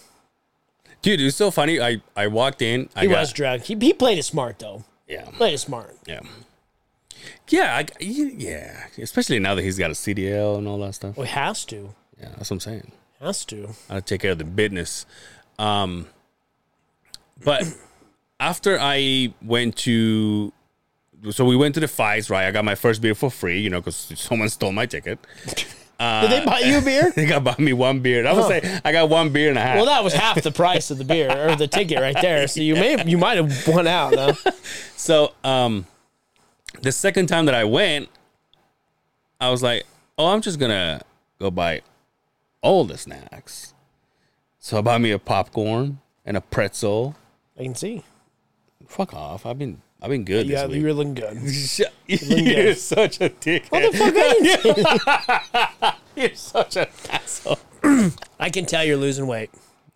[1.02, 1.80] dude, it's so funny.
[1.80, 2.88] I I walked in.
[2.96, 3.64] I He got, was drunk.
[3.64, 4.84] He, he played it smart though.
[5.06, 5.94] Yeah, Played it smart.
[6.06, 6.20] yeah,
[7.48, 8.86] yeah, I, yeah.
[8.98, 11.16] Especially now that he's got a CDL and all that stuff.
[11.16, 11.94] Well, he has to.
[12.18, 12.92] Yeah, that's what I'm saying.
[13.20, 13.70] Has to.
[13.90, 15.04] I take care of the business.
[15.58, 16.06] Um,
[17.44, 17.64] but
[18.40, 20.52] after I went to,
[21.30, 22.46] so we went to the fights, right?
[22.46, 25.18] I got my first beer for free, you know, because someone stole my ticket.
[26.00, 27.12] Did they buy you a beer?
[27.16, 28.26] They got buy me one beer.
[28.26, 28.48] I would Oh.
[28.48, 29.76] say I got one beer and a half.
[29.76, 32.46] Well, that was half the price of the beer or the ticket right there.
[32.48, 34.12] So you may you might have won out.
[34.12, 34.32] Though.
[34.96, 35.86] so, um,
[36.82, 38.08] the second time that I went,
[39.40, 39.84] I was like,
[40.18, 41.00] oh, I'm just gonna
[41.38, 41.82] go buy
[42.60, 43.72] all the snacks.
[44.58, 47.14] So I bought me a popcorn and a pretzel.
[47.58, 48.02] I can see.
[48.88, 49.46] Fuck off!
[49.46, 50.82] I've been I've been good Yeah, this week.
[50.82, 51.40] you're looking good.
[52.06, 52.18] You're
[52.64, 52.76] good.
[52.78, 53.64] such a dick.
[53.70, 54.14] What the fuck?
[55.80, 57.58] I, didn't- You're such an asshole.
[58.38, 59.48] I can tell you're losing weight.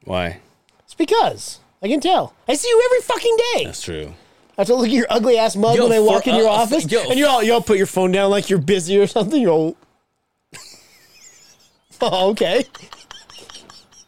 [0.05, 0.41] Why?
[0.85, 2.33] It's because I can tell.
[2.49, 3.65] I see you every fucking day.
[3.67, 4.15] That's true.
[4.57, 6.37] I have to look at your ugly ass mug Yo, when I walk for- in
[6.37, 7.03] your uh, uh, office, yo.
[7.11, 9.43] and you're all you all put your phone down like you're busy or something.
[9.43, 9.77] You're all,
[12.01, 12.65] oh, okay.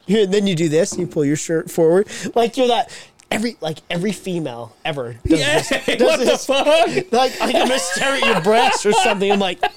[0.06, 0.96] You- then you do this.
[0.96, 2.90] You pull your shirt forward, like you're that.
[3.30, 5.68] Every like every female ever does Yeah, this.
[5.86, 7.12] Does what the fuck?
[7.12, 9.30] Like I'm gonna stare at your breasts or something.
[9.30, 9.70] I'm like, I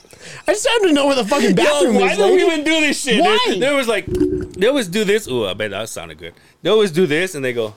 [0.53, 2.17] just have to know where the fucking Yo, bathroom why is.
[2.17, 2.51] Why do we lady.
[2.53, 3.21] even do this shit?
[3.21, 3.37] Why?
[3.47, 5.27] They, they was like, they always do this.
[5.27, 6.33] Ooh, I bet that sounded good.
[6.63, 7.75] They always do this, and they go,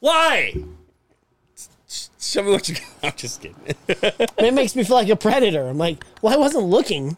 [0.00, 0.54] "Why?
[2.20, 3.56] Show me what you got." I'm just kidding.
[4.38, 5.66] It makes me feel like a predator.
[5.66, 7.16] I'm like, well, I wasn't looking.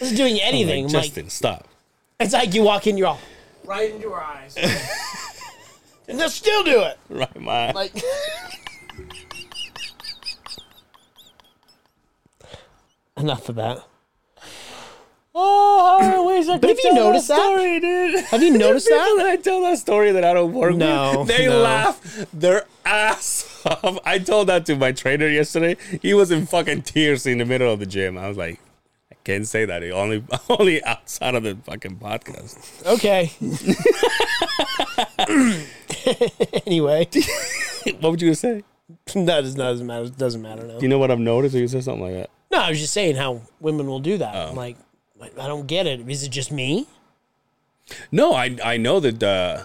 [0.00, 0.84] I wasn't doing anything.
[0.84, 1.66] Like, I'm like, Justin, stop.
[2.20, 3.20] it's like you walk in, you're all
[3.64, 4.56] right into her eyes,
[6.08, 6.98] and they'll still do it.
[7.08, 7.72] Right, my.
[7.72, 7.94] Like,
[13.16, 13.84] enough of that.
[15.38, 17.36] Oh, highways wish I But have you noticed that?
[17.36, 18.20] story, dude.
[18.26, 19.14] Have you noticed People that?
[19.18, 21.60] that I tell that story that I don't work No, with, they no.
[21.60, 23.98] laugh their ass off.
[24.06, 25.76] I told that to my trainer yesterday.
[26.00, 28.16] He was in fucking tears in the middle of the gym.
[28.16, 28.60] I was like,
[29.12, 29.82] I can't say that.
[29.84, 32.86] Only, only outside of the fucking podcast.
[32.86, 33.30] Okay.
[36.66, 37.08] anyway,
[38.00, 38.64] what would you say?
[39.14, 40.04] that does not doesn't matter.
[40.04, 40.78] It doesn't matter now.
[40.78, 41.54] Do you know what I've noticed?
[41.54, 42.30] Or you said something like that?
[42.50, 44.34] No, I was just saying how women will do that.
[44.34, 44.50] Oh.
[44.50, 44.76] I'm like,
[45.20, 46.08] I don't get it.
[46.08, 46.86] Is it just me?
[48.12, 49.64] No, I I know that uh,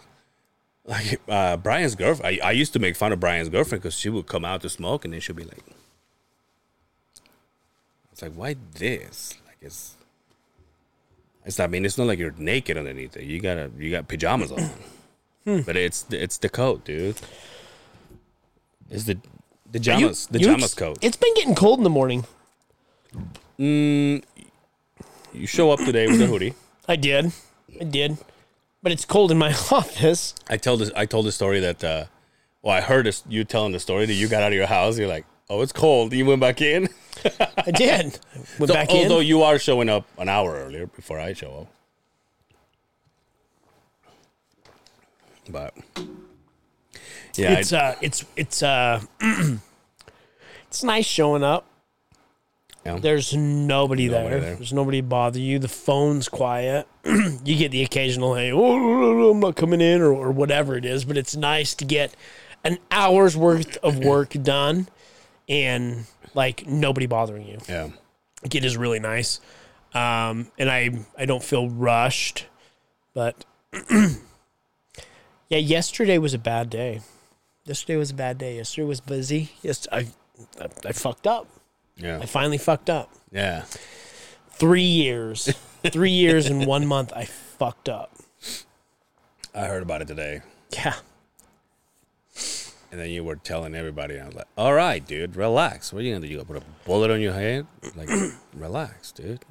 [0.85, 2.39] like uh, Brian's girlfriend.
[2.41, 4.69] I, I used to make fun of Brian's girlfriend because she would come out to
[4.69, 5.63] smoke and then she'd be like,
[8.11, 9.35] "It's like why this?
[9.47, 9.95] Like it's
[11.45, 11.59] it's.
[11.59, 13.23] I mean, it's not like you're naked underneath it.
[13.23, 14.69] You gotta you got pajamas on,
[15.45, 17.17] but it's it's the coat, dude.
[18.89, 19.17] It's the
[19.71, 20.97] the jamas the jamas coat.
[21.01, 22.25] It's been getting cold in the morning.
[23.57, 24.21] You
[25.45, 26.53] show up today with a hoodie.
[26.87, 27.31] I did.
[27.79, 28.17] I did.
[28.83, 30.33] But it's cold in my office.
[30.49, 30.91] I told this.
[30.95, 31.83] I told the story that.
[31.83, 32.05] Uh,
[32.63, 34.97] well, I heard this, you telling the story that you got out of your house.
[34.97, 36.89] You're like, "Oh, it's cold." You went back in.
[37.65, 38.19] I did.
[38.59, 39.27] Went So, back although in.
[39.27, 41.67] you are showing up an hour earlier before I show up,
[45.49, 45.73] but
[47.35, 49.01] yeah, It's uh it's it's uh
[50.67, 51.65] it's nice showing up.
[52.85, 52.97] yeah.
[52.99, 54.39] There's nobody, Nobody there.
[54.39, 54.55] there.
[54.55, 55.59] There's nobody to bother you.
[55.59, 56.87] The phone's quiet.
[57.05, 61.05] you get the occasional hey, oh, I'm not coming in or, or whatever it is,
[61.05, 62.15] but it's nice to get
[62.63, 64.87] an hour's worth of work done
[65.49, 67.57] and like nobody bothering you.
[67.67, 67.89] yeah.
[68.43, 69.39] Like, it is really nice.
[69.93, 72.45] Um, and I I don't feel rushed,
[73.13, 73.45] but
[75.51, 77.01] yeah, yesterday was a bad day.
[77.65, 78.55] Yesterday was a bad day.
[78.55, 79.51] Yesterday was busy.
[79.61, 80.07] Yes, I,
[80.59, 81.47] I I fucked up.
[81.97, 83.11] Yeah, I finally fucked up.
[83.31, 83.65] yeah.
[84.53, 87.11] Three years, three years and one month.
[87.15, 88.15] I fucked up.
[89.53, 90.41] I heard about it today,
[90.73, 90.95] Yeah,
[92.91, 94.19] and then you were telling everybody.
[94.19, 95.91] I was like, "All right, dude, relax.
[95.91, 96.31] What are you gonna do?
[96.31, 97.67] You gonna put a bullet on your head?
[97.95, 98.09] Like,
[98.55, 99.43] relax, dude."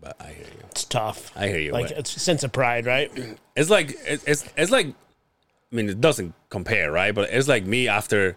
[0.00, 0.64] But I hear you.
[0.70, 1.32] it's tough.
[1.36, 1.72] I hear you.
[1.72, 3.10] Like it's a sense of pride, right?
[3.56, 4.94] It's like it- it's it's like
[5.72, 7.14] I mean it doesn't compare, right?
[7.14, 8.36] But it's like me after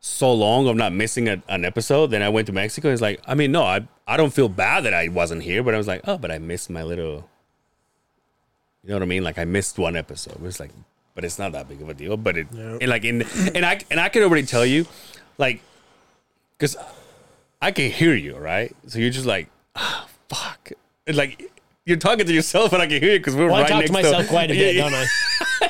[0.00, 2.08] so long of not missing a, an episode.
[2.08, 2.92] Then I went to Mexico.
[2.92, 5.74] It's like I mean, no, I I don't feel bad that I wasn't here, but
[5.74, 7.28] I was like, oh, but I missed my little.
[8.82, 9.24] You know what I mean?
[9.24, 10.38] Like I missed one episode.
[10.44, 10.70] It's like,
[11.14, 12.16] but it's not that big of a deal.
[12.16, 13.22] But it and like in
[13.54, 14.86] and I and I can already tell you,
[15.38, 15.60] like,
[16.56, 16.76] because
[17.60, 18.74] I can hear you, right?
[18.86, 20.70] So you're just like, ah, fuck.
[21.06, 21.50] And like
[21.84, 23.84] you're talking to yourself, and I can hear you because we're Well, right I talk
[23.86, 25.06] to myself to quite a bit, don't I?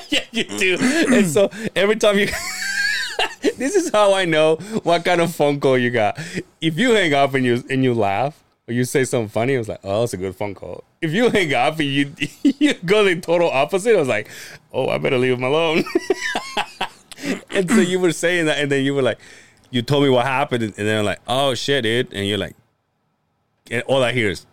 [0.11, 0.79] yeah, you do.
[0.81, 2.27] and so every time you,
[3.57, 6.19] this is how I know what kind of phone call you got.
[6.61, 9.59] If you hang up and you and you laugh or you say something funny, I
[9.59, 10.85] was like, oh, that's a good phone call.
[11.01, 14.29] If you hang up and you you go the total opposite, I was like,
[14.73, 15.85] oh, I better leave him alone.
[17.51, 19.19] and so you were saying that, and then you were like,
[19.71, 22.57] you told me what happened, and then I'm like, oh shit, dude, and you're like,
[23.71, 24.47] and all I hear is,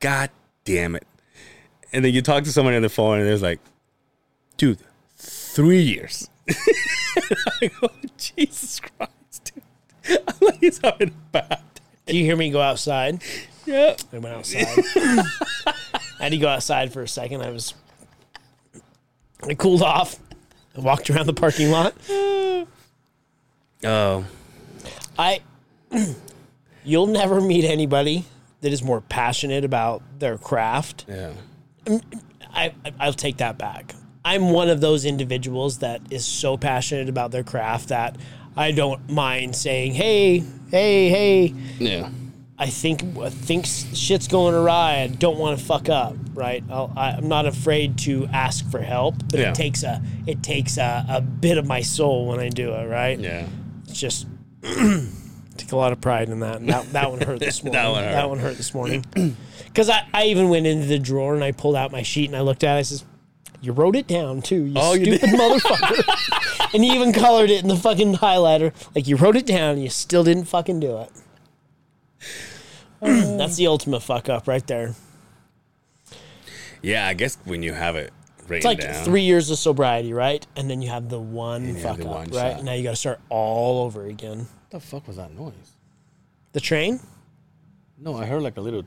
[0.00, 0.30] God
[0.64, 1.06] damn it.
[1.92, 3.60] And then you talk to someone on the phone, and there's like,
[4.60, 4.78] dude,
[5.16, 6.28] three years.
[7.62, 7.88] I go,
[8.18, 9.52] Jesus Christ,
[10.04, 10.18] dude.
[10.28, 11.60] I'm like, he's having a bad
[12.04, 13.22] Do you hear me go outside?
[13.64, 13.96] Yeah.
[14.12, 14.66] I went outside.
[15.66, 17.40] I had to go outside for a second.
[17.40, 17.72] I was,
[19.48, 20.16] I cooled off.
[20.76, 21.94] I walked around the parking lot.
[23.82, 24.26] Oh,
[25.18, 25.40] I,
[26.84, 28.26] you'll never meet anybody
[28.60, 31.06] that is more passionate about their craft.
[31.08, 31.32] yeah.
[32.52, 33.94] I, I- I'll take that back.
[34.30, 38.16] I'm one of those individuals that is so passionate about their craft that
[38.56, 42.08] I don't mind saying, "Hey, hey, hey, Yeah.
[42.58, 45.00] I think I think shit's going awry.
[45.00, 46.62] I don't want to fuck up, right?
[46.70, 49.48] I'll, I, I'm not afraid to ask for help, but Yeah.
[49.50, 52.86] it takes a it takes a, a bit of my soul when I do it,
[52.86, 53.18] right?
[53.18, 53.46] Yeah.
[53.88, 54.26] It's just
[55.56, 56.56] take a lot of pride in that.
[56.56, 57.72] And that that one hurt this morning.
[57.82, 58.12] That one hurt.
[58.12, 59.04] That one hurt this morning.
[59.70, 62.34] Because I, I even went into the drawer and I pulled out my sheet and
[62.36, 62.78] I looked at it.
[62.80, 63.04] I says,
[63.60, 67.62] "You wrote it down too, you Oh, you stupid motherfucker." and you even colored it
[67.62, 68.72] in the fucking highlighter.
[68.94, 71.10] Like you wrote it down, and you still didn't fucking do it.
[73.00, 74.94] That's the ultimate fuck up right there.
[76.82, 79.04] Yeah, I guess when you have it written It's like down.
[79.04, 80.46] three years of sobriety, right?
[80.56, 82.56] And then you have the one fuck the up, one right?
[82.56, 82.64] shot.
[82.64, 84.38] Now you got to start all over again.
[84.38, 85.52] What the fuck was that noise?
[86.52, 87.00] The train?
[87.98, 88.84] No, I heard like a little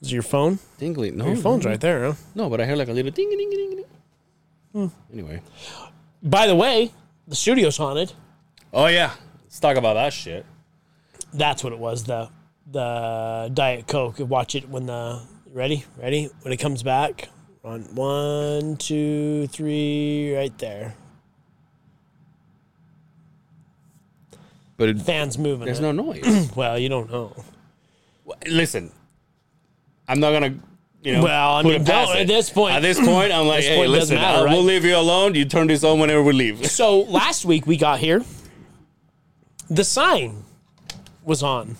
[0.00, 0.58] Is it your phone?
[0.78, 1.14] Dingling.
[1.14, 2.14] No, Your phone's no, right there, huh?
[2.34, 3.84] No, but I heard like a little ding ding ding ding.
[4.72, 4.86] Hmm.
[5.12, 5.40] Anyway.
[6.22, 6.92] By the way,
[7.26, 8.12] the studio's haunted.
[8.72, 9.12] Oh yeah,
[9.44, 10.44] let's talk about that shit.
[11.32, 12.04] That's what it was.
[12.04, 12.28] The
[12.70, 14.16] the Diet Coke.
[14.18, 15.22] Watch it when the
[15.52, 15.84] ready?
[15.96, 16.28] Ready?
[16.42, 17.28] When it comes back,
[17.64, 20.94] on one, two, three, right there.
[24.76, 25.64] But it, Fans moving.
[25.64, 25.82] there's it.
[25.82, 26.50] no noise.
[26.56, 27.34] Well, you don't know.
[28.46, 28.92] Listen,
[30.08, 30.54] I'm not gonna.
[31.02, 32.20] You know, Well, I mean, it past don't- it.
[32.22, 34.44] at this point- at this point, I'm like, This hey, point doesn't listen, matter, I
[34.44, 34.56] right?
[34.56, 35.36] will leave you alone.
[35.36, 36.66] You turn this on whenever we leave.
[36.70, 38.24] So last week we got here,
[39.70, 40.42] the sign
[41.24, 41.76] was on.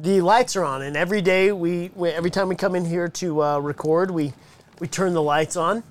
[0.00, 3.08] The lights are on, and every day we, we every time we come in here
[3.08, 4.32] to uh, record, we
[4.80, 5.82] we turn the lights on.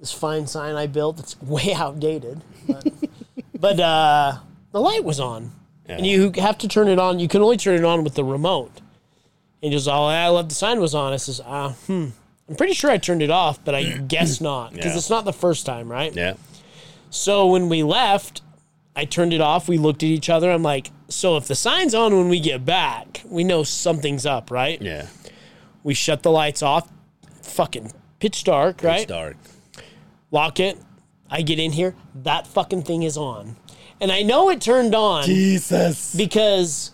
[0.00, 2.86] This fine sign I built, it's way outdated, but,
[3.60, 4.36] but uh,
[4.72, 5.52] the light was on,
[5.86, 7.18] and you have to turn it on.
[7.18, 8.72] You can only turn it on with the remote.
[9.62, 12.08] And he goes, "Oh, I love the sign was on." I says, "Ah, hmm."
[12.48, 14.96] I'm pretty sure I turned it off, but I guess not because Yeah.
[14.98, 16.14] it's not the first time, right?
[16.14, 16.34] Yeah.
[17.10, 18.40] So when we left,
[18.96, 19.68] I turned it off.
[19.68, 20.50] We looked at each other.
[20.50, 24.50] I'm like, so if the sign's on when we get back, we know something's up,
[24.50, 24.80] right?
[24.80, 25.06] Yeah.
[25.82, 26.88] We shut the lights off.
[27.42, 29.00] Fucking pitch dark, right?
[29.02, 29.36] It's dark.
[30.30, 30.78] Lock it.
[31.30, 31.94] I get in here.
[32.14, 33.56] That fucking thing is on.
[34.00, 36.14] And I know it turned on Jesus.
[36.14, 36.92] because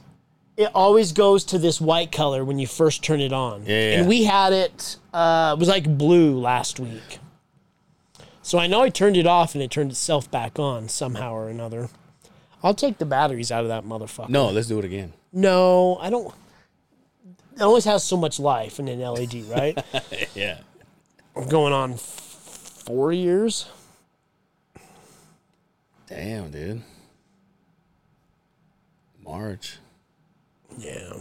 [0.56, 3.64] it always goes to this white color when you first turn it on.
[3.66, 3.98] Yeah, yeah.
[4.00, 7.18] And we had it, uh, it was like blue last week.
[8.42, 11.48] So I know I turned it off and it turned itself back on somehow or
[11.48, 11.88] another.
[12.62, 14.28] I'll take the batteries out of that motherfucker.
[14.28, 15.12] No, let's do it again.
[15.32, 16.32] No, I don't.
[17.56, 19.82] It always has so much life in an LED, right?
[20.34, 20.58] Yeah.
[21.48, 22.00] Going on f-
[22.86, 23.66] four years.
[26.06, 26.82] Damn, dude.
[29.24, 29.78] March.
[30.78, 31.12] Yeah.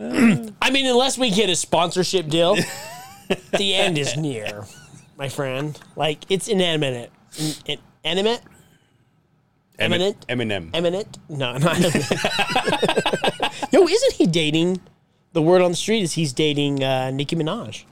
[0.60, 2.56] I mean, unless we get a sponsorship deal,
[3.56, 4.64] the end is near,
[5.16, 5.78] my friend.
[5.96, 8.40] Like it's inanimate, In, in, animate,
[9.78, 10.26] Eminent?
[10.28, 10.70] Eminem.
[10.74, 11.18] eminent.
[11.28, 11.94] No, not eminent.
[13.72, 14.80] Yo, isn't he dating?
[15.34, 17.84] The word on the street is he's dating uh, Nicki Minaj.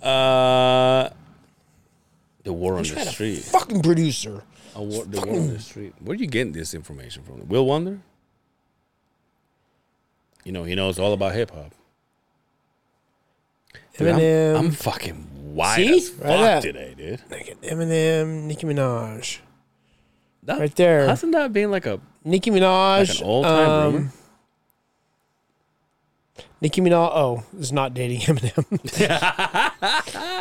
[0.00, 1.08] Uh,
[2.44, 3.38] the war on the street.
[3.40, 4.42] Fucking producer.
[4.74, 5.94] A war, the war on the street.
[6.00, 7.46] Where are you getting this information from?
[7.48, 8.00] Will Wonder?
[10.44, 11.72] You know, he knows all about hip hop.
[13.96, 14.58] Dude, I'm, Eminem.
[14.58, 15.96] I'm fucking wild See?
[15.96, 17.20] as fuck Right today, dude.
[17.62, 19.38] Eminem, Nicki Minaj.
[20.44, 21.06] That, Right there.
[21.06, 23.08] Hasn't that been like a Nicki Minaj.
[23.08, 24.12] like an old time um, rumor?
[26.60, 27.10] Nicki Minaj.
[27.12, 28.64] Oh, is not dating Eminem.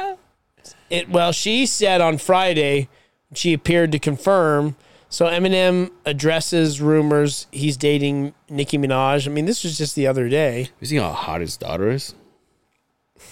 [0.92, 2.90] it well, she said on Friday
[3.34, 4.76] she appeared to confirm.
[5.10, 9.28] So Eminem addresses rumors he's dating Nicki Minaj.
[9.28, 10.70] I mean, this was just the other day.
[10.80, 12.14] You see how hot his daughter is?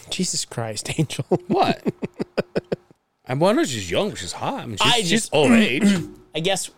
[0.09, 1.25] Jesus Christ, Angel.
[1.47, 1.83] What?
[3.27, 4.61] I wonder if she's young, she's hot.
[4.61, 5.83] I mean, she's, I she's just- old age.
[6.35, 6.69] I guess.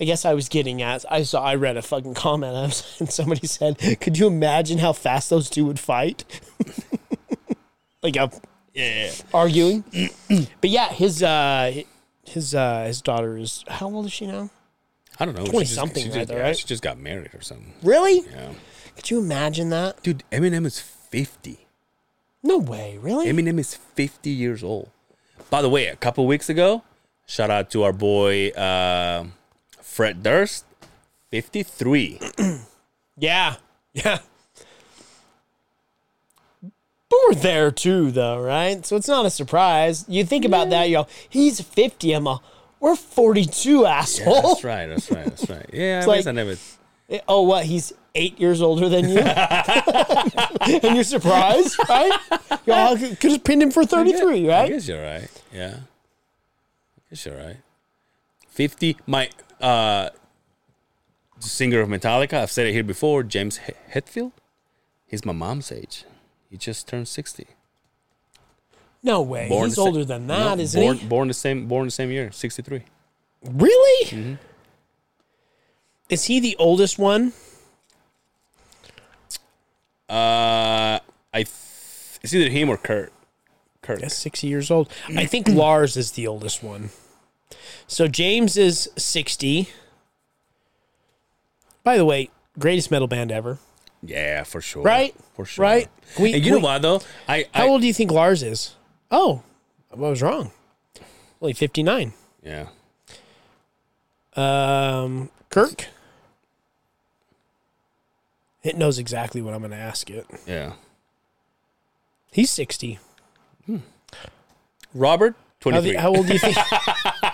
[0.00, 1.04] I guess I was getting at.
[1.08, 1.44] I saw.
[1.44, 5.64] I read a fucking comment and somebody said, "Could you imagine how fast those two
[5.66, 6.24] would fight?"
[8.02, 8.28] like a
[8.74, 9.12] yeah.
[9.32, 9.84] arguing.
[10.60, 11.82] but yeah, his uh
[12.24, 14.50] his uh his daughter is how old is she now?
[15.18, 15.46] I don't know.
[15.46, 16.56] 20 she just- something just, yeah, right?
[16.56, 17.72] She just got married or something.
[17.82, 18.24] Really?
[18.30, 18.52] Yeah.
[18.96, 20.02] Could you imagine that?
[20.02, 21.66] Dude, Eminem is 50.
[22.42, 23.26] No way, really?
[23.26, 24.90] Eminem is 50 years old.
[25.50, 26.82] By the way, a couple weeks ago,
[27.26, 29.24] shout out to our boy uh,
[29.80, 30.64] Fred Durst,
[31.30, 32.20] 53.
[33.18, 33.56] yeah.
[33.92, 34.18] Yeah.
[37.28, 38.84] We're there too though, right?
[38.84, 40.04] So it's not a surprise.
[40.08, 42.40] You think about that, you go, he's 50, I'm a
[42.80, 44.42] we're 42, asshole.
[44.42, 44.86] That's right.
[44.86, 45.24] That's right.
[45.24, 45.66] That's right.
[45.72, 46.56] Yeah, I like- guess I never.
[47.28, 47.64] Oh, what?
[47.64, 49.18] He's eight years older than you,
[50.60, 52.12] and you're surprised, right?
[52.66, 54.68] Y'all could have pinned him for thirty-three, I right?
[54.70, 55.28] guess you're right.
[55.52, 55.76] Yeah.
[55.76, 57.56] I guess you're right.
[58.48, 58.96] 50.
[59.06, 59.28] My
[59.60, 60.10] uh,
[61.40, 63.60] singer of Metallica, I've said it here before, James
[63.92, 64.32] Hetfield.
[65.06, 66.04] He's my mom's age.
[66.54, 67.48] He just turned 60.
[69.02, 69.48] No way.
[69.48, 71.06] Born He's older than that, No, not born, he?
[71.08, 71.66] Born the same.
[71.66, 72.84] Born the same year, 63.
[73.42, 74.06] Really?
[74.06, 74.34] Mm-hmm.
[76.10, 77.32] Is he the oldest one?
[80.08, 81.00] Uh,
[81.32, 81.42] I.
[81.42, 81.48] Th-
[82.22, 83.12] it's either him or Kurt.
[83.82, 84.00] Kurt.
[84.00, 84.88] Yes, sixty years old.
[85.08, 86.90] I think Lars is the oldest one.
[87.88, 89.70] So James is sixty.
[91.82, 92.30] By the way,
[92.60, 93.58] greatest metal band ever.
[94.06, 94.82] Yeah, for sure.
[94.82, 95.14] Right?
[95.34, 95.62] For sure.
[95.62, 95.88] Right?
[96.18, 97.00] We- and you can know we- what though?
[97.28, 98.74] I, How I old do you think Lars is?
[99.10, 99.42] Oh,
[99.92, 100.50] I was wrong.
[101.40, 102.12] Only fifty-nine.
[102.42, 102.68] yeah.
[104.36, 105.86] Um, Kirk.
[108.64, 110.26] It knows exactly what I'm going to ask it.
[110.46, 110.72] Yeah.
[112.32, 112.98] He's 60.
[114.94, 115.92] Robert, How, 23.
[115.92, 116.56] the, how old do you think?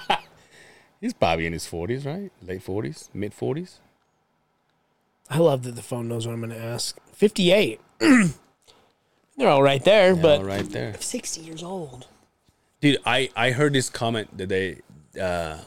[1.01, 2.31] He's probably in his forties, right?
[2.43, 3.79] Late forties, mid forties.
[5.31, 6.99] I love that the phone knows what I'm going to ask.
[7.13, 7.81] 58.
[9.37, 12.07] They're all right there, but right there, 60 years old.
[12.81, 12.99] dude.
[13.07, 14.81] I I heard this comment that they
[15.21, 15.59] uh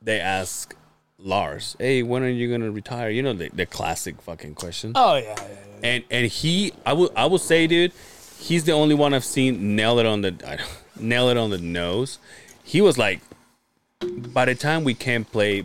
[0.00, 0.74] they ask
[1.18, 4.92] Lars, "Hey, when are you gonna retire?" You know the, the classic fucking question.
[4.94, 5.22] Oh, yeah.
[5.36, 5.56] yeah, yeah.
[5.90, 7.92] And and he, I will I will say, dude,
[8.38, 10.68] he's the only one I've seen nail it on the I don't-
[11.00, 12.18] nail it on the nose.
[12.64, 13.20] He was like,
[14.00, 15.64] by the time we can't play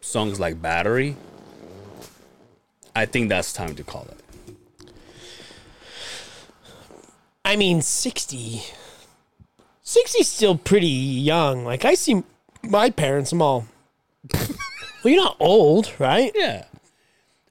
[0.00, 1.16] songs like Battery,
[2.98, 4.90] I think that's time to call it.
[7.44, 8.62] I mean, 60.
[9.82, 11.64] 60 still pretty young.
[11.64, 12.22] Like, I see
[12.62, 13.66] my parents, I'm all,
[14.34, 14.44] well,
[15.04, 16.32] you're not old, right?
[16.34, 16.64] Yeah,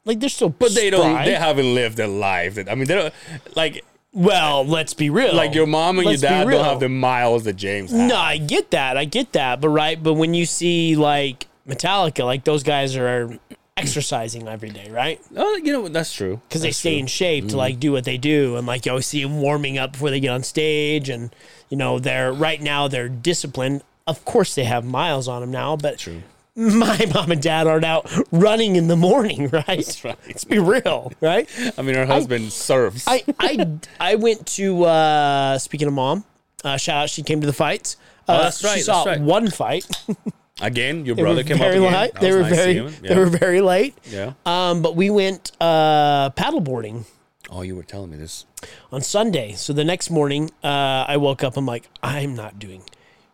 [0.05, 1.23] Like, they're still but they don't.
[1.23, 2.55] They haven't lived their life.
[2.55, 3.13] That I mean, they don't
[3.55, 3.83] like
[4.13, 5.33] Well, let's be real.
[5.33, 7.99] like your mom and Let's your dad don't have the miles that James has.
[7.99, 8.97] No, I get that.
[8.97, 9.61] I get that.
[9.61, 13.39] But right, but when you see like Metallica, like those guys are
[13.77, 15.21] exercising every day, right?
[15.35, 15.87] Oh, you know?
[15.87, 16.41] That's true.
[16.47, 16.99] Because they stay true.
[17.01, 19.77] in shape to like do what they do, and like you always see them warming
[19.77, 21.33] up before they get on stage, and
[21.69, 23.83] you know they're right now they're disciplined.
[24.05, 26.21] Of course, they have miles on them now, but True.
[26.55, 29.65] my mom and dad aren't out running in the morning, right?
[29.67, 30.17] That's right.
[30.25, 31.47] Let's be real, right?
[31.77, 33.03] I mean, her husband serves.
[33.07, 33.67] I I
[33.99, 36.23] I went to uh speaking of mom,
[36.63, 37.95] uh shout out she came to the fights.
[38.27, 39.25] Uh, Oh, that's right, She saw that's right.
[39.25, 39.85] one fight.
[40.61, 41.91] Again, your They brother came up very again.
[41.93, 42.93] That They were nice very him.
[43.01, 43.95] they were very late.
[44.05, 44.33] yeah.
[44.45, 47.05] Um, but we went uh paddleboarding
[47.49, 48.45] Oh, you were telling me this.
[48.91, 49.53] on Sunday.
[49.53, 51.55] So the next morning, uh, I woke up.
[51.55, 52.81] I'm like, I'm not doing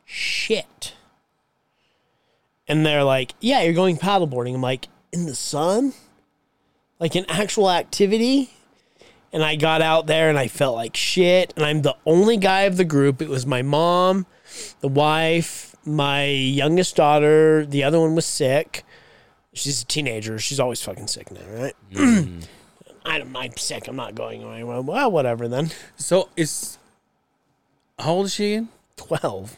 [0.05, 0.93] shit.
[2.67, 4.53] And they're like, Yeah, you're going paddleboarding.
[4.55, 5.93] I'm like, in the sun,
[6.99, 8.53] like an actual activity.
[9.32, 11.53] And I got out there and I felt like shit.
[11.55, 13.19] And I'm the only guy of the group.
[13.21, 14.28] It was my mom,
[14.82, 17.65] the wife, my youngest daughter.
[17.65, 18.84] The other one was sick.
[19.53, 20.39] She's a teenager.
[20.39, 21.75] She's always fucking sick now, right?
[23.05, 23.88] I'm, I'm sick.
[23.88, 24.81] I'm not going anywhere.
[24.81, 25.71] Well, well, whatever then.
[25.95, 26.77] So is
[27.99, 28.69] how old is she again?
[28.97, 29.57] 12.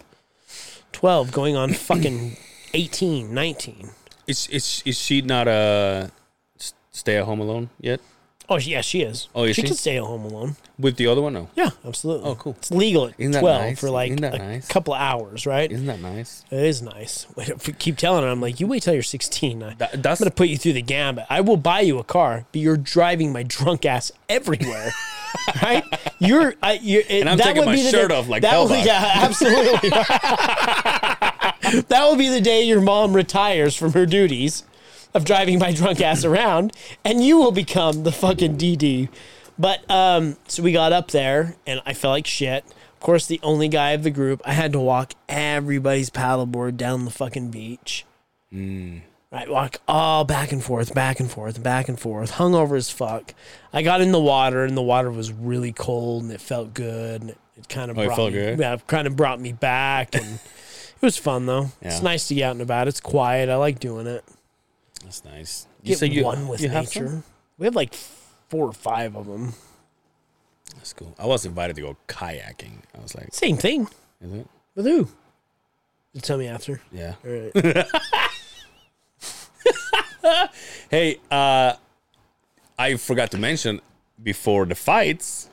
[0.92, 2.38] 12 going on fucking
[2.74, 3.90] 18, 19.
[4.28, 8.02] Is is is she not uh, a stay at home alone yet?
[8.48, 9.28] Oh, yeah, she is.
[9.34, 9.68] Oh, is she she?
[9.70, 10.56] can stay at home alone.
[10.78, 11.50] With the other one, no.
[11.56, 12.30] Yeah, absolutely.
[12.30, 12.54] Oh, cool.
[12.60, 13.80] It's legal at Isn't that 12 nice?
[13.80, 14.68] for like Isn't that a nice?
[14.68, 15.72] couple of hours, right?
[15.72, 16.44] Isn't that nice?
[16.52, 17.26] It is nice.
[17.36, 19.64] Wait, keep telling her, I'm like, you wait till you're 16.
[19.64, 21.26] I, That, I'm that's going to put you through the gambit.
[21.30, 24.92] I will buy you a car, but you're driving my drunk ass everywhere.
[25.64, 25.84] right?
[26.20, 28.60] You're, I, you're it, And I'm that taking would my shirt day- off like that
[28.62, 28.86] would.
[28.86, 29.90] Yeah, absolutely.
[31.90, 34.64] that will be the day your mom retires from her duties
[35.16, 39.10] of driving my drunk ass around, and you will become the fucking DD.
[39.58, 42.64] But um, so we got up there, and I felt like shit.
[42.94, 47.06] Of course, the only guy of the group, I had to walk everybody's paddleboard down
[47.06, 48.06] the fucking beach.
[48.54, 49.02] Mm.
[49.32, 53.34] Right, walk all back and forth, back and forth, back and forth, hungover as fuck.
[53.74, 57.22] I got in the water, and the water was really cold, and it felt good,
[57.22, 58.60] and it, kind of Oh, it brought felt me, good?
[58.60, 61.72] yeah, kind of brought me back, and it was fun though.
[61.82, 61.90] Yeah.
[61.90, 62.88] It's nice to get out and about.
[62.88, 63.50] It's quiet.
[63.50, 64.24] I like doing it.
[65.06, 65.68] That's nice.
[65.84, 67.24] Get say you- one with you have nature.
[67.58, 67.94] We have like
[68.50, 69.54] four or five of them.
[70.76, 71.16] That's cool.
[71.18, 72.80] I was invited to go kayaking.
[72.98, 73.88] I was like, Same thing
[74.22, 74.48] is it?
[74.76, 75.08] with who?
[76.14, 76.82] You tell me after.
[76.92, 77.16] Yeah.
[77.26, 77.86] All right.
[80.90, 81.74] Hey, uh,
[82.80, 83.80] I forgot to mention
[84.22, 85.50] before the fights,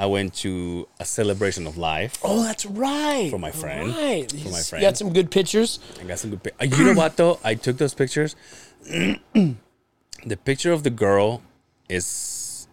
[0.00, 2.16] I went to a celebration of life.
[2.24, 3.28] oh, that's right.
[3.30, 3.90] For my friend.
[3.94, 4.30] Right.
[4.30, 4.80] For my You friend.
[4.82, 5.78] got some good pictures.
[6.00, 6.42] I got some good.
[6.42, 6.78] pictures.
[6.78, 7.38] you know what though?
[7.44, 8.34] I took those pictures.
[8.88, 11.42] the picture of the girl
[11.88, 12.66] is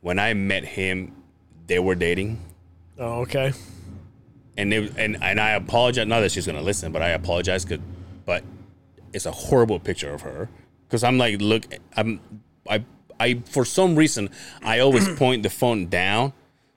[0.00, 1.12] when I met him.
[1.66, 2.38] They were dating,
[2.98, 3.52] Oh, okay.
[4.56, 6.06] and and and I apologize.
[6.06, 7.64] Not that she's gonna listen, but I apologize.
[7.64, 7.78] Cause,
[8.26, 8.44] but
[9.12, 10.48] it's a horrible picture of her
[10.86, 12.20] because I'm like, look, I'm
[12.68, 12.84] I
[13.18, 14.28] I for some reason
[14.62, 16.32] I always point the phone down.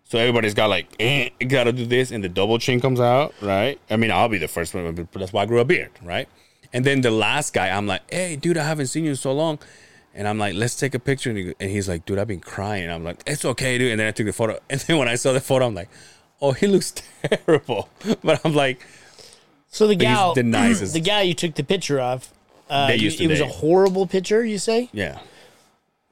[0.09, 3.77] So everybody's got like, eh, gotta do this, and the double chin comes out, right?
[3.89, 6.29] I mean, I'll be the first one, but that's why I grew a beard, right?
[6.71, 9.33] And then the last guy, I'm like, hey, dude, I haven't seen you in so
[9.33, 9.59] long.
[10.13, 11.29] And I'm like, let's take a picture.
[11.29, 12.89] And, he, and he's like, dude, I've been crying.
[12.89, 13.91] I'm like, it's okay, dude.
[13.91, 14.57] And then I took the photo.
[14.69, 15.89] And then when I saw the photo, I'm like,
[16.41, 16.91] oh, he looks
[17.23, 17.89] terrible.
[18.23, 18.79] But I'm like,
[19.69, 20.93] So the gal, the nicest.
[20.93, 22.29] the gal you took the picture of,
[22.69, 24.43] uh, you- it was a horrible picture.
[24.43, 24.89] You say?
[24.93, 25.19] yeah.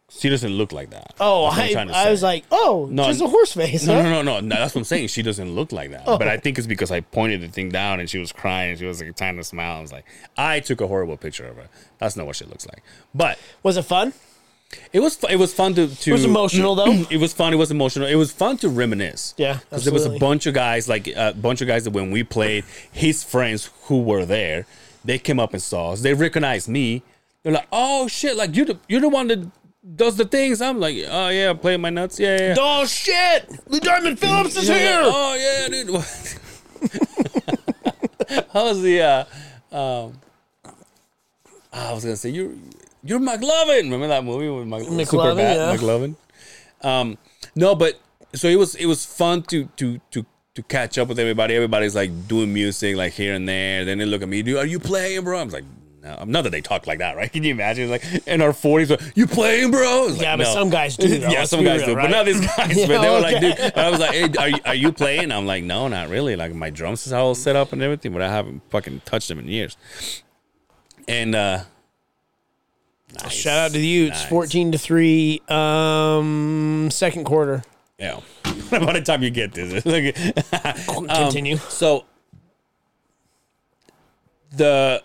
[0.10, 1.16] She doesn't look like that.
[1.20, 3.88] Oh, I, I was like, oh, No, just a horse face.
[3.88, 4.03] No, huh?
[4.03, 4.56] no, no, no, no.
[4.56, 5.08] That's what I'm saying.
[5.08, 6.03] She doesn't look like that.
[6.06, 6.18] Oh.
[6.20, 8.86] But I think it's because I pointed the thing down and she was crying she
[8.86, 9.78] was like trying to smile.
[9.78, 10.06] I was like,
[10.38, 11.70] I took a horrible picture of her.
[11.97, 12.84] That's not what she looks like.
[13.16, 14.14] But Was it fun?
[14.91, 16.91] It was it was fun to, to It was emotional though.
[17.10, 17.53] it was fun.
[17.53, 18.08] It was emotional.
[18.08, 19.34] It was fun to reminisce.
[19.38, 22.12] Yeah, because there was a bunch of guys, like a bunch of guys that when
[22.12, 24.66] we played, his friends who were there,
[25.03, 26.01] they came up and saw us.
[26.01, 27.03] They recognized me.
[27.43, 28.36] They're like, "Oh shit!
[28.36, 29.47] Like you, the, you're the one that
[29.95, 32.19] does the things." I'm like, "Oh yeah, I'm playing my nuts.
[32.19, 33.49] Yeah, yeah." yeah." Oh shit!
[33.67, 34.99] Lou Diamond Phillips is Yeah, here.
[35.03, 35.89] Oh yeah, dude.
[38.53, 39.01] How was the?
[39.01, 39.25] Uh,
[39.75, 40.13] um,
[41.73, 42.51] I was gonna say you're
[43.03, 43.83] you're McLovin.
[43.83, 45.75] Remember that movie with Mc, McLovin, Superbad, yeah.
[45.77, 46.15] McLovin.
[46.81, 47.17] Um,
[47.55, 47.99] no, but
[48.33, 50.25] so it was it was fun to to to
[50.55, 51.55] to catch up with everybody.
[51.55, 53.86] Everybody's like doing music like here and there.
[53.86, 55.39] Then they look at me, dude, are you playing, bro?
[55.39, 55.65] I'm like.
[56.06, 57.32] No, not that they talk like that, right?
[57.34, 57.89] Can you imagine?
[57.89, 60.06] Like in our forties, you playing, bro?
[60.06, 61.30] Was Yeah, but "No." some guys do, though.
[61.30, 62.03] yeah, some guys real, do, right?
[62.03, 62.78] but not these guys.
[62.78, 63.56] Yeah, but they were like, okay.
[63.56, 65.32] dude, I was like, hey, are you, are you playing?
[65.32, 66.36] I'm like, no, not really.
[66.36, 69.39] Like my drums is all set up and everything, but I haven't fucking touched them
[69.39, 69.78] in years.
[71.08, 71.64] And uh
[73.24, 74.30] nice, Shout out to the Utes, nice.
[74.30, 77.64] fourteen to three, um, second quarter.
[77.97, 78.20] Yeah.
[78.70, 80.18] By the time you get this, like,
[80.89, 81.58] um, Continue.
[81.58, 82.06] So
[84.51, 85.01] the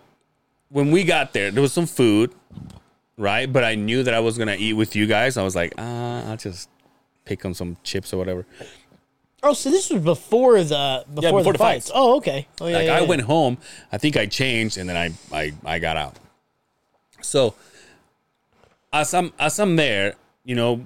[0.71, 2.33] when we got there, there was some food,
[3.17, 3.53] right?
[3.53, 5.37] But I knew that I was gonna eat with you guys.
[5.37, 6.69] I was like, ah, I'll just
[7.25, 8.47] pick on some chips or whatever.
[9.43, 11.87] Oh, so this was before the before, before the, the fights.
[11.87, 11.93] fights.
[11.95, 12.47] Oh, okay.
[12.61, 12.77] Oh yeah.
[12.77, 13.07] like yeah, I yeah.
[13.07, 13.59] went home,
[13.91, 16.17] I think I changed, and then I I, I got out.
[17.23, 17.55] So
[18.93, 20.15] as I'm as I'm there,
[20.45, 20.79] you know,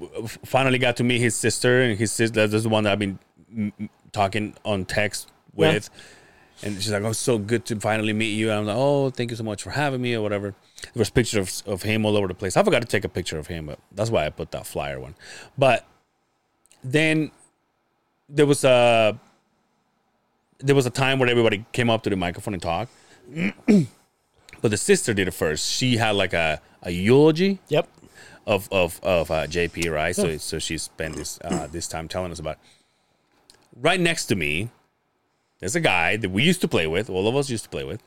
[0.45, 3.19] finally got to meet his sister, and his sister that's the one that I've been
[4.13, 5.91] talking on text with.
[6.65, 9.31] And she's like, "Oh, so good to finally meet you." And I'm like, "Oh, thank
[9.31, 10.55] you so much for having me," or whatever.
[10.83, 12.57] There was pictures of, of him all over the place.
[12.57, 14.99] I forgot to take a picture of him, but that's why I put that flyer
[14.99, 15.15] one.
[15.59, 15.87] But
[16.83, 17.31] then
[18.31, 19.19] there was a
[20.59, 22.91] there was a time where everybody came up to the microphone and talked.
[24.63, 25.71] but the sister did it first.
[25.71, 27.89] She had like a, a eulogy Yep.
[28.47, 30.17] of of of uh, JP, right?
[30.17, 32.53] So so she spent this uh, this time telling us about.
[32.55, 32.59] it.
[33.81, 34.71] Right next to me,
[35.61, 37.09] there's a guy that we used to play with.
[37.11, 38.03] All of us used to play with.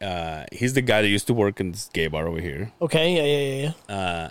[0.00, 3.16] Uh, he's the guy that used to work in this gay bar over here, Okay.
[3.16, 3.24] Yeah.
[3.24, 3.68] Yeah.
[3.68, 3.70] Yeah.
[3.88, 4.30] yeah.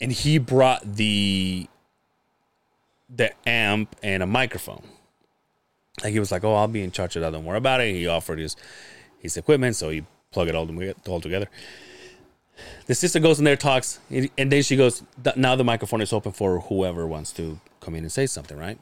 [0.00, 1.68] and he brought the
[3.14, 4.82] the amp and a microphone.
[6.02, 7.32] Like he was like, "Oh, I'll be in charge of that.
[7.32, 8.56] Don't worry about it." He offered his
[9.18, 10.68] his equipment, so he plug it all,
[11.06, 11.48] all together.
[12.86, 15.02] The sister goes in there, talks, and then she goes,
[15.36, 18.78] "Now the microphone is open for whoever wants to come in and say something." Right.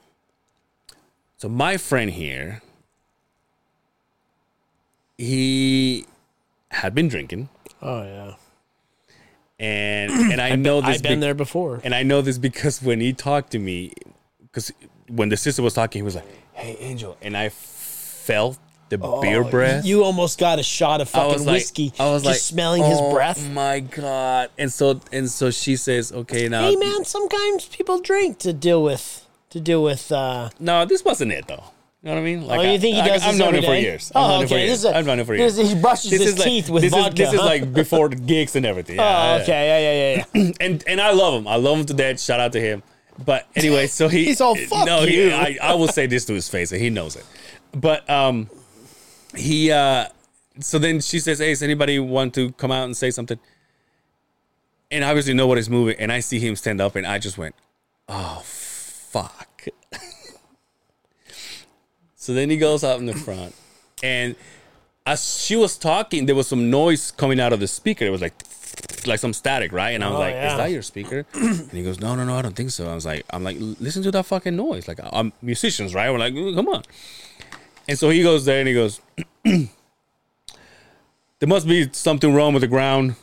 [1.40, 2.60] So my friend here,
[5.16, 6.04] he
[6.70, 7.48] had been drinking,
[7.80, 8.34] Oh yeah.
[9.58, 10.96] and and I know this.
[10.96, 11.80] I've been bec- there before.
[11.82, 13.94] And I know this because when he talked to me,
[14.42, 14.70] because
[15.08, 18.58] when the sister was talking, he was like, "Hey, Angel," and I felt
[18.90, 19.84] the oh, beer breath.
[19.84, 21.94] Oh, You almost got a shot of I fucking was like, whiskey.
[21.98, 23.46] I was just like, smelling "Oh his breath.
[23.48, 24.50] Oh my God!
[24.58, 28.82] And so and so she says, "Okay, now, Hey man, sometimes people drink to deal
[28.82, 30.10] with to deal with.
[30.12, 31.64] uh no, this wasn't it though."
[32.02, 32.46] You know what I mean?
[32.46, 34.10] Like, Oh, you think he I- does I've this known him for years.
[34.14, 34.64] I've Oh, known him for okay.
[34.64, 34.70] years.
[34.70, 35.68] This is a- I've known him for this- years.
[35.70, 38.56] he brushes his like, teeth with this vodka, Is, this is like before the gigs
[38.56, 38.96] and everything.
[38.96, 39.66] Yeah, Oh, okay.
[39.68, 40.52] Yeah, yeah, yeah, yeah.
[40.66, 41.46] and and I love him.
[41.46, 42.18] I love him to death.
[42.18, 42.82] Shout out to him.
[43.22, 46.24] But anyway, so he He's all, "Fuck no, you." He, I, I will say this
[46.24, 47.26] to his face, and he knows it.
[47.74, 48.48] But um,
[49.36, 50.06] he uh,
[50.58, 53.38] so then she says, "Hey, does anybody want to come out and say something?"
[54.90, 57.54] And obviously nobody's moving, and I see him stand up, and I just went,
[58.08, 58.40] "Oh
[59.10, 59.66] fuck."
[62.16, 63.54] so then he goes out in the front,
[64.02, 64.36] and
[65.06, 68.04] as she was talking, there was some noise coming out of the speaker.
[68.04, 68.34] It was like
[69.06, 69.90] like some static, right?
[69.90, 70.52] And I was Oh, like, yeah.
[70.52, 72.94] "Is that your speaker?" and he goes, "No, no, no, I don't think so." I
[72.94, 76.10] was like, "I'm like, listen to that fucking noise." Like, I'm musicians, right?
[76.10, 76.82] We're like, "Come on."
[77.88, 79.00] And so he goes there and he goes,
[79.44, 79.68] "There
[81.48, 83.16] must be something wrong with the ground.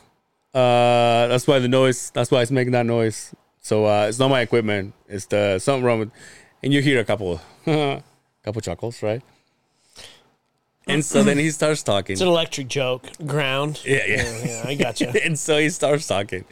[0.52, 2.10] Uh, that's why the noise.
[2.10, 3.32] That's why it's making that noise.
[3.60, 4.94] So uh, it's not my equipment.
[5.08, 6.10] It's the something wrong with."
[6.62, 9.22] And you hear a couple, couple chuckles, right?
[10.88, 12.14] And so then he starts talking.
[12.14, 13.06] It's an electric joke.
[13.26, 13.80] Ground.
[13.84, 14.16] Yeah, yeah.
[14.16, 15.24] Yeah, yeah, I gotcha.
[15.24, 16.44] and so he starts talking,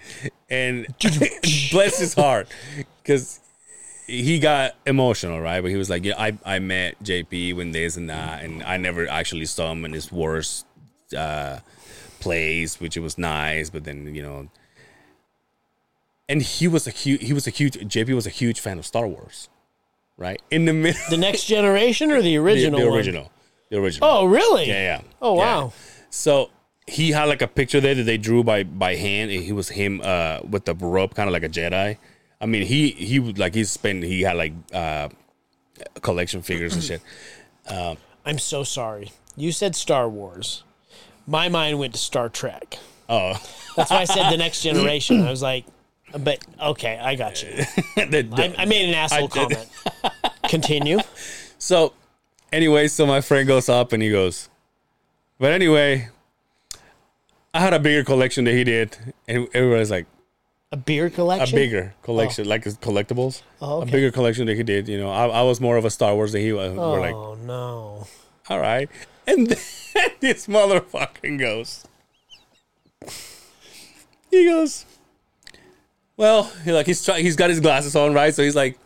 [0.51, 0.87] and
[1.71, 2.49] bless his heart,
[3.03, 3.41] because
[4.07, 5.61] he got emotional, right?
[5.61, 8.77] But he was like, "Yeah, I I met JP when this and that, and I
[8.77, 10.67] never actually saw him in his worst
[11.17, 11.61] uh,
[12.21, 14.49] plays, which it was nice, but then you know."
[16.29, 17.23] And he was a huge.
[17.23, 17.75] He was a huge.
[17.75, 19.49] JP was a huge fan of Star Wars,
[20.17, 20.41] right?
[20.51, 22.81] In the middle, The next generation or the the, original?
[22.81, 22.97] the one?
[22.97, 23.31] original,
[23.71, 24.09] the original.
[24.09, 24.67] Oh, really?
[24.67, 25.01] Yeah, yeah.
[25.23, 25.41] Oh, Yeah.
[25.57, 25.73] wow.
[26.11, 26.51] So
[26.87, 29.31] he had like a picture there that they drew by by hand.
[29.31, 31.97] and He was him uh with the rope, kind of like a Jedi.
[32.41, 35.09] I mean, he he would like he's spent he had like uh
[36.03, 37.03] collection figures and shit.
[38.25, 39.13] I'm so sorry.
[39.37, 40.65] You said Star Wars.
[41.27, 42.79] My mind went to Star Trek.
[43.09, 43.35] Oh,
[43.77, 45.23] That's why I said the next generation.
[45.25, 45.65] I was like,
[46.19, 47.51] But okay, I got you.
[47.97, 49.69] I, I made an asshole comment.
[50.49, 50.99] Continue.
[51.59, 51.95] So,
[52.53, 54.51] anyway, so my friend goes up and he goes,
[55.39, 56.11] but anyway,
[57.53, 60.07] I had a bigger collection than he did, and everybody's like
[60.71, 61.57] A beer collection?
[61.57, 62.05] a bigger oh.
[62.05, 64.87] collection, like his collectibles, Oh, a bigger collection than he did.
[64.87, 66.73] You know, I, I was more of a Star Wars than he was.
[66.73, 68.07] We're oh, like, Oh no.
[68.51, 68.91] all right,
[69.27, 69.47] and
[70.21, 71.87] this motherfucking goes,
[74.31, 74.85] he goes,
[76.17, 78.35] well, he like he's try- he's got his glasses on, right?
[78.35, 78.79] So he's like,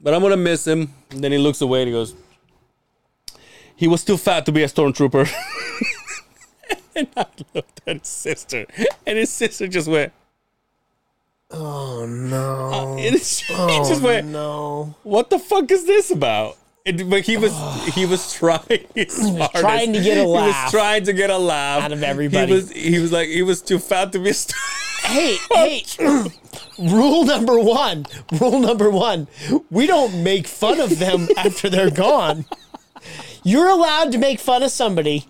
[0.00, 0.92] but I'm gonna miss him.
[1.10, 2.14] And then he looks away and he goes,
[3.76, 5.30] he was too fat to be a stormtrooper.
[6.96, 8.66] and I looked at his sister,
[9.06, 10.12] and his sister just went,
[11.50, 12.70] Oh no.
[12.72, 14.94] Uh, and she oh just went, no.
[15.02, 16.56] what the fuck is this about?
[16.86, 17.52] And, but he was
[17.94, 19.54] he was trying his hardest.
[19.56, 22.46] trying to get a He was laugh trying to get a laugh out of everybody.
[22.46, 24.30] He was he was like he was too fat to be.
[24.30, 24.58] A star-
[25.04, 25.84] Hey, hey.
[26.78, 28.06] Rule number one.
[28.40, 29.28] Rule number one.
[29.70, 32.44] We don't make fun of them after they're gone.
[33.44, 35.26] You're allowed to make fun of somebody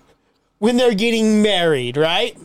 [0.59, 2.36] when they're getting married, right?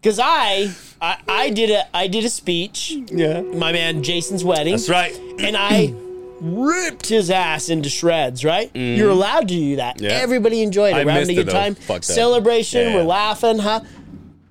[0.00, 2.92] Because I, I, I did a, I did a speech.
[3.08, 4.72] yeah, My man Jason's wedding.
[4.72, 5.14] that's right.
[5.38, 5.94] and I
[6.40, 8.70] ripped his ass into shreds, right?
[8.74, 9.98] You're allowed to do that.
[9.98, 10.02] Mm.
[10.02, 10.08] Yeah.
[10.10, 11.00] Everybody enjoyed it.
[11.00, 11.52] I We're having a good though.
[11.52, 11.74] time.
[11.74, 12.04] Fuck that.
[12.04, 12.88] Celebration.
[12.88, 12.94] Yeah.
[12.96, 13.80] We're laughing, huh?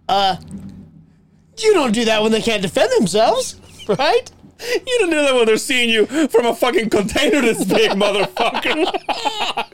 [0.07, 0.35] Uh,
[1.57, 4.31] you don't do that when they can't defend themselves, right?
[4.61, 8.85] You don't do that when they're seeing you from a fucking container this big, motherfucker.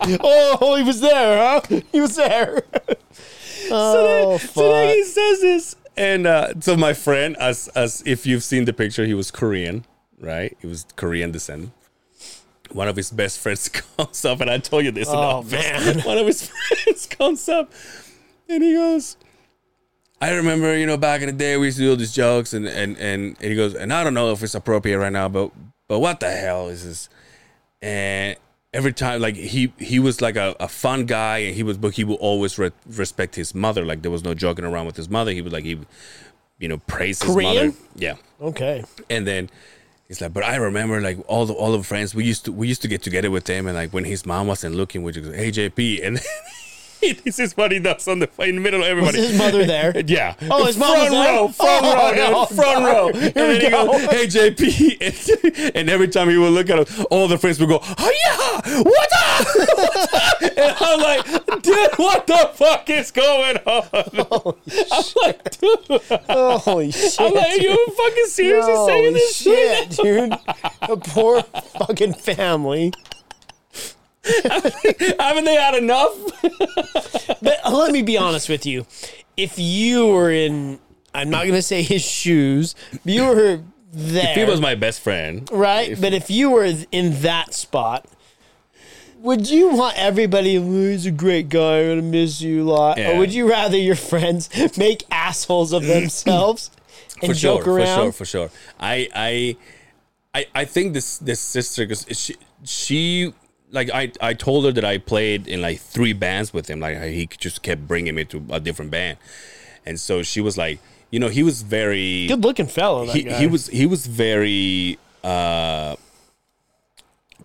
[0.24, 1.82] Oh, he was there, huh?
[1.91, 2.64] He was there.
[3.72, 4.95] oh, so then fuck.
[4.95, 9.06] he says this, and uh, so my friend, as as if you've seen the picture,
[9.06, 9.86] he was Korean,
[10.20, 10.58] right?
[10.60, 11.72] He was Korean descent.
[12.72, 15.08] One of his best friends comes up, and I told you this.
[15.10, 15.99] Oh, man.
[15.99, 17.72] One of his friends comes up,
[18.49, 19.18] and he goes.
[20.22, 22.53] I remember, you know, back in the day, we used to do all these jokes,
[22.53, 25.27] and, and, and, and he goes, and I don't know if it's appropriate right now,
[25.27, 25.52] but
[25.88, 27.10] but what the hell is this?
[27.81, 28.38] And
[28.73, 31.95] every time, like he he was like a, a fun guy, and he was, but
[31.95, 33.84] he would always re- respect his mother.
[33.84, 35.31] Like there was no joking around with his mother.
[35.31, 35.80] He would like he,
[36.60, 37.68] you know, praise his Korean?
[37.69, 37.77] mother.
[37.95, 38.84] Yeah, Okay.
[39.10, 39.49] and then
[40.07, 42.68] he's like, but I remember like all the all the friends we used to we
[42.68, 45.27] used to get together with them, and like when his mom wasn't looking, we just
[45.31, 46.19] go, hey JP, and
[47.23, 49.18] this is what he does on the in the middle of Was everybody.
[49.28, 49.94] his mother there?
[50.07, 50.36] Yeah.
[50.49, 51.36] Oh, his mom front was there?
[51.36, 52.88] row, front Oh, row, no, front no.
[52.88, 53.07] row.
[53.10, 53.86] And Here then we he go.
[53.91, 54.98] goes, "Hey JP,"
[55.69, 58.14] and, and every time he would look at us, all the friends would go, "Oh
[58.26, 59.45] yeah, what up?"
[59.78, 61.26] What's up?" and I'm like,
[61.61, 67.15] "Dude, what the fuck is going on?" I'm like, "Dude, Holy shit.
[67.19, 70.34] I'm like, are you fucking seriously saying this shit?" shit, dude.
[70.82, 72.91] A poor fucking family.
[75.19, 76.18] Haven't they had enough?
[77.43, 78.85] But uh, let me be honest with you.
[79.35, 80.80] If you were in,
[81.15, 84.30] I'm not going to say his shoes, but you were there.
[84.30, 85.49] If he was my best friend.
[85.52, 85.99] right?
[85.99, 88.06] but if you were in that spot,
[89.22, 92.69] would you want everybody, "Oh, he's a great guy, I'm going to miss you a
[92.69, 92.98] lot?
[92.99, 93.11] Yeah.
[93.11, 96.69] Or would you rather your friends make assholes of themselves
[97.23, 98.11] and for joke sure, around?
[98.11, 98.76] For sure, for sure.
[98.80, 99.57] I I
[100.34, 103.34] I, I think this this sister because she she
[103.72, 106.80] like I I told her that I played in like three bands with him.
[106.80, 109.18] Like he just kept bringing me to a different band,
[109.85, 110.80] and so she was like,
[111.10, 113.38] you know, he was very Good looking fellow, that he, guy.
[113.39, 115.95] he was he was very uh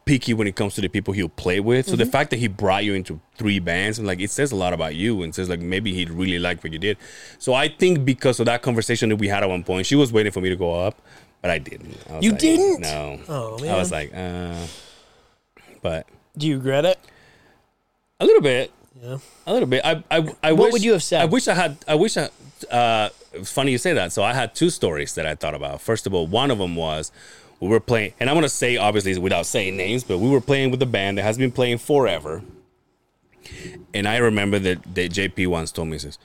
[0.05, 1.87] picky when it comes to the people he'll play with.
[1.87, 1.99] So Mm-hmm.
[1.99, 4.73] the fact that he brought you into three bands and like it says a lot
[4.73, 6.97] about you and says like maybe he really liked what you did.
[7.39, 10.13] So I think because of that conversation that we had at one point, she was
[10.13, 11.01] waiting for me to go up,
[11.43, 11.97] but I didn't.
[12.09, 12.81] I You like, didn't?
[12.83, 13.19] No.
[13.29, 13.75] Oh, man.
[13.75, 14.67] I was like, uh
[15.83, 16.07] but
[16.37, 16.99] Do you regret it?
[18.21, 18.73] a little bit.
[19.03, 19.19] Yeah.
[19.47, 19.83] A little bit.
[19.85, 21.23] I I, I What wish, would you have said?
[21.23, 21.77] I wish I had.
[21.87, 22.31] I wish I.
[22.71, 23.11] Uh,
[23.45, 24.13] funny you say that.
[24.13, 25.81] So I had two stories that I thought about.
[25.83, 27.13] First of all, one of them was
[27.61, 30.71] we were playing, and I'm gonna say obviously without saying names, but we were playing
[30.71, 32.43] with a band that has been playing forever.
[33.95, 36.19] And I remember that that JP once told me, he says,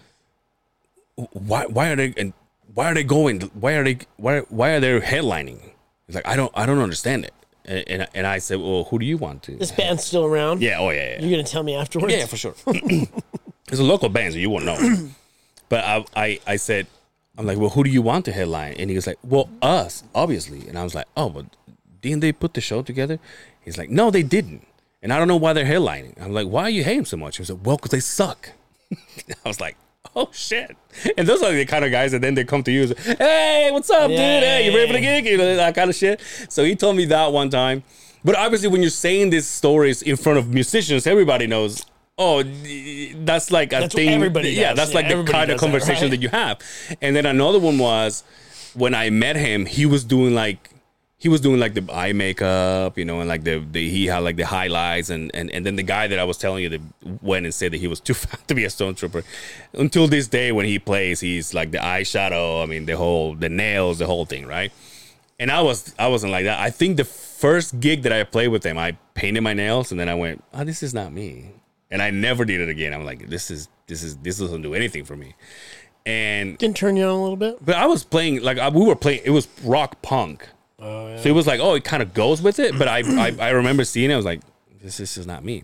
[1.15, 2.33] "Why why are they and
[2.73, 3.41] why are they going?
[3.53, 5.59] Why are they why why are they headlining?"
[6.07, 7.33] He's like, "I don't I don't understand it."
[7.65, 10.61] And and, and I said, "Well, who do you want to?" This band's still around?
[10.61, 10.79] yeah.
[10.79, 11.13] Oh yeah.
[11.13, 11.21] yeah.
[11.21, 12.13] You're going to tell me afterwards?
[12.13, 12.55] Yeah, for sure.
[12.67, 14.77] it's a local band, so you won't know.
[15.69, 16.87] but I, I, I said,
[17.37, 18.73] I'm like, well, who do you want to headline?
[18.73, 20.67] And he was like, well, us, obviously.
[20.67, 21.45] And I was like, oh, but
[22.01, 23.19] didn't they put the show together?
[23.61, 24.67] He's like, no, they didn't.
[25.01, 26.21] And I don't know why they're headlining.
[26.21, 27.37] I'm like, why are you hating so much?
[27.37, 28.51] He was like, well, because they suck.
[28.91, 29.77] I was like,
[30.15, 30.75] oh shit.
[31.17, 33.15] And those are the kind of guys that then they come to you and say,
[33.17, 34.17] hey, what's up, dude?
[34.19, 35.25] Hey, you ready for the gig?
[35.25, 36.21] You know, that kind of shit.
[36.49, 37.83] So he told me that one time.
[38.23, 41.85] But obviously, when you're saying these stories in front of musicians, everybody knows.
[42.17, 44.09] Oh, that's like a That's thing.
[44.09, 44.91] everybody Yeah, does.
[44.91, 46.11] that's Yeah, like the kind of does that, conversation right?
[46.11, 46.59] that you have.
[47.01, 48.23] And then another one was
[48.75, 50.69] when I met him, he was doing like
[51.21, 54.23] he was doing like the eye makeup, you know, and like the, the he had
[54.23, 56.81] like the highlights, and, and and then the guy that I was telling you that
[57.21, 59.23] went and said that he was too fat to be a stormtrooper.
[59.73, 62.63] Until this day, when he plays, he's like the eyeshadow.
[62.63, 64.71] I mean, the whole the nails, the whole thing, right?
[65.39, 66.59] And I was I wasn't like that.
[66.59, 69.99] I think the first gig that I played with him, I painted my nails, and
[69.99, 71.51] then I went, oh, this is not me,
[71.91, 72.93] and I never did it again.
[72.95, 75.35] I'm like, this is this is this doesn't do anything for me.
[76.03, 77.63] And Didn't turn you on a little bit.
[77.63, 79.21] but I was playing like we were playing.
[79.23, 80.47] It was rock punk.
[80.81, 81.21] Oh yeah.
[81.21, 82.77] So it was like, oh, it kind of goes with it.
[82.77, 84.13] But I, I, I remember seeing it.
[84.13, 84.41] I was like,
[84.81, 85.63] this, this is not me.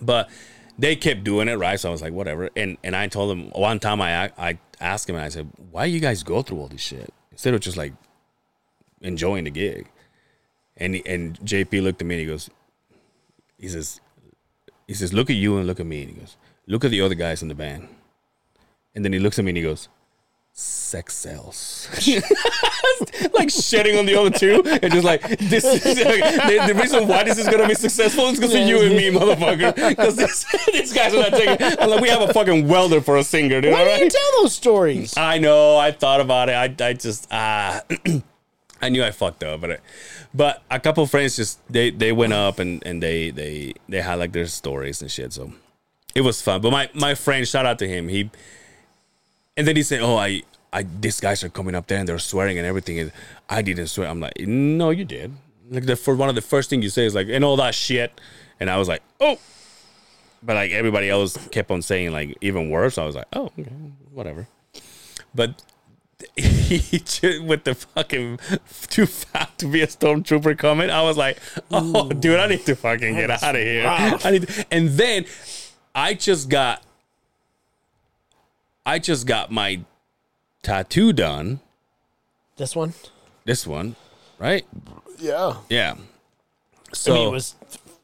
[0.00, 0.30] But
[0.78, 1.78] they kept doing it, right?
[1.78, 2.48] So I was like, whatever.
[2.56, 5.84] And and I told them one time I I asked him and I said, why
[5.84, 7.92] you guys go through all this shit instead of just like
[9.02, 9.90] enjoying the gig?
[10.76, 12.48] And and JP looked at me and he goes,
[13.58, 14.00] he says,
[14.88, 16.02] he says, look at you and look at me.
[16.02, 16.36] And he goes,
[16.66, 17.88] look at the other guys in the band.
[18.94, 19.88] And then he looks at me and he goes,
[20.60, 21.88] sex sells.
[23.32, 27.08] like shitting on the other two and just like this is like, the, the reason
[27.08, 29.74] why this is gonna be successful is because of you and me, motherfucker.
[29.88, 31.66] Because this, these guys are not taking.
[31.80, 33.72] I'm like, we have a fucking welder for a singer, dude.
[33.72, 35.16] Why all do you tell those stories?
[35.16, 35.76] I know.
[35.76, 36.52] I thought about it.
[36.52, 37.82] I, I just ah,
[38.82, 39.78] I knew I fucked up, but I,
[40.34, 44.18] but a couple friends just they they went up and and they they they had
[44.18, 45.32] like their stories and shit.
[45.32, 45.52] So
[46.14, 46.60] it was fun.
[46.60, 48.08] But my my friend, shout out to him.
[48.08, 48.30] He
[49.60, 50.42] and then he said, "Oh, I."
[50.72, 53.10] I, these guys are coming up there and they're swearing and everything, and
[53.48, 54.06] I didn't swear.
[54.08, 55.32] I'm like, no, you did.
[55.68, 57.74] Like the for one of the first thing you say is like, and all that
[57.74, 58.12] shit,
[58.60, 59.36] and I was like, oh,
[60.44, 62.98] but like everybody else kept on saying like even worse.
[62.98, 63.68] I was like, oh, okay,
[64.12, 64.46] whatever.
[65.34, 65.60] But
[66.36, 68.38] he just, with the fucking
[68.90, 71.38] too fat to be a stormtrooper comment, I was like,
[71.72, 73.84] oh, dude, I need to fucking get out of here.
[73.86, 74.24] rough.
[74.24, 75.24] I need to- and then
[75.96, 76.84] I just got,
[78.86, 79.80] I just got my
[80.62, 81.60] tattoo done.
[82.56, 82.94] This one?
[83.44, 83.96] This one,
[84.38, 84.66] right?
[85.18, 85.56] Yeah.
[85.68, 85.94] Yeah.
[85.96, 87.54] I So mean, it was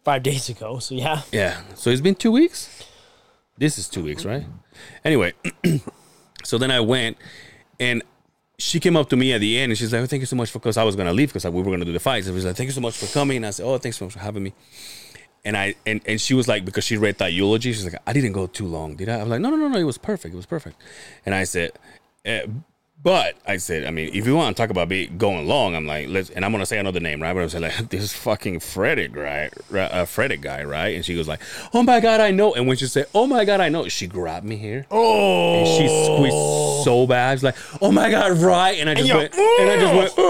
[0.04, 1.22] five days ago, so yeah.
[1.32, 1.60] Yeah.
[1.74, 2.84] So it's been two weeks.
[3.58, 4.44] This is two weeks, right?
[5.04, 5.32] Anyway,
[6.44, 7.16] so then I went,
[7.80, 8.02] and
[8.58, 10.36] she came up to me at the end, and she's like, oh, "Thank you so
[10.36, 12.26] much for," because I was gonna leave because we were gonna do the fights.
[12.26, 13.96] And she was like, "Thank you so much for coming." And I said, "Oh, thanks
[13.98, 14.52] so much for having me."
[15.46, 18.12] And I and and she was like, because she read that eulogy, she's like, "I
[18.12, 19.78] didn't go too long, did I?" I'm like, "No, no, no, no.
[19.78, 20.34] It was perfect.
[20.34, 20.76] It was perfect."
[21.24, 21.72] And I said.
[22.24, 22.44] Eh,
[23.02, 25.86] but I said, I mean, if you want to talk about be going long, I'm
[25.86, 27.32] like, let's, and I'm gonna say another name, right?
[27.34, 29.52] But I'm saying like this fucking Frederick, right?
[29.72, 30.96] uh, Frederick guy, right?
[30.96, 31.40] And she goes like,
[31.74, 32.54] oh my god, I know.
[32.54, 35.58] And when she said, oh my god, I know, she grabbed me here Oh.
[35.58, 37.38] and she squeezed so bad.
[37.38, 38.76] She's like, oh my god, right?
[38.80, 40.22] And I just you're went, and I just went, "Ugh."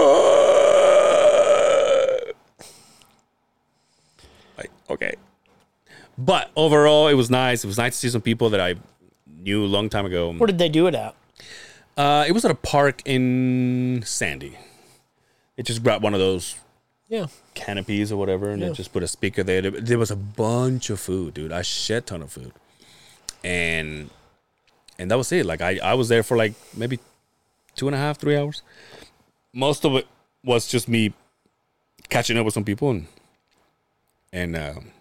[4.57, 5.15] like, okay.
[6.17, 7.63] But overall, it was nice.
[7.63, 8.75] It was nice to see some people that I
[9.39, 10.33] knew a long time ago.
[10.33, 11.15] Where did they do it at?
[11.95, 14.57] Uh, it was at a park in Sandy.
[15.57, 16.55] It just brought one of those
[17.07, 17.27] Yeah.
[17.53, 18.69] canopies or whatever, and Yeah.
[18.69, 19.61] they just put a speaker there.
[19.61, 21.51] There- was a bunch of food, dude.
[21.51, 22.51] A shit ton of food,
[23.43, 24.09] and
[24.99, 25.45] and that was it.
[25.45, 26.99] Like I, I was there for like maybe
[27.75, 28.61] two and a half, three hours.
[29.53, 30.07] Most of it
[30.43, 31.13] was just me
[32.09, 33.07] catching up with some people, and
[34.41, 34.91] and um,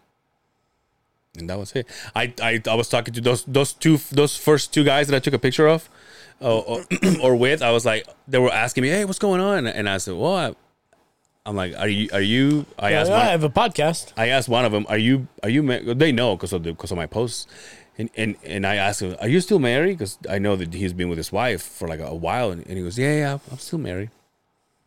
[1.38, 1.86] and that was it.
[2.14, 5.20] I, I I was talking to those those two those first two guys that I
[5.20, 5.88] took a picture of,
[6.40, 6.84] uh, or,
[7.22, 7.60] or with.
[7.62, 10.34] I was like, they were asking me, "Hey, what's going on?" And I said, "Well,
[10.34, 10.54] I,
[11.44, 14.12] I'm like, are you are you?" I Yeah, asked I one, have a podcast.
[14.16, 15.94] I asked one of them, "Are you are you?" Ma-?
[15.94, 17.46] They know because of because of my posts,
[17.98, 20.92] and and and I asked him, "Are you still married?" Because I know that he's
[20.94, 23.58] been with his wife for like a, while, and, and he goes, "Yeah, yeah, I'm
[23.58, 24.10] still married."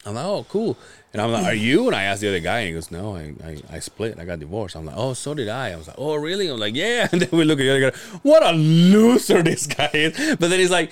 [0.10, 0.78] I'm like, "Oh, cool."
[1.14, 3.16] And I'm like, "Are you?" And I asked the other guy, and he goes, "No,
[3.16, 4.20] I I, I split.
[4.20, 6.60] I got divorced." I'm like, "Oh, so did I." I was like, "Oh, really?" I'm
[6.60, 9.90] like, "Yeah." And then we look at the other guy, what a loser this guy
[9.94, 10.36] is.
[10.38, 10.92] But then he's like,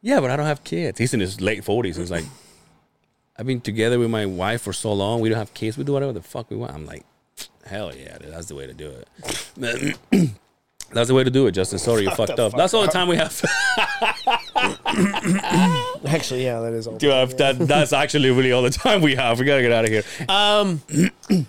[0.00, 1.96] "Yeah, but I don't have kids." He's in his late forties.
[1.96, 2.24] He's like.
[3.34, 5.20] I've been together with my wife for so long.
[5.20, 5.78] We don't have kids.
[5.78, 6.74] We do whatever the fuck we want.
[6.74, 7.02] I'm like,
[7.64, 9.98] hell yeah, dude, that's the way to do it.
[10.92, 11.78] that's the way to do it, Justin.
[11.78, 12.52] Sorry, you fucked up.
[12.52, 13.32] fuck That's all the time we have.
[16.06, 16.98] Actually, yeah, that is all.
[16.98, 17.36] to have.
[17.38, 19.38] That, that's actually really all the time we have.
[19.38, 20.02] We gotta get out of here.
[20.28, 20.82] Um,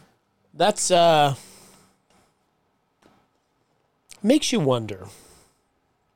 [0.53, 1.35] that's uh,
[4.21, 5.07] makes you wonder,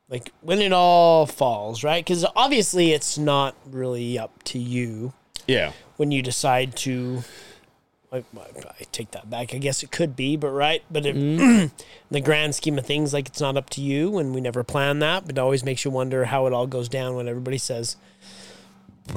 [0.10, 2.04] like when it all falls, right?
[2.04, 5.14] Because obviously, it's not really up to you
[5.48, 5.72] Yeah.
[5.98, 7.24] when you decide to.
[8.38, 9.54] I, I take that back.
[9.54, 10.84] I guess it could be, but right.
[10.92, 11.72] But it, in
[12.12, 15.00] the grand scheme of things, like it's not up to you, and we never plan
[15.00, 15.26] that.
[15.26, 17.96] But it always makes you wonder how it all goes down when everybody says,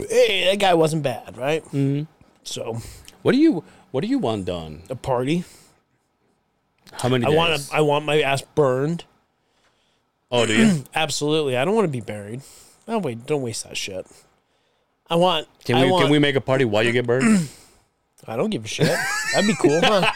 [0.08, 1.64] "Hey, that guy wasn't bad," right?
[1.66, 2.02] Mm-hmm.
[2.42, 2.78] So
[3.22, 4.82] What do you What do you want done?
[4.88, 5.44] a party.
[6.92, 7.24] How many?
[7.24, 7.36] I days?
[7.36, 7.74] want to.
[7.74, 9.04] I want my ass burned.
[10.30, 10.84] Oh, do you?
[10.94, 11.56] Absolutely.
[11.56, 12.42] I don't want to be buried.
[12.88, 14.06] Oh wait, don't waste that shit.
[15.08, 15.48] I want.
[15.64, 17.48] Can I we want, can we make a party while you get burned?
[18.26, 18.86] I don't give a shit.
[19.32, 20.10] That'd be cool, huh?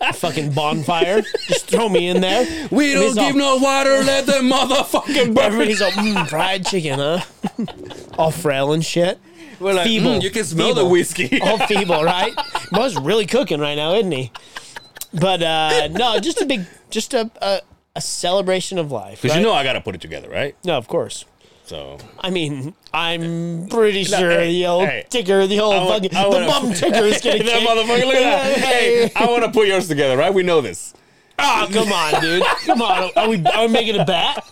[0.00, 1.22] A fucking bonfire.
[1.48, 2.46] Just throw me in there.
[2.70, 4.02] we don't give no water.
[4.02, 7.20] Let the motherfucking Everybody's all mm, fried chicken, huh?
[8.18, 9.18] all frail and shit.
[9.60, 10.12] We're like, feeble.
[10.18, 10.90] "Mm, you can smell the Feeble.
[10.90, 11.40] whiskey.
[11.42, 12.32] All feeble, right?
[12.72, 14.32] Bo's really cooking right now, isn't he?
[15.14, 17.60] But uh no, just a big, just a a,
[17.94, 19.22] a celebration of life.
[19.22, 19.40] Because right?
[19.40, 20.56] you know I gotta put it together, right?
[20.64, 21.24] no, of course.
[21.64, 25.06] So I mean, I'm pretty sure hey, the old hey.
[25.08, 28.14] ticker, the old I wa- fucking, the wanna- bum ticker is gonna that motherfucker, look
[28.16, 28.58] at that.
[28.58, 30.32] Hey, I want to put yours together, right?
[30.34, 30.92] We know this.
[31.38, 32.42] Oh, come on, dude.
[32.66, 33.10] Come on.
[33.16, 34.44] Are we, are we making a bet?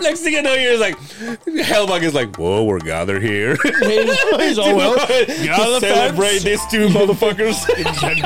[0.00, 3.56] Next thing you know, you're like, Hellbug is like, whoa, we're gathered here.
[3.82, 4.94] He's all well.
[5.08, 6.44] Get out of the Celebrate fence.
[6.44, 7.66] these two motherfuckers.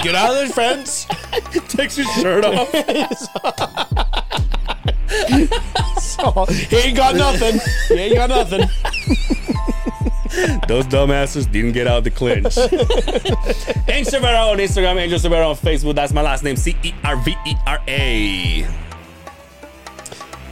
[0.03, 1.07] Get out of the fence.
[1.69, 2.69] Takes his shirt off.
[6.21, 7.61] So, he ain't got nothing.
[7.89, 8.61] He ain't got nothing.
[10.69, 12.57] Those dumbasses didn't get out the clinch.
[13.89, 15.95] Angel Cervera on Instagram, Angel Cervera on Facebook.
[15.95, 18.67] That's my last name, C E R V E R A.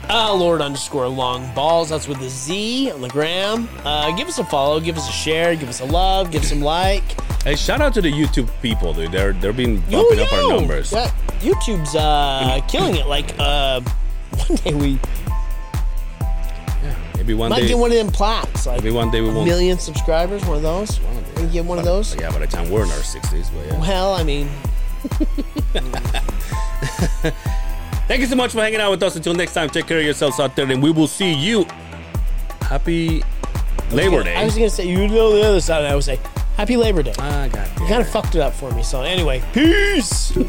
[0.08, 1.88] Uh, Lord underscore long balls.
[1.90, 3.68] That's with a Z on the gram.
[3.84, 4.78] Uh, give us a follow.
[4.80, 5.56] Give us a share.
[5.56, 6.30] Give us a love.
[6.30, 7.02] Give us some like.
[7.42, 9.12] Hey, shout out to the YouTube people, dude.
[9.12, 10.56] They're they're been bumping up our Yo, yo.
[10.60, 10.92] numbers.
[10.92, 11.10] Yeah,
[11.40, 13.06] YouTube's uh, killing it.
[13.06, 13.80] Like uh,
[14.46, 14.98] one day we
[17.16, 17.68] Maybe one might day.
[17.68, 18.66] get one of them plaques.
[18.66, 19.46] Like Maybe one day we a won't.
[19.46, 20.44] million subscribers.
[20.44, 21.00] One of those.
[21.36, 22.14] We get one of those.
[22.16, 23.80] Yeah, by the time we're in our sixties, but yeah.
[23.80, 24.48] Well, I mean,
[28.08, 29.16] Thank you so much for hanging out with us.
[29.16, 31.66] Until next time, take care of yourselves out there, and we will see you.
[32.62, 33.22] Happy
[33.90, 34.36] Labor Day.
[34.36, 35.78] I was gonna say you know the other side.
[35.82, 36.20] And I would say
[36.56, 37.14] Happy Labor Day.
[37.18, 37.68] ah, God.
[37.80, 38.82] You kind of fucked it up for me.
[38.82, 40.32] So anyway, peace.